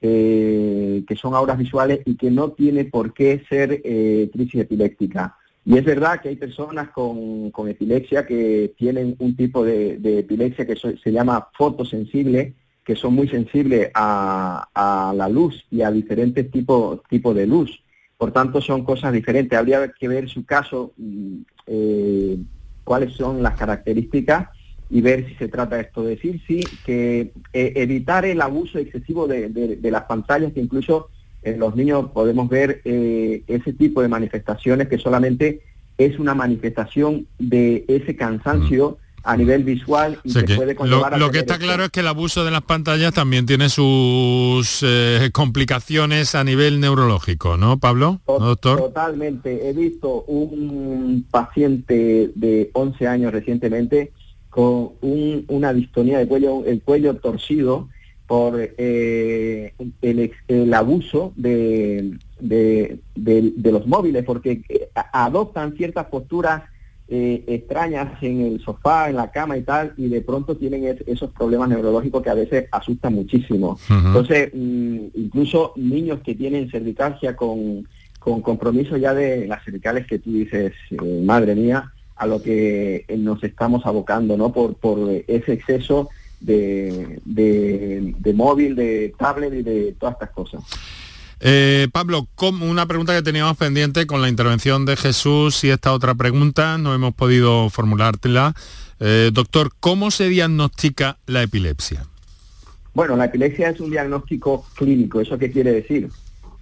que 0.00 1.16
son 1.16 1.34
auras 1.34 1.58
visuales 1.58 2.00
y 2.04 2.14
que 2.14 2.30
no 2.30 2.50
tiene 2.50 2.84
por 2.84 3.12
qué 3.12 3.42
ser 3.48 3.82
crisis 4.30 4.60
epiléptica. 4.60 5.36
Y 5.66 5.78
es 5.78 5.84
verdad 5.84 6.20
que 6.20 6.28
hay 6.28 6.36
personas 6.36 6.90
con, 6.90 7.50
epilepsia 7.68 8.26
que 8.26 8.74
tienen 8.76 9.16
un 9.18 9.34
tipo 9.34 9.64
de, 9.64 9.98
epilepsia 10.18 10.66
que 10.66 10.76
se 10.76 11.12
llama 11.12 11.48
fotosensible, 11.56 12.54
que 12.84 12.96
son 12.96 13.14
muy 13.14 13.28
sensibles 13.28 13.90
a, 13.94 15.12
la 15.16 15.28
luz 15.28 15.64
y 15.70 15.80
a 15.82 15.90
diferentes 15.90 16.50
tipos 16.50 17.00
tipo 17.08 17.32
de 17.32 17.46
luz. 17.46 17.82
Por 18.18 18.30
tanto, 18.32 18.60
son 18.60 18.84
cosas 18.84 19.12
diferentes. 19.12 19.58
Habría 19.58 19.88
que 19.88 20.06
ver 20.06 20.28
su 20.28 20.44
caso, 20.44 20.92
mm, 20.98 21.36
eh, 21.66 22.38
cuáles 22.84 23.14
son 23.14 23.42
las 23.42 23.56
características 23.56 24.48
y 24.90 25.00
ver 25.00 25.26
si 25.26 25.34
se 25.36 25.48
trata 25.48 25.76
de 25.76 25.82
esto. 25.82 26.02
Decir 26.02 26.42
sí, 26.46 26.62
que 26.84 27.32
eh, 27.52 27.72
evitar 27.76 28.26
el 28.26 28.42
abuso 28.42 28.78
excesivo 28.78 29.26
de, 29.26 29.78
las 29.82 30.04
pantallas, 30.04 30.52
que 30.52 30.60
incluso 30.60 31.08
en 31.44 31.58
los 31.58 31.76
niños 31.76 32.10
podemos 32.12 32.48
ver 32.48 32.80
eh, 32.84 33.42
ese 33.46 33.72
tipo 33.72 34.02
de 34.02 34.08
manifestaciones 34.08 34.88
que 34.88 34.98
solamente 34.98 35.62
es 35.98 36.18
una 36.18 36.34
manifestación 36.34 37.26
de 37.38 37.84
ese 37.88 38.16
cansancio 38.16 38.98
a 39.24 39.36
nivel 39.36 39.64
visual 39.64 40.18
y 40.22 40.30
se 40.30 40.42
puede 40.42 40.74
conllevar 40.74 41.12
lo, 41.12 41.26
lo 41.26 41.30
que 41.30 41.38
está 41.38 41.58
claro 41.58 41.84
es 41.84 41.90
que 41.90 42.00
el 42.00 42.08
abuso 42.08 42.44
de 42.44 42.50
las 42.50 42.60
pantallas 42.62 43.14
también 43.14 43.46
tiene 43.46 43.70
sus 43.70 44.82
eh, 44.82 45.30
complicaciones 45.32 46.34
a 46.34 46.44
nivel 46.44 46.78
neurológico, 46.78 47.56
¿no, 47.56 47.78
Pablo? 47.78 48.20
doctor? 48.26 48.78
Totalmente. 48.78 49.68
He 49.68 49.72
visto 49.72 50.24
un 50.24 51.26
paciente 51.30 52.32
de 52.34 52.70
11 52.74 53.08
años 53.08 53.32
recientemente 53.32 54.12
con 54.50 54.90
una 55.00 55.72
distonía 55.72 56.18
de 56.18 56.28
cuello, 56.28 56.64
el 56.64 56.82
cuello 56.82 57.16
torcido 57.16 57.88
por 58.34 58.58
eh, 58.58 59.74
el, 60.02 60.74
abuso 60.74 61.32
de, 61.36 62.18
de, 62.40 63.70
los 63.70 63.86
móviles, 63.86 64.24
porque 64.24 64.60
eh, 64.68 64.88
adoptan 65.12 65.76
ciertas 65.76 66.06
posturas 66.06 66.64
eh, 67.06 67.44
extrañas 67.46 68.20
en 68.22 68.40
el 68.40 68.60
sofá, 68.60 69.08
en 69.08 69.14
la 69.14 69.30
cama 69.30 69.56
y 69.56 69.62
tal, 69.62 69.94
y 69.96 70.08
de 70.08 70.20
pronto 70.20 70.56
tienen 70.56 70.98
esos 71.06 71.30
problemas 71.30 71.68
neurológicos 71.68 72.24
que 72.24 72.30
a 72.30 72.34
veces 72.34 72.66
asustan 72.72 73.14
muchísimo. 73.14 73.78
Entonces, 73.88 74.50
mm, 74.52 74.98
incluso 75.14 75.72
niños 75.76 76.18
que 76.24 76.34
tienen 76.34 76.68
cervicalgia 76.68 77.36
con, 77.36 77.86
con 78.18 78.40
compromiso 78.42 78.96
ya 78.96 79.14
de 79.14 79.46
las 79.46 79.62
cervicales 79.62 80.08
que 80.08 80.18
tú 80.18 80.32
dices, 80.32 80.72
eh, 80.90 81.22
madre 81.24 81.54
mía, 81.54 81.92
a 82.16 82.26
lo 82.26 82.42
que 82.42 83.06
nos 83.16 83.44
estamos 83.44 83.86
abocando, 83.86 84.36
¿no? 84.36 84.52
Por, 84.52 84.74
por 84.74 85.08
ese 85.28 85.52
exceso 85.52 86.08
de, 86.44 87.20
de, 87.24 88.14
de 88.18 88.34
móvil, 88.34 88.76
de 88.76 89.14
tablet 89.18 89.52
y 89.54 89.62
de 89.62 89.96
todas 89.98 90.14
estas 90.14 90.30
cosas. 90.30 90.62
Eh, 91.40 91.88
Pablo, 91.92 92.26
una 92.62 92.86
pregunta 92.86 93.14
que 93.14 93.22
teníamos 93.22 93.56
pendiente 93.56 94.06
con 94.06 94.22
la 94.22 94.28
intervención 94.28 94.86
de 94.86 94.96
Jesús 94.96 95.62
y 95.64 95.70
esta 95.70 95.92
otra 95.92 96.14
pregunta, 96.14 96.78
no 96.78 96.94
hemos 96.94 97.14
podido 97.14 97.68
formulártela. 97.70 98.54
Eh, 99.00 99.30
doctor, 99.32 99.70
¿cómo 99.80 100.10
se 100.10 100.28
diagnostica 100.28 101.18
la 101.26 101.42
epilepsia? 101.42 102.06
Bueno, 102.94 103.16
la 103.16 103.26
epilepsia 103.26 103.70
es 103.70 103.80
un 103.80 103.90
diagnóstico 103.90 104.64
clínico. 104.74 105.20
¿Eso 105.20 105.36
qué 105.36 105.50
quiere 105.50 105.72
decir? 105.72 106.08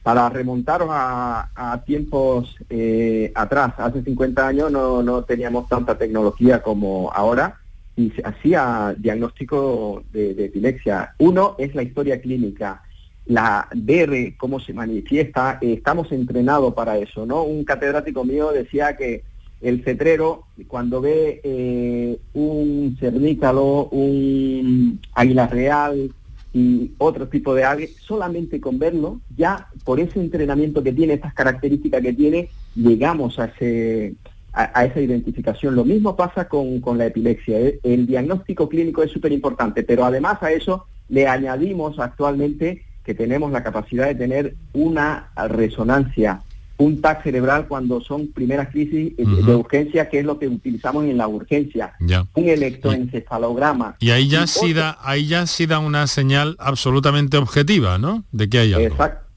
Para 0.02 0.28
remontaros 0.30 0.88
a, 0.90 1.80
tiempos 1.86 2.56
eh, 2.68 3.30
atrás, 3.34 3.74
hace 3.78 4.02
50 4.02 4.48
años 4.48 4.72
no, 4.72 5.22
teníamos 5.22 5.68
tanta 5.68 5.96
tecnología 5.96 6.60
como 6.60 7.12
ahora 7.12 7.60
y 7.96 8.10
se 8.10 8.22
hacía 8.22 8.94
diagnóstico 8.98 10.02
de 10.12 10.44
epilepsia. 10.44 11.14
Uno 11.18 11.56
es 11.58 11.74
la 11.74 11.82
historia 11.82 12.20
clínica 12.20 12.82
la 13.26 13.68
ver 13.74 14.34
cómo 14.36 14.60
se 14.60 14.72
manifiesta, 14.72 15.58
eh, 15.60 15.74
estamos 15.74 16.10
entrenados 16.12 16.74
para 16.74 16.98
eso, 16.98 17.24
¿no? 17.26 17.44
Un 17.44 17.64
catedrático 17.64 18.24
mío 18.24 18.50
decía 18.52 18.96
que 18.96 19.22
el 19.60 19.84
cetrero, 19.84 20.46
cuando 20.66 21.00
ve 21.00 21.40
eh, 21.44 22.18
un 22.34 22.96
cernícalo, 22.98 23.86
un 23.90 24.98
águila 25.14 25.46
real 25.46 26.12
y 26.52 26.90
otro 26.98 27.28
tipo 27.28 27.54
de 27.54 27.64
ave, 27.64 27.90
solamente 28.00 28.60
con 28.60 28.78
verlo, 28.78 29.20
ya 29.36 29.68
por 29.84 30.00
ese 30.00 30.20
entrenamiento 30.20 30.82
que 30.82 30.92
tiene, 30.92 31.14
estas 31.14 31.32
características 31.32 32.02
que 32.02 32.12
tiene, 32.12 32.48
llegamos 32.74 33.38
a, 33.38 33.46
ese, 33.46 34.14
a, 34.52 34.84
esa 34.84 35.00
identificación. 35.00 35.74
Lo 35.74 35.84
mismo 35.84 36.14
pasa 36.14 36.48
con, 36.48 36.80
con 36.80 36.98
la 36.98 37.06
epilepsia. 37.06 37.58
¿eh? 37.58 37.80
El 37.82 38.06
diagnóstico 38.06 38.68
clínico 38.68 39.02
es 39.02 39.10
súper 39.10 39.32
importante, 39.32 39.82
pero 39.82 40.04
además 40.04 40.42
a 40.42 40.52
eso 40.52 40.86
le 41.08 41.26
añadimos 41.26 41.98
actualmente 41.98 42.84
que 43.04 43.14
tenemos 43.14 43.50
la 43.50 43.62
capacidad 43.62 44.06
de 44.06 44.14
tener 44.14 44.54
una 44.72 45.30
resonancia, 45.48 46.42
un 46.76 47.00
TAC 47.00 47.24
cerebral 47.24 47.66
cuando 47.66 48.00
son 48.00 48.28
primeras 48.28 48.68
crisis 48.68 49.16
de 49.16 49.54
urgencia, 49.54 50.08
que 50.08 50.20
es 50.20 50.24
lo 50.24 50.38
que 50.38 50.48
utilizamos 50.48 51.04
en 51.04 51.16
la 51.16 51.26
urgencia, 51.26 51.94
un 52.34 52.48
electroencefalograma. 52.48 53.96
Y 53.98 54.10
ahí 54.10 54.28
ya, 54.28 54.46
sí 54.46 54.72
da, 54.72 54.98
ahí 55.02 55.26
ya 55.26 55.46
sí 55.46 55.66
da 55.66 55.80
una 55.80 56.06
señal 56.06 56.56
absolutamente 56.58 57.36
objetiva, 57.36 57.98
¿no? 57.98 58.24
De 58.30 58.48
que 58.48 58.58
hay 58.58 58.72
algo. 58.72 58.96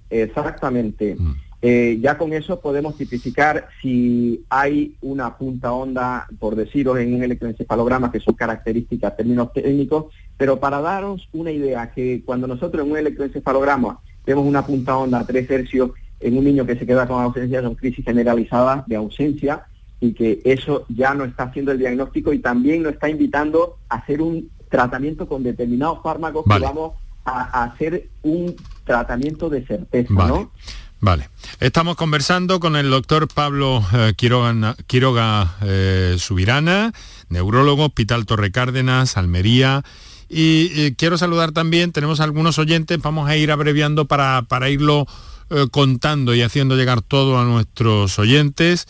exactamente. 0.09 1.16
Mm. 1.18 1.44
Eh, 1.68 1.97
ya 1.99 2.16
con 2.16 2.32
eso 2.32 2.59
podemos 2.59 2.95
tipificar 2.95 3.70
si 3.82 4.45
hay 4.51 4.95
una 5.01 5.36
punta 5.36 5.72
onda, 5.72 6.28
por 6.38 6.55
deciros, 6.55 6.99
en 6.99 7.16
un 7.16 7.24
electroencefalograma, 7.24 8.11
que 8.11 8.20
son 8.20 8.36
características, 8.36 9.18
términos 9.18 9.51
técnicos, 9.51 10.13
pero 10.38 10.59
para 10.59 10.80
daros 10.80 11.28
una 11.34 11.49
idea, 11.49 11.91
que 11.91 12.22
cuando 12.24 12.45
nosotros 12.45 12.86
en 12.86 12.91
un 12.91 12.99
electroencefalograma 12.99 13.99
vemos 14.28 14.45
una 14.45 14.63
punta 14.63 14.95
onda 14.95 15.22
a 15.22 15.26
3 15.26 15.49
hercios 15.49 15.89
en 16.20 16.38
un 16.38 16.43
niño 16.43 16.68
que 16.68 16.76
se 16.76 16.86
queda 16.86 17.07
con 17.07 17.20
ausencia, 17.20 17.63
son 17.63 17.74
crisis 17.74 18.05
generalizadas 18.05 18.86
de 18.86 18.97
ausencia, 18.97 19.66
y 19.99 20.13
que 20.13 20.41
eso 20.45 20.86
ya 20.89 21.16
no 21.16 21.24
está 21.24 21.45
haciendo 21.45 21.72
el 21.72 21.80
diagnóstico 21.80 22.32
y 22.32 22.43
también 22.43 22.84
nos 22.84 22.93
está 22.93 23.09
invitando 23.09 23.78
a 23.89 23.95
hacer 23.95 24.22
un 24.22 24.51
tratamiento 24.70 25.28
con 25.28 25.41
determinados 25.41 26.03
fármacos 26.03 26.45
que 26.45 26.59
vamos 26.59 26.91
a, 27.24 27.63
hacer 27.63 28.09
un 28.22 28.55
tratamiento 28.84 29.49
de 29.49 29.66
certeza, 29.66 30.13
¿no? 30.13 30.51
Vale. 30.99 31.29
Estamos 31.59 31.95
conversando 31.95 32.59
con 32.59 32.75
el 32.75 32.89
doctor 32.89 33.27
Pablo 33.27 33.85
eh, 33.93 34.13
Quiroga, 34.15 35.55
eh, 35.61 36.15
Subirana, 36.17 36.93
neurólogo, 37.29 37.85
Hospital 37.85 38.25
Torre 38.25 38.51
Cárdenas, 38.51 39.17
Almería. 39.17 39.83
Y 40.27 40.93
quiero 40.95 41.19
saludar 41.19 41.51
también, 41.51 41.91
tenemos 41.91 42.19
algunos 42.19 42.57
oyentes, 42.57 42.99
vamos 42.99 43.29
a 43.29 43.37
ir 43.37 43.51
abreviando 43.51 44.05
para, 44.05 44.41
para 44.41 44.69
irlo 44.69 45.05
eh, 45.51 45.67
contando 45.69 46.33
y 46.33 46.41
haciendo 46.41 46.75
llegar 46.75 47.03
todo 47.03 47.39
a 47.39 47.45
nuestros 47.45 48.17
oyentes. 48.17 48.87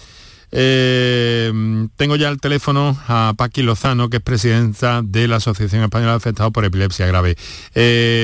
tengo 0.50 2.16
ya 2.16 2.30
el 2.30 2.40
teléfono 2.40 2.98
a 3.10 3.34
Paqui 3.36 3.64
Lozano, 3.64 4.10
que 4.10 4.18
es 4.18 4.24
presidenta 4.24 5.02
de 5.04 5.28
la 5.28 5.36
Asociación 5.38 5.84
Española 5.84 6.12
de 6.12 6.18
Afectados 6.18 6.54
por 6.54 6.64
Epilepsia 6.64 7.06
Grave. 7.08 7.36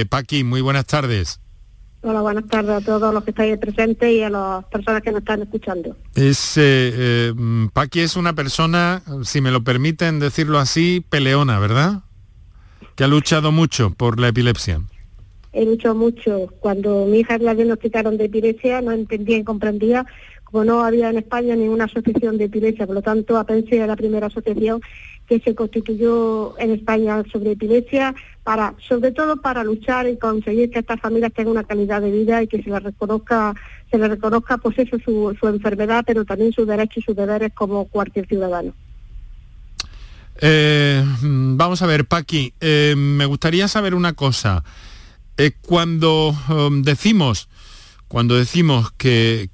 Paqui, 0.10 0.46
muy 0.46 0.62
buenas 0.62 0.86
tardes. 0.86 1.42
Hola, 2.04 2.22
buenas 2.22 2.48
tardes 2.48 2.72
a 2.72 2.82
todos 2.82 3.14
los 3.14 3.24
que 3.24 3.30
estáis 3.30 3.58
presentes 3.60 4.12
y 4.12 4.24
a 4.24 4.30
las 4.32 4.66
personas 4.66 5.04
que 5.04 5.12
nos 5.12 5.20
están 5.20 5.44
escuchando. 5.44 5.96
Es, 6.16 6.58
eh, 6.58 6.92
eh, 6.96 7.34
Paqui 7.74 8.00
es 8.00 8.16
una 8.16 8.34
persona, 8.34 9.04
si 9.24 9.40
me 9.40 9.52
lo 9.52 9.64
permiten 9.64 10.20
decirlo 10.20 10.58
así, 10.58 11.06
peleona, 11.08 11.60
¿verdad? 11.60 12.02
Que 12.96 13.04
ha 13.04 13.08
luchado 13.08 13.52
mucho 13.52 13.92
por 13.92 14.20
la 14.20 14.30
epilepsia. 14.30 14.82
He 15.54 15.66
luchado 15.66 15.94
mucho. 15.94 16.48
Cuando 16.60 17.06
mi 17.06 17.20
hija 17.20 17.38
la 17.38 17.54
diagnosticaron 17.54 18.18
de 18.18 18.26
epilepsia, 18.26 18.82
no 18.82 18.92
entendía 18.94 19.38
y 19.38 19.44
comprendía 19.44 20.06
como 20.52 20.66
no 20.66 20.84
había 20.84 21.10
en 21.10 21.18
España 21.18 21.56
ninguna 21.56 21.86
asociación 21.86 22.38
de 22.38 22.46
epilepsia, 22.46 22.86
por 22.86 22.96
lo 22.96 23.02
tanto, 23.02 23.38
apenas 23.38 23.64
era 23.72 23.88
la 23.88 23.96
primera 23.96 24.28
asociación 24.28 24.82
que 25.28 25.40
se 25.40 25.56
constituyó 25.56 26.60
en 26.60 26.72
España 26.72 27.24
sobre 27.32 27.52
epilepsia, 27.52 28.14
para, 28.44 28.74
sobre 28.88 29.12
todo 29.12 29.38
para 29.38 29.64
luchar 29.64 30.08
y 30.08 30.18
conseguir 30.18 30.72
que 30.72 30.80
estas 30.80 31.00
familias 31.00 31.32
tengan 31.34 31.52
una 31.52 31.64
calidad 31.64 32.02
de 32.02 32.12
vida 32.12 32.42
y 32.42 32.48
que 32.48 32.62
se 32.64 32.70
les 32.70 32.82
reconozca, 32.82 33.54
se 33.90 33.98
les 33.98 34.10
reconozca 34.10 34.58
pues 34.58 34.80
eso, 34.80 34.98
su, 35.04 35.48
enfermedad, 35.48 36.04
pero 36.06 36.26
también 36.26 36.52
sus 36.52 36.68
derechos 36.68 36.98
y 36.98 37.02
sus 37.02 37.16
deberes 37.16 37.52
como 37.54 37.86
cualquier 37.86 38.28
ciudadano. 38.28 38.74
Eh, 40.40 41.04
vamos 41.22 41.82
a 41.82 41.86
ver, 41.86 42.06
Paqui, 42.06 42.54
eh, 42.60 42.96
me 42.98 43.26
gustaría 43.26 43.68
saber 43.68 43.94
una 43.94 44.14
cosa. 44.14 44.64
Eh, 45.38 45.52
cuando 45.62 46.36
um, 46.50 46.82
decimos 46.82 47.48
cuando 48.12 48.36
decimos 48.36 48.92
que, 48.98 49.50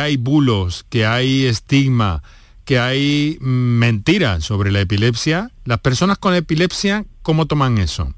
hay 0.00 0.16
bulos, 0.16 0.86
que 0.88 1.04
hay 1.04 1.46
estigma, 1.46 2.22
que 2.64 2.78
hay 2.78 3.38
mentiras 3.40 4.44
sobre 4.44 4.70
la 4.70 4.80
epilepsia, 4.80 5.50
las 5.64 5.80
personas 5.80 6.16
con 6.16 6.32
epilepsia, 6.32 7.06
¿cómo 7.28 7.44
toman 7.44 7.76
eso? 7.76 8.14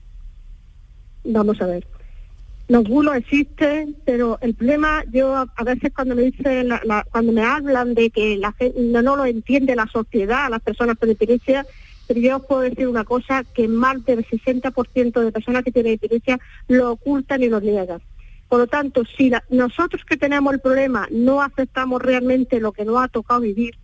Vamos 1.25 1.61
a 1.61 1.67
ver. 1.67 1.85
Los 2.69 2.85
bulos 2.85 3.17
existen, 3.17 3.97
pero 4.05 4.39
el 4.41 4.55
problema, 4.55 5.03
yo 5.11 5.35
a 5.35 5.65
veces 5.65 5.91
cuando 5.93 6.15
me 6.15 6.23
dicen, 6.23 6.69
cuando 7.11 7.33
me 7.33 7.43
hablan 7.43 7.95
de 7.95 8.11
que 8.11 8.37
la 8.37 8.53
gente 8.53 8.79
no, 8.79 9.17
lo 9.17 9.25
entiende 9.25 9.75
la 9.75 9.89
sociedad, 9.89 10.49
las 10.49 10.63
personas 10.63 10.97
con 10.97 11.11
epilepsia, 11.11 11.67
pero 12.07 12.21
yo 12.21 12.37
os 12.37 12.47
puedo 12.47 12.61
decir 12.61 12.87
una 12.87 13.03
cosa, 13.03 13.43
que 13.43 13.67
más 13.67 14.05
del 14.05 14.25
60% 14.25 15.21
de 15.21 15.33
personas 15.33 15.65
que 15.65 15.73
tienen 15.73 15.95
epilepsia 15.95 16.39
lo 16.69 16.93
ocultan 16.93 17.43
y 17.43 17.49
lo 17.49 17.61
niegan. 17.61 18.01
Por 18.49 18.61
lo 18.61 18.69
tanto, 18.69 19.03
si 19.17 19.33
nosotros 19.49 20.05
que 20.05 20.17
tenemos 20.17 20.55
el 20.55 20.61
problema 20.61 21.09
no 21.11 21.43
aceptamos 21.43 22.01
realmente 22.01 22.61
lo 22.61 22.71
que 22.71 22.85
nos 22.85 23.03
ha 23.03 23.09
tocado 23.09 23.41
vivir, 23.41 23.75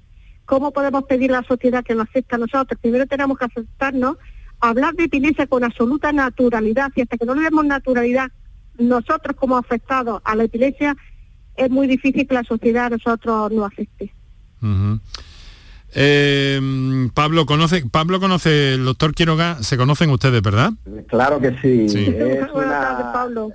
¿cómo 0.45 0.71
podemos 0.71 1.03
pedir 1.03 1.33
a 1.33 1.41
la 1.41 1.49
sociedad 1.49 1.83
que 1.83 1.97
nos 1.97 2.09
acepte 2.09 2.37
a 2.37 2.39
nosotros? 2.39 2.79
Primero 2.81 3.07
tenemos 3.07 3.37
que 3.37 3.47
aceptarnos, 3.47 4.19
hablar 4.61 4.95
de 4.95 5.05
epilepsia 5.05 5.47
con 5.47 5.65
absoluta 5.65 6.13
naturalidad 6.13 6.91
y 6.95 7.03
hasta 7.03 7.17
que 7.17 7.27
no 7.27 7.35
le 7.35 7.43
demos 7.43 7.65
naturalidad 7.65 8.31
nosotros 8.79 9.37
como 9.37 9.57
afectados 9.57 10.21
a 10.25 10.37
la 10.37 10.45
epilepsia, 10.45 10.97
es 11.57 11.71
muy 11.71 11.87
difícil 11.87 12.27
que 12.27 12.35
la 12.35 12.45
sociedad 12.45 12.87
a 12.87 12.91
nosotros 12.91 13.51
nos 13.53 13.73
acepte. 13.73 14.13
Eh, 15.95 17.09
Pablo 17.15 17.47
conoce, 17.47 17.85
Pablo 17.91 18.21
conoce 18.21 18.75
el 18.75 18.85
doctor 18.85 19.15
Quiroga, 19.15 19.63
se 19.63 19.79
conocen 19.79 20.11
ustedes, 20.11 20.43
¿verdad? 20.43 20.73
Claro 21.07 21.41
que 21.41 21.57
sí. 21.63 21.87
buenas 22.53 22.81
tardes, 22.83 23.07
Pablo. 23.13 23.53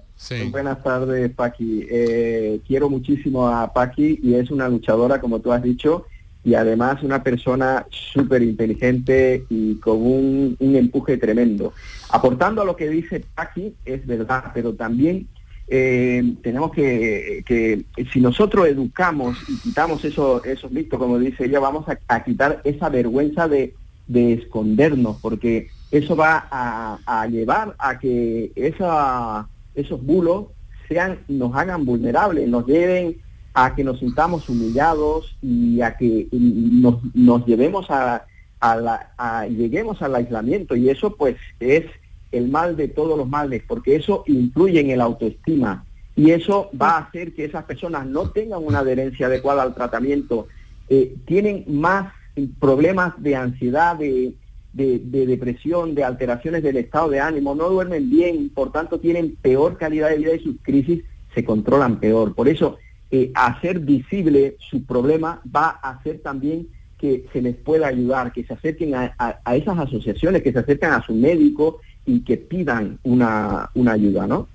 Buenas 0.49 0.83
tardes, 0.83 1.31
Paqui. 1.31 1.85
Eh, 1.89 2.59
quiero 2.67 2.89
muchísimo 2.89 3.47
a 3.47 3.71
Paqui 3.73 4.19
y 4.23 4.35
es 4.35 4.49
una 4.49 4.67
luchadora, 4.69 5.21
como 5.21 5.39
tú 5.39 5.51
has 5.51 5.61
dicho, 5.61 6.05
y 6.43 6.55
además 6.55 7.03
una 7.03 7.23
persona 7.23 7.85
súper 7.89 8.41
inteligente 8.41 9.45
y 9.49 9.75
con 9.75 9.97
un, 9.97 10.55
un, 10.59 10.75
empuje 10.75 11.17
tremendo. 11.17 11.73
Aportando 12.09 12.61
a 12.61 12.65
lo 12.65 12.75
que 12.75 12.89
dice 12.89 13.23
Paqui, 13.35 13.75
es 13.85 14.05
verdad, 14.07 14.45
pero 14.53 14.73
también 14.73 15.27
eh, 15.73 16.35
tenemos 16.41 16.71
que, 16.71 17.43
que, 17.45 17.85
si 18.11 18.19
nosotros 18.19 18.67
educamos 18.67 19.37
y 19.47 19.57
quitamos 19.57 20.03
esos, 20.03 20.45
esos 20.45 20.69
mitos, 20.69 20.99
como 20.99 21.17
dice 21.17 21.45
ella, 21.45 21.61
vamos 21.61 21.85
a, 21.87 22.23
quitar 22.25 22.59
esa 22.65 22.89
vergüenza 22.89 23.47
de, 23.47 23.73
de, 24.07 24.33
escondernos, 24.33 25.15
porque 25.21 25.69
eso 25.89 26.17
va 26.17 26.45
a, 26.51 27.25
llevar 27.27 27.73
a 27.79 27.99
que 27.99 28.51
esa, 28.55 29.47
esos 29.73 30.03
bulos 30.03 30.47
sean, 30.89 31.19
nos 31.29 31.55
hagan 31.55 31.85
vulnerables, 31.85 32.49
nos 32.49 32.67
lleven 32.67 33.21
a 33.53 33.75
que 33.75 33.83
nos 33.83 33.99
sintamos 33.99 34.47
humillados 34.49 35.35
y 35.41 35.81
a 35.81 35.97
que 35.97 36.27
nos, 36.31 36.99
nos 37.13 37.45
llevemos 37.45 37.89
a, 37.89 38.25
a, 38.59 38.75
la, 38.75 39.47
lleguemos 39.49 40.01
al 40.01 40.15
aislamiento. 40.15 40.75
Y 40.75 40.89
eso 40.89 41.15
pues 41.15 41.35
es 41.59 41.85
el 42.31 42.47
mal 42.47 42.77
de 42.77 42.87
todos 42.87 43.17
los 43.17 43.27
males, 43.27 43.63
porque 43.67 43.95
eso 43.95 44.23
influye 44.27 44.79
en 44.79 44.91
el 44.91 45.01
autoestima. 45.01 45.85
Y 46.15 46.31
eso 46.31 46.69
va 46.79 46.91
a 46.91 46.99
hacer 46.99 47.33
que 47.33 47.45
esas 47.45 47.65
personas 47.65 48.05
no 48.05 48.29
tengan 48.29 48.63
una 48.63 48.79
adherencia 48.79 49.27
adecuada 49.27 49.63
al 49.63 49.73
tratamiento, 49.73 50.47
eh, 50.89 51.15
tienen 51.25 51.65
más 51.67 52.13
problemas 52.59 53.13
de 53.21 53.35
ansiedad, 53.35 53.95
de, 53.97 54.33
depresión, 54.73 55.95
de 55.95 56.03
alteraciones 56.03 56.63
del 56.63 56.77
estado 56.77 57.09
de 57.09 57.19
ánimo, 57.19 57.55
no 57.55 57.69
duermen 57.69 58.09
bien, 58.09 58.49
por 58.49 58.71
tanto 58.71 58.99
tienen 58.99 59.35
peor 59.41 59.77
calidad 59.77 60.09
de 60.09 60.17
vida 60.17 60.35
y 60.35 60.43
sus 60.43 60.55
crisis 60.61 61.03
se 61.33 61.43
controlan 61.43 61.99
peor. 61.99 62.33
Por 62.35 62.47
eso, 62.47 62.77
eh, 63.11 63.31
hacer 63.35 63.79
visible 63.79 64.55
su 64.59 64.83
problema 64.85 65.41
va 65.53 65.79
a 65.81 65.91
hacer 65.91 66.19
también 66.19 66.67
que 66.97 67.25
se 67.33 67.41
les 67.41 67.55
pueda 67.55 67.87
ayudar, 67.87 68.31
que 68.31 68.43
se 68.43 68.53
acerquen 68.53 68.95
a, 68.95 69.15
a 69.17 69.55
esas 69.55 69.77
asociaciones, 69.77 70.43
que 70.43 70.51
se 70.51 70.59
acerquen 70.59 70.91
a 70.91 71.03
su 71.03 71.13
médico 71.13 71.81
y 72.05 72.21
que 72.21 72.37
pidan 72.37 72.99
una, 73.03 73.69
una 73.73 73.93
ayuda, 73.93 74.27
¿no? 74.27 74.47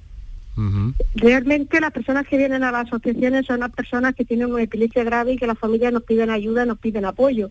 Realmente 1.15 1.81
las 1.81 1.93
personas 1.93 2.27
que 2.27 2.39
vienen 2.39 2.65
a 2.65 2.73
las 2.73 2.87
asociaciones 2.87 3.45
son 3.45 3.61
las 3.61 3.71
personas 3.73 4.15
que 4.15 4.25
tienen 4.25 4.51
una 4.51 4.63
epilepsia 4.63 5.05
grave 5.05 5.33
y 5.33 5.37
que 5.37 5.47
las 5.47 5.59
familias 5.59 5.93
nos 5.93 6.05
piden 6.05 6.31
ayuda, 6.31 6.65
nos 6.65 6.79
piden 6.79 7.05
apoyo. 7.05 7.51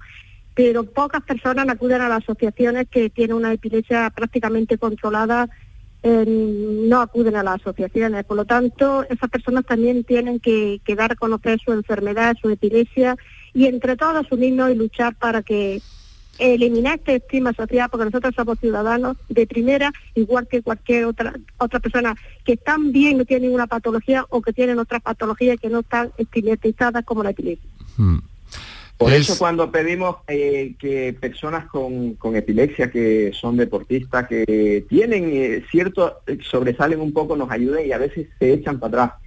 Pero 0.56 0.86
pocas 0.86 1.22
personas 1.22 1.70
acuden 1.70 2.02
a 2.02 2.10
las 2.10 2.24
asociaciones 2.24 2.88
que 2.90 3.12
tienen 3.12 3.36
una 3.36 3.54
epilepsia 3.54 4.10
prácticamente 4.10 4.80
controlada, 4.80 5.50
no 6.06 7.02
acuden 7.02 7.36
a 7.36 7.44
las 7.44 7.56
asociaciones. 7.62 8.26
Por 8.26 8.38
lo 8.38 8.46
tanto, 8.46 9.04
esas 9.10 9.30
personas 9.30 9.66
también 9.66 10.04
tienen 10.04 10.40
que, 10.40 10.80
dar 10.96 11.14
a 11.14 11.16
conocer 11.16 11.60
su 11.60 11.74
enfermedad, 11.74 12.36
su 12.40 12.50
epilepsia 12.50 13.16
y 13.54 13.66
entre 13.66 13.96
todos 13.96 14.32
unirnos 14.32 14.72
y 14.72 14.76
luchar 14.76 15.16
para 15.16 15.42
que 15.42 15.82
eliminar 16.38 16.96
este 16.96 17.16
estigma 17.16 17.54
social 17.54 17.90
porque 17.90 18.06
nosotros 18.06 18.36
somos 18.36 18.60
ciudadanos 18.60 19.18
de 19.30 19.48
primera, 19.48 19.92
igual 20.16 20.48
que 20.48 20.62
cualquier 20.62 21.06
otra 21.06 21.34
otra 21.58 21.80
persona 21.80 22.14
que 22.44 22.54
están 22.54 22.92
bien, 22.92 23.18
no 23.18 23.26
tienen 23.26 23.44
ninguna 23.44 23.68
patología 23.68 24.26
o 24.30 24.42
que 24.42 24.52
tienen 24.52 24.78
otras 24.78 25.02
patologías 25.02 25.58
que 25.60 25.70
no 25.70 25.80
están 25.80 26.12
estigmatizadas 26.18 27.06
como 27.06 27.24
la 27.24 27.30
epilepsia. 27.30 27.70
Hmm. 27.98 28.20
Por 28.98 29.12
eso 29.12 29.38
cuando 29.38 29.72
pedimos 29.72 30.18
eh, 30.28 30.76
que 30.80 31.14
personas 31.20 31.66
con, 31.66 32.14
con, 32.14 32.36
epilepsia, 32.36 32.90
que 32.90 33.32
son 33.34 33.58
deportistas, 33.58 34.28
que 34.28 34.86
tienen 34.88 35.30
eh, 35.34 35.64
cierto, 35.70 36.20
eh, 36.28 36.38
sobresalen 36.50 37.02
un 37.02 37.12
poco, 37.12 37.36
nos 37.36 37.52
ayuden 37.52 37.88
y 37.88 37.92
a 37.92 37.98
veces 37.98 38.28
se 38.40 38.54
echan 38.54 38.80
para 38.80 39.04
atrás, 39.04 39.22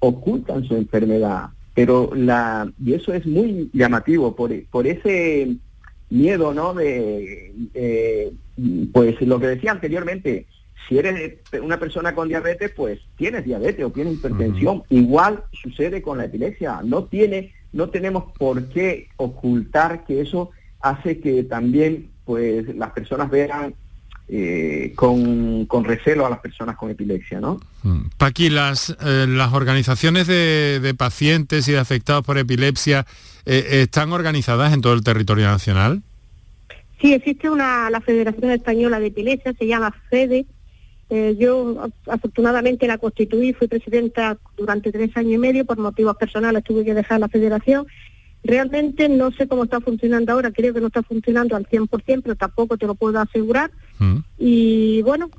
ocultan 0.00 0.64
su 0.64 0.74
enfermedad. 0.74 1.50
Pero 1.74 2.10
la, 2.14 2.70
y 2.84 2.94
eso 2.94 3.14
es 3.14 3.24
muy 3.24 3.70
llamativo, 3.72 4.34
por, 4.34 4.50
por 4.66 4.86
ese 4.88 5.56
miedo, 6.10 6.52
¿no? 6.52 6.74
De, 6.74 8.32
pues 8.92 9.20
lo 9.22 9.38
que 9.38 9.46
decía 9.46 9.70
anteriormente, 9.70 10.46
si 10.88 10.98
eres 10.98 11.38
una 11.62 11.78
persona 11.78 12.14
con 12.14 12.28
diabetes, 12.28 12.72
pues 12.74 13.00
tienes 13.16 13.44
diabetes 13.44 13.84
o 13.84 13.90
tienes 13.90 14.14
hipertensión. 14.14 14.82
Igual 14.90 15.44
sucede 15.52 16.02
con 16.02 16.18
la 16.18 16.24
epilepsia. 16.24 16.80
No 16.82 17.04
tiene, 17.04 17.52
no 17.72 17.88
tenemos 17.88 18.24
por 18.38 18.68
qué 18.68 19.08
ocultar 19.16 20.04
que 20.04 20.20
eso 20.20 20.50
hace 20.80 21.20
que 21.20 21.44
también, 21.44 22.10
pues, 22.24 22.74
las 22.76 22.90
personas 22.90 23.30
vean 23.30 23.74
eh, 24.28 24.92
con, 24.94 25.66
recelo 25.84 26.24
a 26.24 26.30
las 26.30 26.38
personas 26.38 26.76
con 26.76 26.90
epilepsia, 26.90 27.40
¿no? 27.40 27.60
Mm. 27.82 28.02
Paqui, 28.16 28.50
las, 28.50 28.96
eh, 29.04 29.26
las 29.28 29.52
organizaciones 29.52 30.26
de, 30.26 30.94
pacientes 30.96 31.68
y 31.68 31.72
de 31.72 31.78
afectados 31.78 32.24
por 32.24 32.38
epilepsia 32.38 33.04
eh, 33.44 33.82
están 33.82 34.12
organizadas 34.12 34.72
en 34.72 34.80
todo 34.80 34.94
el 34.94 35.02
territorio 35.02 35.46
nacional. 35.46 36.02
Sí, 37.00 37.12
existe 37.12 37.50
una 37.50 37.90
la 37.90 38.00
Federación 38.00 38.52
Española 38.52 39.00
de 39.00 39.08
Epilepsia, 39.08 39.52
se 39.58 39.66
llama 39.66 39.94
FEDE. 40.08 40.46
Yo 41.38 41.90
afortunadamente 42.06 42.86
la 42.86 42.98
constituí, 42.98 43.52
fui 43.52 43.68
presidenta 43.68 44.38
durante 44.56 44.92
tres 44.92 45.16
años 45.16 45.32
y 45.32 45.38
medio, 45.38 45.64
por 45.64 45.78
motivos 45.78 46.16
personales 46.16 46.64
tuve 46.64 46.84
que 46.84 46.94
dejar 46.94 47.20
la 47.20 47.28
federación 47.28 47.86
Realmente 48.44 49.08
no 49.08 49.30
sé 49.30 49.46
cómo 49.46 49.64
está 49.64 49.80
funcionando 49.80 50.32
ahora, 50.32 50.50
creo 50.50 50.74
que 50.74 50.80
no 50.80 50.88
está 50.88 51.02
funcionando 51.02 51.54
al 51.54 51.66
100%, 51.66 52.22
pero 52.22 52.34
tampoco 52.34 52.76
te 52.76 52.86
lo 52.86 52.96
puedo 52.96 53.20
asegurar. 53.20 53.70
Mm. 54.00 54.16
Y 54.38 55.02
bueno, 55.02 55.30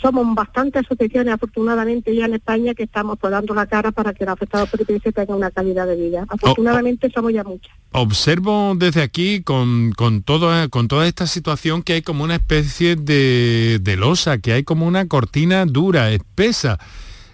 somos 0.00 0.34
bastantes 0.34 0.84
asociaciones 0.84 1.34
afortunadamente 1.34 2.14
ya 2.14 2.26
en 2.26 2.34
España 2.34 2.74
que 2.74 2.84
estamos 2.84 3.18
dando 3.20 3.54
la 3.54 3.66
cara 3.66 3.90
para 3.90 4.12
que 4.12 4.24
los 4.24 4.34
afectados 4.34 4.68
por 4.68 4.80
epilepsia 4.80 5.12
tengan 5.12 5.36
una 5.36 5.50
calidad 5.50 5.86
de 5.86 5.96
vida. 5.96 6.24
Afortunadamente 6.28 7.10
somos 7.10 7.32
ya 7.32 7.42
muchas. 7.42 7.74
Observo 7.92 8.74
desde 8.76 9.02
aquí 9.02 9.42
con, 9.42 9.92
con, 9.92 10.22
todo, 10.22 10.68
con 10.70 10.88
toda 10.88 11.06
esta 11.06 11.26
situación 11.26 11.82
que 11.82 11.94
hay 11.94 12.02
como 12.02 12.22
una 12.24 12.36
especie 12.36 12.96
de, 12.96 13.78
de 13.80 13.96
losa, 13.96 14.38
que 14.38 14.52
hay 14.52 14.62
como 14.62 14.86
una 14.86 15.08
cortina 15.08 15.64
dura, 15.66 16.10
espesa 16.12 16.78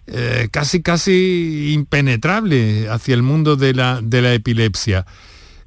eh, 0.06 0.48
casi 0.52 0.82
casi 0.82 1.72
impenetrable 1.74 2.88
hacia 2.88 3.14
el 3.14 3.22
mundo 3.22 3.56
de 3.56 3.74
la, 3.74 4.00
de 4.02 4.22
la 4.22 4.34
epilepsia. 4.34 5.04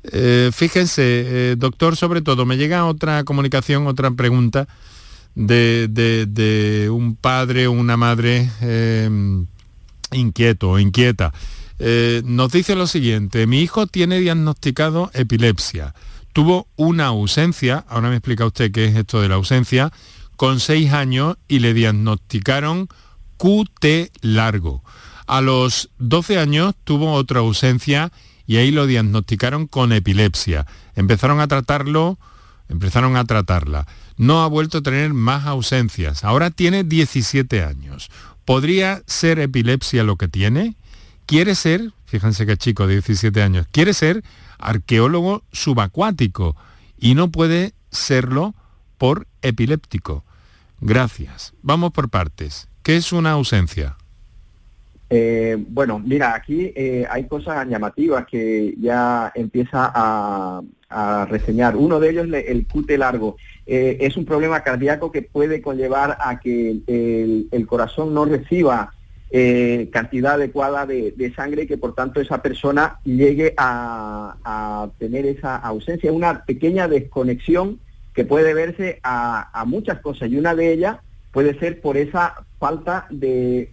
Eh, 0.04 0.50
fíjense, 0.54 1.04
eh, 1.04 1.56
doctor, 1.58 1.98
sobre 1.98 2.22
todo, 2.22 2.46
me 2.46 2.56
llega 2.56 2.86
otra 2.86 3.26
comunicación, 3.26 3.86
otra 3.86 4.12
pregunta 4.12 4.68
de, 5.48 6.90
un 6.92 7.16
padre 7.16 7.68
o 7.68 7.72
una 7.72 7.98
madre 7.98 8.50
inquieto 10.12 10.72
o 10.72 10.80
inquieta. 10.80 11.34
nos 12.24 12.52
dice 12.52 12.76
lo 12.76 12.88
siguiente, 12.88 13.48
mi 13.48 13.62
hijo 13.62 13.88
tiene 13.88 14.20
diagnosticado 14.20 15.12
epilepsia, 15.14 15.94
tuvo 16.34 16.68
una 16.76 17.08
ausencia, 17.08 17.86
ahora 17.88 18.10
me 18.10 18.16
explica 18.16 18.46
usted 18.46 18.72
qué 18.72 18.86
es 18.86 18.96
esto 18.96 19.22
de 19.22 19.30
la 19.30 19.36
ausencia, 19.36 19.92
con 20.36 20.60
seis 20.60 20.94
años 20.94 21.38
y 21.48 21.60
le 21.60 21.74
diagnosticaron 21.74 22.88
QT 23.38 23.86
largo. 24.22 24.84
A 25.28 25.42
los 25.42 25.90
12 26.00 26.40
años 26.40 26.76
tuvo 26.84 27.14
otra 27.14 27.42
ausencia 27.42 28.12
y 28.48 28.58
ahí 28.58 28.72
lo 28.72 28.88
diagnosticaron 28.88 29.68
con 29.68 29.92
epilepsia. 29.94 30.66
Empezaron 30.96 31.40
a 31.40 31.48
tratarlo, 31.48 32.18
empezaron 32.68 33.16
a 33.16 33.26
tratarla. 33.26 33.86
No 34.20 34.44
ha 34.44 34.48
vuelto 34.48 34.80
a 34.80 34.82
tener 34.82 35.14
más 35.14 35.46
ausencias. 35.46 36.26
Ahora 36.26 36.52
tiene 36.52 36.84
17 36.84 37.64
años. 37.64 38.12
¿Podría 38.44 39.02
ser 39.06 39.40
epilepsia 39.40 40.04
lo 40.04 40.18
que 40.18 40.28
tiene? 40.28 40.76
Quiere 41.26 41.56
ser, 41.56 41.94
fíjense 42.06 42.46
que 42.46 42.58
chico 42.58 42.86
de 42.86 42.96
17 42.96 43.42
años, 43.42 43.66
quiere 43.72 43.94
ser 43.94 44.22
arqueólogo 44.58 45.44
subacuático 45.54 46.58
y 46.98 47.16
no 47.16 47.32
puede 47.32 47.72
serlo 47.92 48.56
por 48.98 49.26
epiléptico. 49.42 50.26
Gracias. 50.82 51.54
Vamos 51.62 51.94
por 51.94 52.10
partes. 52.10 52.68
¿Qué 52.84 52.98
es 52.98 53.14
una 53.14 53.32
ausencia? 53.32 53.96
Eh, 55.10 55.58
bueno, 55.70 55.98
mira, 55.98 56.36
aquí 56.36 56.74
eh, 56.76 57.06
hay 57.10 57.26
cosas 57.26 57.66
llamativas 57.70 58.28
que 58.28 58.76
ya 58.78 59.32
empieza 59.34 59.92
a, 59.96 60.62
reseñar. 61.30 61.76
Uno 61.76 62.00
de 62.00 62.10
ellos, 62.10 62.28
el 62.34 62.66
QT 62.66 62.98
largo, 62.98 63.38
eh, 63.72 64.08
es 64.08 64.18
un 64.18 64.26
problema 64.26 64.64
cardíaco 64.64 65.12
que 65.12 65.22
puede 65.22 65.62
conllevar 65.62 66.18
a 66.20 66.40
que 66.40 66.80
el, 66.88 67.68
corazón 67.68 68.16
no 68.16 68.26
reciba 68.26 68.94
eh, 69.30 69.90
cantidad 69.94 70.34
adecuada 70.34 70.88
de, 70.88 71.34
sangre 71.36 71.64
y 71.64 71.68
que 71.68 71.78
por 71.78 71.94
tanto 71.94 72.20
esa 72.20 72.42
persona 72.42 73.00
llegue 73.04 73.54
a, 73.58 74.90
tener 74.98 75.28
esa 75.28 75.56
ausencia, 75.58 76.12
una 76.12 76.46
pequeña 76.46 76.88
desconexión 76.88 77.80
que 78.16 78.26
puede 78.26 78.56
verse 78.56 79.00
a, 79.04 79.64
muchas 79.68 80.00
cosas 80.00 80.32
y 80.32 80.38
una 80.38 80.56
de 80.56 80.74
ellas 80.74 80.98
puede 81.32 81.60
ser 81.60 81.80
por 81.80 81.96
esa 81.96 82.44
falta 82.58 83.06
de 83.12 83.70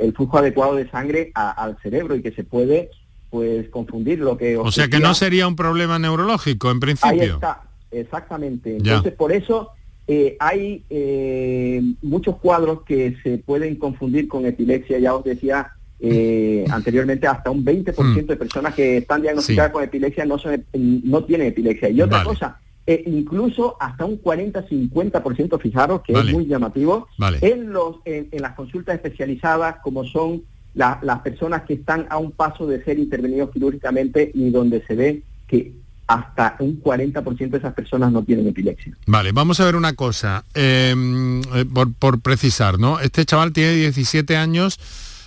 el, 0.00 0.12
flujo 0.16 0.38
adecuado 0.38 0.74
de 0.74 0.90
sangre 0.90 1.30
al 1.36 1.78
cerebro 1.80 2.16
y 2.16 2.22
que 2.22 2.32
se 2.32 2.42
puede 2.42 2.90
pues 3.30 3.68
confundir 3.68 4.18
lo 4.18 4.36
que 4.36 4.56
o 4.56 4.72
sea 4.72 4.88
que 4.88 4.98
no 4.98 5.14
sería 5.14 5.46
un 5.46 5.54
problema 5.54 6.00
neurológico 6.00 6.72
en 6.72 6.80
principio. 6.80 7.22
ahí 7.22 7.28
está 7.28 7.62
exactamente. 8.00 8.76
Entonces 8.76 9.12
por 9.12 9.32
eso 9.32 9.70
eh, 10.06 10.36
hay 10.38 10.84
eh, 10.90 11.82
muchos 12.02 12.36
cuadros 12.36 12.82
que 12.82 13.16
se 13.22 13.38
pueden 13.38 13.76
confundir 13.76 14.28
con 14.28 14.44
epilepsia, 14.44 14.98
ya 14.98 15.14
os 15.14 15.24
decía 15.24 15.72
eh, 15.98 16.64
anteriormente, 16.70 17.26
hasta 17.26 17.50
un 17.50 17.64
20% 17.64 17.94
mm. 17.96 18.26
de 18.26 18.36
personas 18.36 18.74
que 18.74 18.98
están 18.98 19.22
diagnosticadas 19.22 19.72
con 19.72 19.82
epilepsia 19.82 20.26
no, 20.26 20.38
son, 20.38 20.64
no 20.74 21.24
tienen 21.24 21.48
epilepsia. 21.48 21.88
Y 21.88 22.02
otra 22.02 22.22
cosa, 22.22 22.60
incluso 22.86 23.76
hasta 23.80 24.04
un 24.04 24.22
40-50%, 24.22 25.58
fijaros 25.58 26.02
que 26.02 26.12
es 26.12 26.32
muy 26.32 26.46
llamativo, 26.46 27.08
en, 27.40 27.72
los, 27.72 27.96
en, 28.04 28.28
las 28.42 28.52
consultas 28.54 28.96
especializadas 28.96 29.76
como 29.82 30.04
son 30.04 30.42
las 30.74 31.20
personas 31.20 31.62
que 31.62 31.74
están 31.74 32.06
a 32.10 32.18
un 32.18 32.32
paso 32.32 32.66
de 32.66 32.84
ser 32.84 32.98
intervenidos 32.98 33.50
quirúrgicamente 33.52 34.30
y 34.34 34.50
donde 34.50 34.84
se 34.86 34.96
ve 34.96 35.22
que 35.46 35.72
hasta 36.06 36.56
un 36.58 36.82
40% 36.82 37.50
de 37.50 37.58
esas 37.58 37.74
personas 37.74 38.12
no 38.12 38.22
tienen 38.22 38.46
epilepsia. 38.46 38.96
Vale, 39.06 39.32
vamos 39.32 39.60
a 39.60 39.64
ver 39.64 39.76
una 39.76 39.94
cosa, 39.94 40.44
em, 40.54 41.40
eh, 41.54 41.64
por, 41.98 42.20
precisar, 42.20 42.78
¿no? 42.78 43.00
Este 43.00 43.24
chaval 43.24 43.52
tiene 43.52 43.72
17 43.72 44.36
años, 44.36 44.78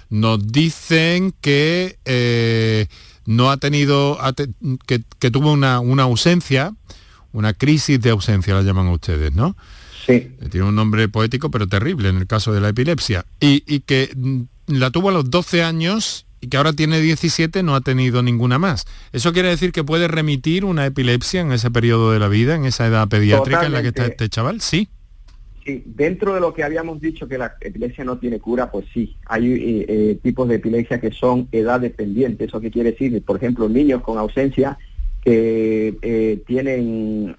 nos 0.09 0.51
dicen 0.51 1.33
que 1.41 1.97
eh, 2.05 2.87
no 3.25 3.49
ha 3.49 3.57
tenido, 3.57 4.19
que, 4.85 5.31
tuvo 5.31 5.51
una, 5.51 5.75
ausencia, 6.03 6.73
una 7.33 7.53
crisis 7.53 7.99
de 7.99 8.11
ausencia, 8.11 8.53
la 8.53 8.61
llaman 8.61 8.87
ustedes, 8.87 9.33
¿no? 9.33 9.57
Sí. 10.05 10.13
Eh, 10.13 10.49
tiene 10.49 10.67
un 10.67 10.75
nombre 10.75 11.09
poético, 11.09 11.49
pero 11.51 11.67
terrible 11.67 12.09
en 12.09 12.17
el 12.17 12.27
caso 12.27 12.53
de 12.53 12.61
la 12.61 12.69
epilepsia. 12.69 13.25
Y, 13.39 13.63
y 13.67 13.81
que 13.81 14.11
mm, 14.15 14.41
la 14.67 14.91
tuvo 14.91 15.09
a 15.09 15.11
los 15.11 15.29
12 15.29 15.63
años 15.63 16.26
y 16.41 16.47
que 16.47 16.57
ahora 16.57 16.73
tiene 16.73 16.99
17 16.99 17.63
no 17.63 17.75
ha 17.75 17.81
tenido 17.81 18.21
ninguna 18.21 18.59
más. 18.59 18.85
¿Eso 19.11 19.33
quiere 19.33 19.49
decir 19.49 19.71
que 19.71 19.83
puede 19.83 20.07
remitir 20.07 20.65
una 20.65 20.85
epilepsia 20.85 21.41
en 21.41 21.51
ese 21.51 21.71
periodo 21.71 22.11
de 22.11 22.19
la 22.19 22.27
vida, 22.27 22.55
en 22.55 22.65
esa 22.65 22.87
edad 22.87 23.07
pediátrica 23.07 23.65
en 23.65 23.73
la 23.73 23.81
que 23.81 23.89
está 23.89 24.05
este 24.05 24.29
chaval? 24.29 24.61
Sí. 24.61 24.89
Sí, 25.65 25.83
dentro 25.85 26.33
de 26.33 26.39
lo 26.39 26.53
que 26.53 26.63
habíamos 26.63 27.01
dicho 27.01 27.27
que 27.27 27.37
la 27.37 27.55
epilepsia 27.59 28.05
no 28.05 28.19
tiene 28.19 28.39
cura, 28.39 28.71
pues 28.71 28.85
sí, 28.93 29.17
hay 29.25 29.51
eh, 29.51 29.85
eh, 29.89 30.19
tipos 30.23 30.47
de 30.47 30.55
epilepsia 30.55 31.01
que 31.01 31.11
son 31.11 31.49
edad 31.51 31.81
dependiente. 31.81 32.45
¿Eso 32.45 32.61
qué 32.61 32.71
quiere 32.71 32.91
decir? 32.91 33.21
Por 33.23 33.35
ejemplo, 33.35 33.67
niños 33.67 34.01
con 34.01 34.17
ausencia 34.17 34.77
que 35.25 35.97
eh, 36.01 36.41
tienen 36.47 37.35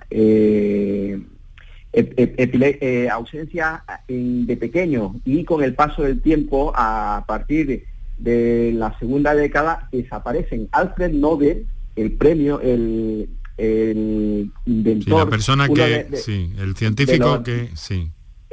ausencia 3.11 3.83
de 4.07 4.57
pequeño 4.59 5.15
y 5.25 5.45
con 5.45 5.65
el 5.65 5.75
paso 5.75 6.03
del 6.03 6.21
tiempo, 6.21 6.71
a 6.77 7.25
partir 7.27 7.67
de 7.67 7.87
de 8.19 8.73
la 8.75 8.99
segunda 8.99 9.35
década 9.35 9.89
desaparecen. 9.93 10.69
Alfred 10.73 11.13
Nobel, 11.13 11.67
el 11.97 12.13
premio, 12.13 12.61
el, 12.61 13.29
el 13.57 14.51
inventor... 14.67 15.19
la 15.19 15.31
persona 15.31 15.69
que, 15.69 16.09
sí, 16.15 16.53
el 16.59 16.77
científico 16.77 17.43
que, 17.43 17.71
sí, 17.75 18.11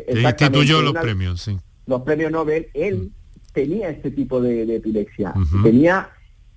instituyó 0.07 0.81
los 0.81 0.93
premios, 0.93 1.41
sí. 1.41 1.57
Los 1.87 2.01
premios 2.01 2.31
Nobel, 2.31 2.67
él 2.73 2.95
mm. 2.95 3.53
tenía 3.53 3.89
este 3.89 4.11
tipo 4.11 4.41
de, 4.41 4.75
epilepsia, 4.75 5.33
tenía 5.63 6.09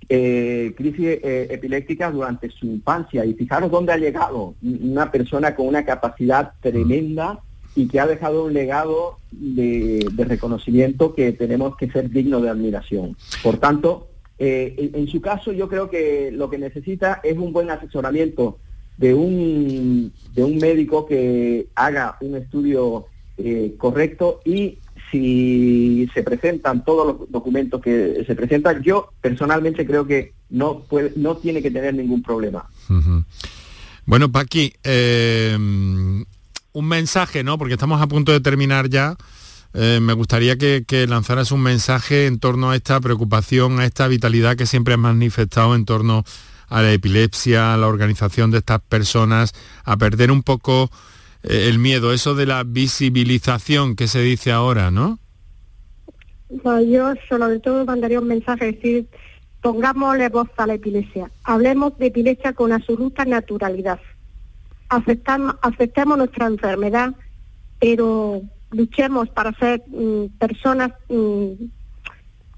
eh, 0.09 0.73
crisis 0.77 1.05
eh, 1.23 1.49
epilépticas 1.51 2.13
durante 2.13 2.51
su 2.51 2.67
infancia 2.67 3.25
y 3.25 3.35
fijaros 3.35 3.71
dónde 3.71 3.93
ha 3.93 3.99
llegado 3.99 4.55
una 4.63 5.11
persona 5.11 5.55
con 5.55 5.67
una 5.67 5.85
capacidad 5.85 6.53
tremenda 6.61 7.41
y 7.79 7.87
que 7.87 8.01
ha 8.01 8.09
dejado 8.09 8.47
un 8.47 8.55
legado 8.55 9.19
de, 9.31 10.05
reconocimiento 10.17 11.15
que 11.15 11.31
tenemos 11.31 11.77
que 11.77 11.89
ser 11.89 12.11
dignos 12.11 12.43
de 12.43 12.51
admiración. 12.51 13.17
Por 13.41 13.59
tanto, 13.59 14.09
eh, 14.37 14.91
en, 14.95 15.07
su 15.07 15.21
caso 15.21 15.53
yo 15.53 15.69
creo 15.69 15.89
que 15.89 16.33
lo 16.33 16.51
que 16.51 16.59
necesita 16.59 17.21
es 17.23 17.39
un 17.39 17.53
buen 17.53 17.71
asesoramiento 17.71 18.59
de 18.97 19.15
un, 19.15 20.13
de 20.35 20.43
un 20.43 20.59
médico 20.59 21.07
que 21.07 21.69
haga 21.77 22.17
un 22.21 22.35
estudio 22.35 23.07
eh, 23.37 23.77
correcto 23.79 24.41
y 24.45 24.79
si 25.13 26.09
se 26.13 26.25
presentan 26.25 26.85
todos 26.85 27.07
los 27.07 27.31
documentos 27.31 27.81
que 27.81 28.25
se 28.27 28.35
presentan, 28.35 28.83
yo 28.83 29.11
personalmente 29.21 29.87
creo 29.87 30.05
que 30.05 30.33
no, 30.51 30.81
puede, 30.81 31.13
no 31.15 31.37
tiene 31.37 31.63
que 31.63 31.71
tener 31.71 31.95
ningún 31.95 32.25
problema. 32.25 32.69
Bueno, 34.05 34.33
Paqui, 34.33 34.73
eh, 34.83 35.57
un 36.79 36.87
mensaje, 36.87 37.43
¿no? 37.43 37.59
Porque 37.59 37.75
estamos 37.75 38.01
a 38.01 38.07
punto 38.07 38.31
de 38.31 38.41
terminar 38.41 38.89
ya. 38.89 39.17
Eh, 39.75 39.99
me 40.01 40.13
gustaría 40.13 40.57
que, 40.57 41.07
lanzaras 41.09 41.51
un 41.51 41.61
mensaje 41.61 42.27
en 42.27 42.39
torno 42.39 42.71
a 42.71 42.77
esta 42.77 43.01
preocupación, 43.01 43.81
a 43.81 43.85
esta 43.85 44.07
vitalidad 44.07 44.57
que 44.57 44.65
siempre 44.65 44.95
has 44.95 45.01
manifestado 45.01 45.75
en 45.75 45.85
torno 45.85 46.25
a 46.69 46.83
la 46.83 46.93
epilepsia, 46.93 47.75
a 47.75 47.77
la 47.77 47.89
organización 47.89 48.53
de 48.53 48.59
estas 48.59 48.81
personas, 48.81 49.55
a 49.85 49.97
perder 49.97 50.31
un 50.31 50.45
poco 50.45 50.89
eh, 51.43 51.67
el 51.69 51.81
miedo, 51.81 52.13
eso 52.13 52.37
de 52.37 52.47
la 52.47 52.63
visibilización 52.63 53.97
que 53.97 54.07
se 54.07 54.23
dice 54.23 54.53
ahora, 54.53 54.91
¿no? 54.91 55.19
yo 56.65 57.13
sobre 57.29 57.59
todo 57.59 57.85
mandaría 57.85 58.21
un 58.21 58.29
mensaje, 58.29 58.73
decir, 58.73 59.07
pongámosle 59.61 60.31
voz 60.31 60.49
a 60.57 60.67
la 60.67 60.75
epilepsia, 60.75 61.31
hablemos 61.45 61.99
de 61.99 62.07
epilepsia 62.07 62.55
con 62.55 62.73
absoluta 62.73 63.27
naturalidad 63.27 63.99
aceptamos, 64.89 65.57
aceptemos 65.63 66.19
nuestra 66.19 66.47
enfermedad, 66.47 67.15
pero 67.79 68.43
luchemos 68.71 69.29
para 69.31 69.53
ser 69.55 69.83
mm, 69.87 70.39
personas 70.39 70.93
mm, 71.09 71.65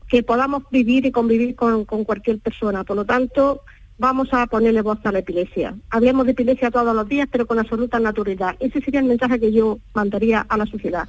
que 0.08 0.22
podamos 0.22 0.64
vivir 0.70 1.06
y 1.06 1.12
convivir 1.12 1.54
con, 1.54 1.84
cualquier 1.84 2.40
persona. 2.40 2.82
Por 2.84 2.96
lo 2.96 3.04
tanto, 3.04 3.62
vamos 3.98 4.28
a 4.32 4.46
ponerle 4.46 4.82
voz 4.82 4.98
a 5.04 5.12
la 5.12 5.20
epilepsia. 5.20 5.76
Hablemos 5.90 6.26
de 6.26 6.32
epilepsia 6.32 6.70
todos 6.70 6.94
los 6.94 7.08
días, 7.08 7.28
pero 7.30 7.46
con 7.46 7.58
absoluta 7.58 8.00
naturalidad. 8.00 8.56
Ese 8.58 8.80
sería 8.80 9.00
el 9.00 9.06
mensaje 9.06 9.38
que 9.38 9.52
yo 9.52 9.78
mandaría 9.94 10.40
a 10.48 10.56
la 10.56 10.66
sociedad. 10.66 11.08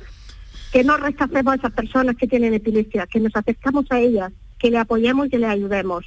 Que 0.72 0.84
no 0.84 0.98
rechacemos 0.98 1.54
a 1.54 1.56
esas 1.58 1.74
personas 1.74 2.16
que 2.16 2.28
tienen 2.28 2.54
epilepsia, 2.54 3.08
que 3.08 3.20
nos 3.20 3.36
acercamos 3.36 3.86
a 3.90 4.00
ellas, 4.00 4.32
que 4.60 4.70
le 4.70 4.78
apoyemos 4.78 5.28
y 5.28 5.30
que 5.32 5.40
le 5.40 5.48
ayudemos 5.48 6.06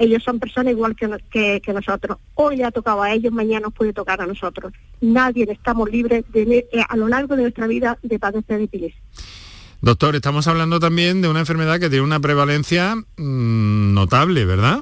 ellos 0.00 0.22
son 0.24 0.40
personas 0.40 0.72
igual 0.72 0.96
que, 0.96 1.60
que, 1.60 1.72
nosotros. 1.72 2.18
Hoy 2.34 2.56
le 2.56 2.64
ha 2.64 2.70
tocado 2.70 3.02
a 3.02 3.12
ellos, 3.12 3.32
mañana 3.32 3.66
nos 3.66 3.74
puede 3.74 3.92
tocar 3.92 4.20
a 4.20 4.26
nosotros. 4.26 4.72
Nadie 5.00 5.46
estamos 5.50 5.90
libres 5.90 6.24
de, 6.32 6.66
eh, 6.72 6.82
a 6.88 6.96
lo 6.96 7.06
largo 7.06 7.36
de 7.36 7.42
nuestra 7.42 7.66
vida 7.66 7.98
de 8.02 8.18
padecer 8.18 8.60
epilepsia. 8.60 9.00
Doctor, 9.82 10.16
estamos 10.16 10.46
hablando 10.48 10.80
también 10.80 11.22
de 11.22 11.28
una 11.28 11.40
enfermedad 11.40 11.78
que 11.78 11.88
tiene 11.88 12.04
una 12.04 12.18
prevalencia 12.20 12.96
mm, 12.96 13.94
notable, 13.94 14.44
¿verdad? 14.44 14.80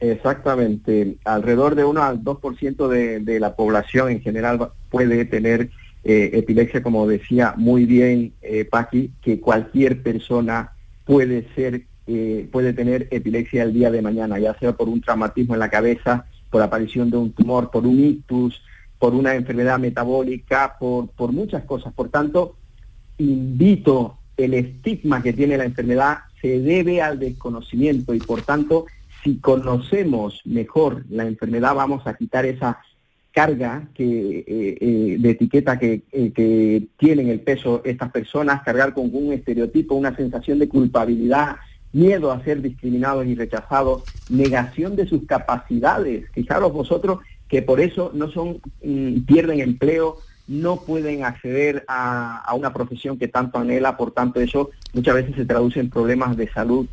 Exactamente. 0.00 1.16
Alrededor 1.24 1.74
de 1.74 1.84
1 1.84 2.02
al 2.02 2.22
2% 2.22 2.88
de, 2.88 3.20
de 3.20 3.40
la 3.40 3.54
población 3.54 4.10
en 4.10 4.20
general 4.20 4.70
puede 4.90 5.24
tener 5.24 5.70
eh, 6.02 6.30
epilepsia, 6.32 6.82
como 6.82 7.06
decía 7.06 7.54
muy 7.56 7.84
bien 7.84 8.32
eh, 8.40 8.64
Paqui, 8.64 9.12
que 9.22 9.38
cualquier 9.38 10.02
persona 10.02 10.72
puede 11.04 11.46
ser 11.54 11.82
eh, 12.06 12.48
puede 12.50 12.72
tener 12.72 13.08
epilepsia 13.10 13.62
el 13.62 13.72
día 13.72 13.90
de 13.90 14.02
mañana, 14.02 14.38
ya 14.38 14.58
sea 14.58 14.72
por 14.72 14.88
un 14.88 15.00
traumatismo 15.00 15.54
en 15.54 15.60
la 15.60 15.70
cabeza, 15.70 16.26
por 16.50 16.62
aparición 16.62 17.10
de 17.10 17.16
un 17.16 17.32
tumor, 17.32 17.70
por 17.70 17.86
un 17.86 18.00
ictus, 18.00 18.60
por 18.98 19.14
una 19.14 19.34
enfermedad 19.34 19.78
metabólica, 19.78 20.76
por, 20.78 21.32
muchas 21.32 21.64
cosas. 21.64 21.92
Por 21.92 22.10
tanto, 22.10 22.56
invito 23.18 24.18
el 24.36 24.54
estigma 24.54 25.22
que 25.22 25.32
tiene 25.32 25.56
la 25.56 25.64
enfermedad 25.64 26.18
se 26.40 26.60
debe 26.60 27.02
al 27.02 27.18
desconocimiento 27.18 28.14
y 28.14 28.18
por 28.18 28.42
tanto, 28.42 28.86
si 29.22 29.38
conocemos 29.38 30.40
mejor 30.44 31.04
la 31.10 31.26
enfermedad, 31.26 31.74
vamos 31.74 32.06
a 32.06 32.14
quitar 32.14 32.46
esa 32.46 32.80
carga 33.32 33.88
eh, 33.96 34.44
eh, 34.46 35.16
de 35.18 35.30
etiqueta 35.30 35.78
que, 35.78 36.02
que 36.10 36.88
tienen 36.98 37.28
el 37.28 37.40
peso 37.40 37.82
estas 37.84 38.10
personas, 38.10 38.62
cargar 38.62 38.92
con 38.94 39.10
un 39.12 39.32
estereotipo, 39.32 39.94
una 39.94 40.16
sensación 40.16 40.58
de 40.58 40.68
culpabilidad, 40.68 41.56
miedo 41.92 42.30
a 42.30 42.42
ser 42.44 42.62
discriminados 42.62 43.26
y 43.26 43.34
rechazados, 43.34 44.02
negación 44.28 44.96
de 44.96 45.06
sus 45.06 45.26
capacidades. 45.26 46.30
Fijaros 46.32 46.72
vosotros 46.72 47.20
que 47.48 47.62
por 47.62 47.80
eso 47.80 48.12
no 48.14 48.30
son, 48.30 48.60
mm, 48.82 49.22
pierden 49.22 49.60
empleo, 49.60 50.18
no 50.46 50.80
pueden 50.80 51.24
acceder 51.24 51.84
a, 51.88 52.52
una 52.56 52.72
profesión 52.72 53.18
que 53.18 53.28
tanto 53.28 53.58
anhela, 53.58 53.96
por 53.96 54.12
tanto 54.12 54.40
eso 54.40 54.70
muchas 54.92 55.14
veces 55.14 55.36
se 55.36 55.44
traduce 55.44 55.78
en 55.78 55.90
problemas 55.90 56.36
de 56.36 56.48
salud 56.50 56.86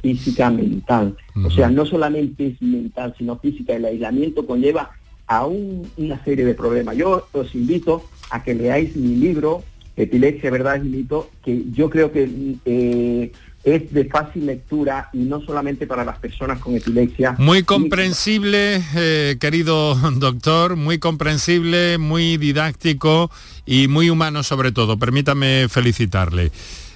física, 0.00 0.48
mental. 0.48 1.16
O 1.44 1.50
sea, 1.50 1.68
no 1.68 1.84
solamente 1.84 2.46
es 2.46 2.62
mental, 2.62 3.14
sino 3.18 3.38
física. 3.38 3.74
El 3.74 3.84
aislamiento 3.84 4.46
conlleva 4.46 4.92
a 5.26 5.44
una 5.46 6.24
serie 6.24 6.44
de 6.44 6.54
problemas. 6.54 6.96
Yo 6.96 7.26
os 7.32 7.54
invito 7.54 8.04
a 8.30 8.42
que 8.42 8.54
leáis 8.54 8.96
mi 8.96 9.16
libro, 9.16 9.62
Epilepsia, 9.96 10.50
Verdad 10.50 10.82
y 10.82 10.88
Mito, 10.88 11.30
que 11.44 11.64
yo 11.72 11.90
creo 11.90 12.12
que 12.12 12.56
eh, 12.64 13.32
es 13.62 13.92
de 13.92 14.06
fácil 14.06 14.46
lectura 14.46 15.10
y 15.12 15.18
no 15.18 15.40
solamente 15.42 15.86
para 15.86 16.04
las 16.04 16.18
personas 16.18 16.58
con 16.60 16.76
epilepsia. 16.76 17.34
Muy 17.38 17.62
comprensible, 17.62 18.82
eh, 18.94 19.36
querido 19.38 19.94
doctor, 20.14 20.76
muy 20.76 20.98
comprensible, 20.98 21.98
muy 21.98 22.36
didáctico 22.36 23.30
y 23.66 23.88
muy 23.88 24.10
humano 24.10 24.42
sobre 24.42 24.72
todo. 24.72 24.98
Permítame 24.98 25.68
felicitarle. 25.68 26.50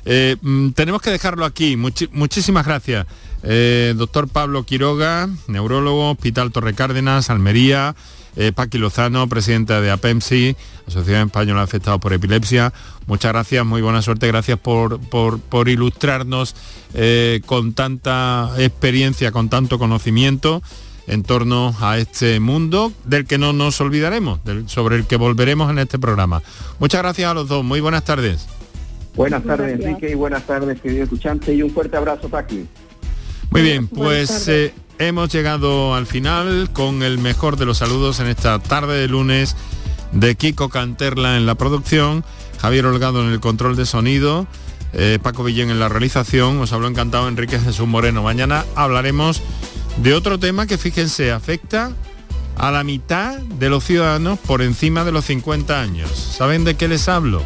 Eh, 0.07 0.37
mm, 0.41 0.71
tenemos 0.71 1.03
que 1.03 1.11
dejarlo 1.11 1.45
aquí. 1.45 1.77
muchísimas 1.77 2.67
gracias. 2.67 3.07
Eh, 3.43 3.93
doctor 3.97 4.29
Pablo 4.29 4.65
Quiroga, 4.65 5.29
neurólogo, 5.49 6.11
Hospital 6.13 6.51
Torre 6.51 6.75
Cárdenas, 6.75 7.29
Almería. 7.29 7.95
Eh, 8.37 8.53
Paqui 8.53 8.79
Lozano, 8.79 9.29
presidenta 9.29 9.81
de 9.81 9.91
APEMSI, 9.91 10.57
Asociación 10.87 11.29
Española 11.29 11.63
Afectados 11.63 12.01
por 12.01 12.13
Epilepsia. 12.13 12.73
Muchas 13.07 13.33
gracias, 13.33 13.65
muy 13.65 13.81
buena 13.81 14.03
suerte, 14.03 14.27
gracias 14.27 14.59
por, 14.59 14.99
por, 15.01 15.69
ilustrarnos 15.69 16.57
eh, 16.95 17.41
con 17.47 17.75
tanta 17.75 18.51
experiencia, 18.59 19.31
con 19.31 19.49
tanto 19.49 19.79
conocimiento 19.79 20.63
en 21.07 21.23
torno 21.23 21.75
a 21.81 21.99
este 21.99 22.41
mundo 22.41 22.93
del 23.05 23.27
que 23.27 23.39
no 23.39 23.53
nos 23.53 23.81
olvidaremos, 23.81 24.41
sobre 24.67 24.97
el 24.97 25.07
que 25.07 25.17
volveremos 25.17 25.71
en 25.71 25.79
este 25.79 25.99
programa. 25.99 26.43
Muchas 26.79 27.03
gracias 27.03 27.31
a 27.31 27.35
los 27.35 27.49
dos, 27.49 27.63
muy 27.63 27.81
buenas 27.81 28.05
tardes. 28.05 28.47
Buenas 29.15 29.45
tardes 29.45 29.79
Enrique 29.81 30.11
y 30.11 30.15
buenas 30.15 30.45
tardes 30.45 30.81
querido 30.81 31.05
escuchante 31.05 31.55
y 31.55 31.63
un 31.63 31.71
fuerte 31.71 31.97
abrazo 31.97 32.29
Paqui. 32.29 32.67
Muy 33.51 33.63
bien, 33.63 33.89
pues 33.89 34.51
hemos 34.99 35.33
llegado 35.33 35.95
al 35.95 36.07
final 36.07 36.71
con 36.73 37.03
el 37.03 37.19
mejor 37.19 37.57
de 37.57 37.67
los 37.67 37.79
saludos 37.79 38.21
en 38.21 38.27
esta 38.27 38.59
tarde 38.59 38.99
de 38.99 39.09
lunes 39.09 39.57
de 40.13 40.37
Kiko 40.37 40.69
Canterla 40.69 41.37
en 41.37 41.47
la 41.47 41.55
producción, 41.57 42.25
Javier 42.61 42.87
Holgado 42.87 43.23
en 43.23 43.33
el 43.33 43.41
control 43.41 43.77
de 43.77 43.87
sonido, 43.87 44.47
eh, 44.93 45.19
Paco 45.21 45.43
Villén 45.43 45.71
en 45.71 45.81
la 45.81 45.89
realización, 45.89 46.59
os 46.61 46.73
habló 46.73 46.87
encantado 46.87 47.29
Enrique 47.29 47.59
Jesús 47.59 47.87
Moreno. 47.87 48.23
Mañana 48.23 48.65
hablaremos 48.77 49.43
de 49.97 50.15
otro 50.15 50.39
tema 50.39 50.67
que 50.67 50.79
fíjense 50.79 51.33
afecta 51.33 51.93
a 52.57 52.71
la 52.71 52.85
mitad 52.85 53.39
de 53.39 53.69
los 53.69 53.85
ciudadanos 53.85 54.39
por 54.39 54.63
encima 54.63 55.05
de 55.05 55.13
los 55.13 55.25
50 55.25 55.81
años. 55.81 56.11
¿Saben 56.11 56.65
de 56.65 56.77
qué 56.77 56.87
les 56.87 57.09
hablo? 57.09 57.43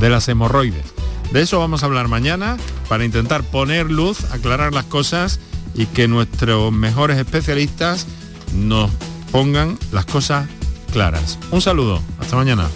De 0.00 0.10
las 0.10 0.28
hemorroides. 0.28 0.91
De 1.32 1.40
eso 1.40 1.58
vamos 1.58 1.82
a 1.82 1.86
hablar 1.86 2.08
mañana 2.08 2.58
para 2.88 3.04
intentar 3.04 3.42
poner 3.42 3.90
luz, 3.90 4.24
aclarar 4.32 4.74
las 4.74 4.84
cosas 4.84 5.40
y 5.74 5.86
que 5.86 6.06
nuestros 6.06 6.70
mejores 6.72 7.18
especialistas 7.18 8.06
nos 8.54 8.90
pongan 9.30 9.78
las 9.92 10.04
cosas 10.04 10.46
claras. 10.92 11.38
Un 11.50 11.62
saludo, 11.62 12.02
hasta 12.20 12.36
mañana. 12.36 12.68